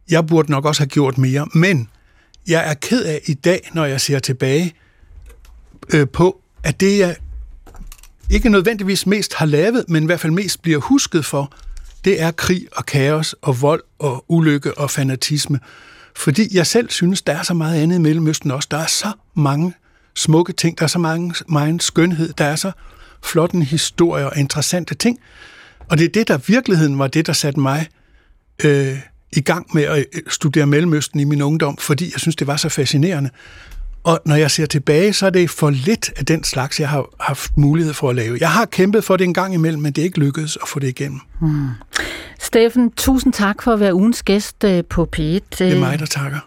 Jeg 0.09 0.27
burde 0.27 0.51
nok 0.51 0.65
også 0.65 0.81
have 0.81 0.89
gjort 0.89 1.17
mere, 1.17 1.47
men 1.53 1.89
jeg 2.47 2.69
er 2.69 2.73
ked 2.73 3.03
af 3.03 3.21
i 3.25 3.33
dag, 3.33 3.69
når 3.73 3.85
jeg 3.85 4.01
ser 4.01 4.19
tilbage 4.19 4.73
øh, 5.93 6.07
på, 6.09 6.41
at 6.63 6.79
det, 6.79 6.99
jeg 6.99 7.15
ikke 8.29 8.49
nødvendigvis 8.49 9.07
mest 9.07 9.33
har 9.33 9.45
lavet, 9.45 9.85
men 9.87 10.03
i 10.03 10.05
hvert 10.05 10.19
fald 10.19 10.33
mest 10.33 10.61
bliver 10.61 10.79
husket 10.79 11.25
for, 11.25 11.53
det 12.05 12.21
er 12.21 12.31
krig 12.31 12.67
og 12.75 12.85
kaos 12.85 13.35
og 13.41 13.61
vold 13.61 13.83
og 13.99 14.25
ulykke 14.27 14.77
og 14.77 14.91
fanatisme. 14.91 15.59
Fordi 16.15 16.57
jeg 16.57 16.67
selv 16.67 16.89
synes, 16.89 17.21
der 17.21 17.33
er 17.33 17.43
så 17.43 17.53
meget 17.53 17.81
andet 17.81 17.95
i 17.95 17.99
Mellemøsten 17.99 18.51
også. 18.51 18.67
Der 18.71 18.77
er 18.77 18.85
så 18.85 19.11
mange 19.33 19.73
smukke 20.15 20.53
ting, 20.53 20.77
der 20.77 20.83
er 20.83 20.87
så 20.87 20.99
mange, 20.99 21.35
meget 21.49 21.83
skønhed, 21.83 22.33
der 22.33 22.45
er 22.45 22.55
så 22.55 22.71
flot 23.23 23.51
en 23.51 23.61
historie 23.61 24.25
og 24.25 24.37
interessante 24.37 24.95
ting. 24.95 25.19
Og 25.89 25.97
det 25.97 26.05
er 26.05 26.09
det, 26.09 26.27
der 26.27 26.37
virkeligheden 26.37 26.99
var 26.99 27.07
det, 27.07 27.27
der 27.27 27.33
satte 27.33 27.59
mig 27.59 27.87
øh, 28.63 28.99
i 29.33 29.41
gang 29.41 29.67
med 29.73 29.83
at 29.83 29.97
øh, 29.97 30.21
studere 30.27 30.65
Mellemøsten 30.65 31.19
i 31.19 31.23
min 31.23 31.41
ungdom, 31.41 31.77
fordi 31.77 32.11
jeg 32.13 32.19
synes, 32.19 32.35
det 32.35 32.47
var 32.47 32.57
så 32.57 32.69
fascinerende. 32.69 33.29
Og 34.05 34.19
når 34.25 34.35
jeg 34.35 34.51
ser 34.51 34.65
tilbage, 34.65 35.13
så 35.13 35.25
er 35.25 35.29
det 35.29 35.49
for 35.49 35.69
lidt 35.69 36.11
af 36.15 36.25
den 36.25 36.43
slags, 36.43 36.79
jeg 36.79 36.89
har 36.89 37.05
haft 37.19 37.57
mulighed 37.57 37.93
for 37.93 38.09
at 38.09 38.15
lave. 38.15 38.37
Jeg 38.39 38.51
har 38.51 38.65
kæmpet 38.65 39.03
for 39.03 39.17
det 39.17 39.23
en 39.23 39.33
gang 39.33 39.53
imellem, 39.53 39.81
men 39.81 39.93
det 39.93 40.01
er 40.01 40.05
ikke 40.05 40.19
lykkedes 40.19 40.57
at 40.61 40.67
få 40.67 40.79
det 40.79 40.87
igennem. 40.87 41.19
Hmm. 41.41 41.69
Steffen, 42.39 42.91
tusind 42.91 43.33
tak 43.33 43.61
for 43.61 43.73
at 43.73 43.79
være 43.79 43.93
ugens 43.93 44.23
gæst 44.23 44.63
øh, 44.63 44.83
på 44.89 45.09
P1. 45.15 45.21
Det 45.21 45.61
er 45.61 45.79
mig, 45.79 45.99
der 45.99 46.05
takker. 46.05 46.39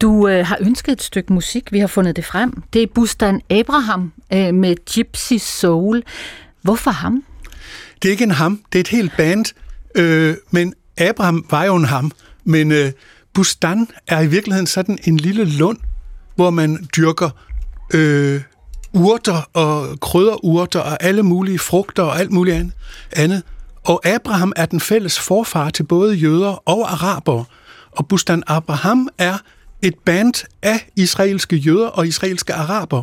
Du 0.00 0.28
øh, 0.28 0.46
har 0.46 0.58
ønsket 0.60 0.92
et 0.92 1.02
stykke 1.02 1.32
musik, 1.32 1.72
vi 1.72 1.78
har 1.78 1.86
fundet 1.86 2.16
det 2.16 2.24
frem. 2.24 2.62
Det 2.72 2.82
er 2.82 2.86
Bustan 2.94 3.40
Abraham 3.50 4.12
øh, 4.32 4.54
med 4.54 4.76
Gypsy 4.94 5.34
Soul. 5.38 6.02
Hvorfor 6.62 6.90
ham? 6.90 7.24
Det 8.02 8.08
er 8.08 8.12
ikke 8.12 8.24
en 8.24 8.30
ham, 8.30 8.60
det 8.72 8.78
er 8.78 8.80
et 8.80 8.88
helt 8.88 9.12
band. 9.16 9.44
Øh, 9.94 10.34
men 10.50 10.74
Abraham 10.98 11.46
var 11.50 11.64
jo 11.64 11.76
en 11.76 11.84
ham. 11.84 12.12
Men 12.44 12.72
øh, 12.72 12.92
Bustan 13.34 13.88
er 14.06 14.20
i 14.20 14.26
virkeligheden 14.26 14.66
sådan 14.66 14.98
en 15.04 15.16
lille 15.16 15.44
lund, 15.44 15.78
hvor 16.36 16.50
man 16.50 16.88
dyrker 16.96 17.30
øh, 17.94 18.40
urter 18.92 19.50
og 19.52 20.00
krydderurter 20.00 20.80
og 20.80 21.02
alle 21.02 21.22
mulige 21.22 21.58
frugter 21.58 22.02
og 22.02 22.18
alt 22.18 22.30
muligt 22.30 22.66
andet. 23.12 23.42
Og 23.84 24.06
Abraham 24.06 24.52
er 24.56 24.66
den 24.66 24.80
fælles 24.80 25.18
forfar 25.18 25.70
til 25.70 25.82
både 25.82 26.14
jøder 26.14 26.68
og 26.68 26.92
araber. 26.92 27.44
Og 27.90 28.08
Bustan 28.08 28.42
Abraham 28.46 29.08
er 29.18 29.38
et 29.82 29.94
band 30.04 30.34
af 30.62 30.88
israelske 30.96 31.56
jøder 31.56 31.86
og 31.86 32.06
israelske 32.06 32.54
araber. 32.54 33.02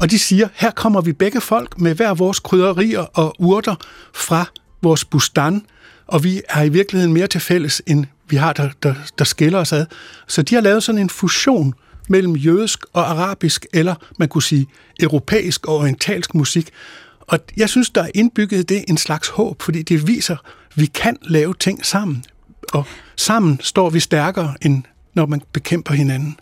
Og 0.00 0.10
de 0.10 0.18
siger, 0.18 0.48
her 0.54 0.70
kommer 0.70 1.00
vi 1.00 1.12
begge 1.12 1.40
folk 1.40 1.80
med 1.80 1.94
hver 1.94 2.14
vores 2.14 2.40
krydderier 2.40 3.00
og 3.00 3.34
urter 3.38 3.74
fra 4.14 4.44
vores 4.82 5.04
bustan, 5.04 5.62
og 6.06 6.24
vi 6.24 6.42
er 6.48 6.62
i 6.62 6.68
virkeligheden 6.68 7.12
mere 7.14 7.26
til 7.26 7.40
fælles, 7.40 7.82
end 7.86 8.06
vi 8.28 8.36
har, 8.36 8.52
der, 8.52 8.70
der, 8.82 8.94
der 9.18 9.24
skiller 9.24 9.58
os 9.58 9.72
ad. 9.72 9.86
Så 10.26 10.42
de 10.42 10.54
har 10.54 10.62
lavet 10.62 10.82
sådan 10.82 11.00
en 11.00 11.10
fusion 11.10 11.74
mellem 12.08 12.36
jødisk 12.36 12.78
og 12.92 13.10
arabisk, 13.10 13.66
eller 13.72 13.94
man 14.18 14.28
kunne 14.28 14.42
sige 14.42 14.66
europæisk 15.00 15.66
og 15.66 15.76
orientalsk 15.76 16.34
musik. 16.34 16.70
Og 17.20 17.38
jeg 17.56 17.68
synes, 17.68 17.90
der 17.90 18.02
er 18.02 18.10
indbygget 18.14 18.68
det 18.68 18.84
en 18.88 18.96
slags 18.96 19.28
håb, 19.28 19.62
fordi 19.62 19.82
det 19.82 20.06
viser, 20.06 20.36
at 20.36 20.80
vi 20.80 20.86
kan 20.86 21.16
lave 21.22 21.54
ting 21.54 21.86
sammen. 21.86 22.24
Og 22.72 22.84
sammen 23.16 23.60
står 23.62 23.90
vi 23.90 24.00
stærkere, 24.00 24.54
end 24.62 24.82
når 25.14 25.26
man 25.26 25.42
bekæmper 25.52 25.94
hinanden. 25.94 26.36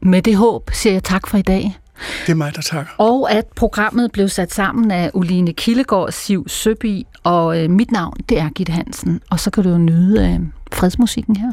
Med 0.00 0.22
det 0.22 0.36
håb 0.36 0.70
siger 0.72 0.92
jeg 0.92 1.04
tak 1.04 1.26
for 1.26 1.38
i 1.38 1.42
dag. 1.42 1.78
Det 2.26 2.32
er 2.32 2.36
mig, 2.36 2.54
der 2.54 2.62
takker. 2.62 2.92
Og 2.98 3.32
at 3.32 3.46
programmet 3.46 4.12
blev 4.12 4.28
sat 4.28 4.52
sammen 4.52 4.90
af 4.90 5.10
Uline 5.14 5.52
Kildegård, 5.52 6.12
Siv 6.12 6.48
Søby, 6.48 7.02
og 7.22 7.64
øh, 7.64 7.70
mit 7.70 7.90
navn, 7.90 8.16
det 8.28 8.38
er 8.38 8.48
Gitte 8.48 8.72
Hansen. 8.72 9.20
Og 9.30 9.40
så 9.40 9.50
kan 9.50 9.64
du 9.64 9.70
jo 9.70 9.78
nyde 9.78 10.28
øh, 10.28 10.40
fredsmusikken 10.72 11.36
her. 11.36 11.52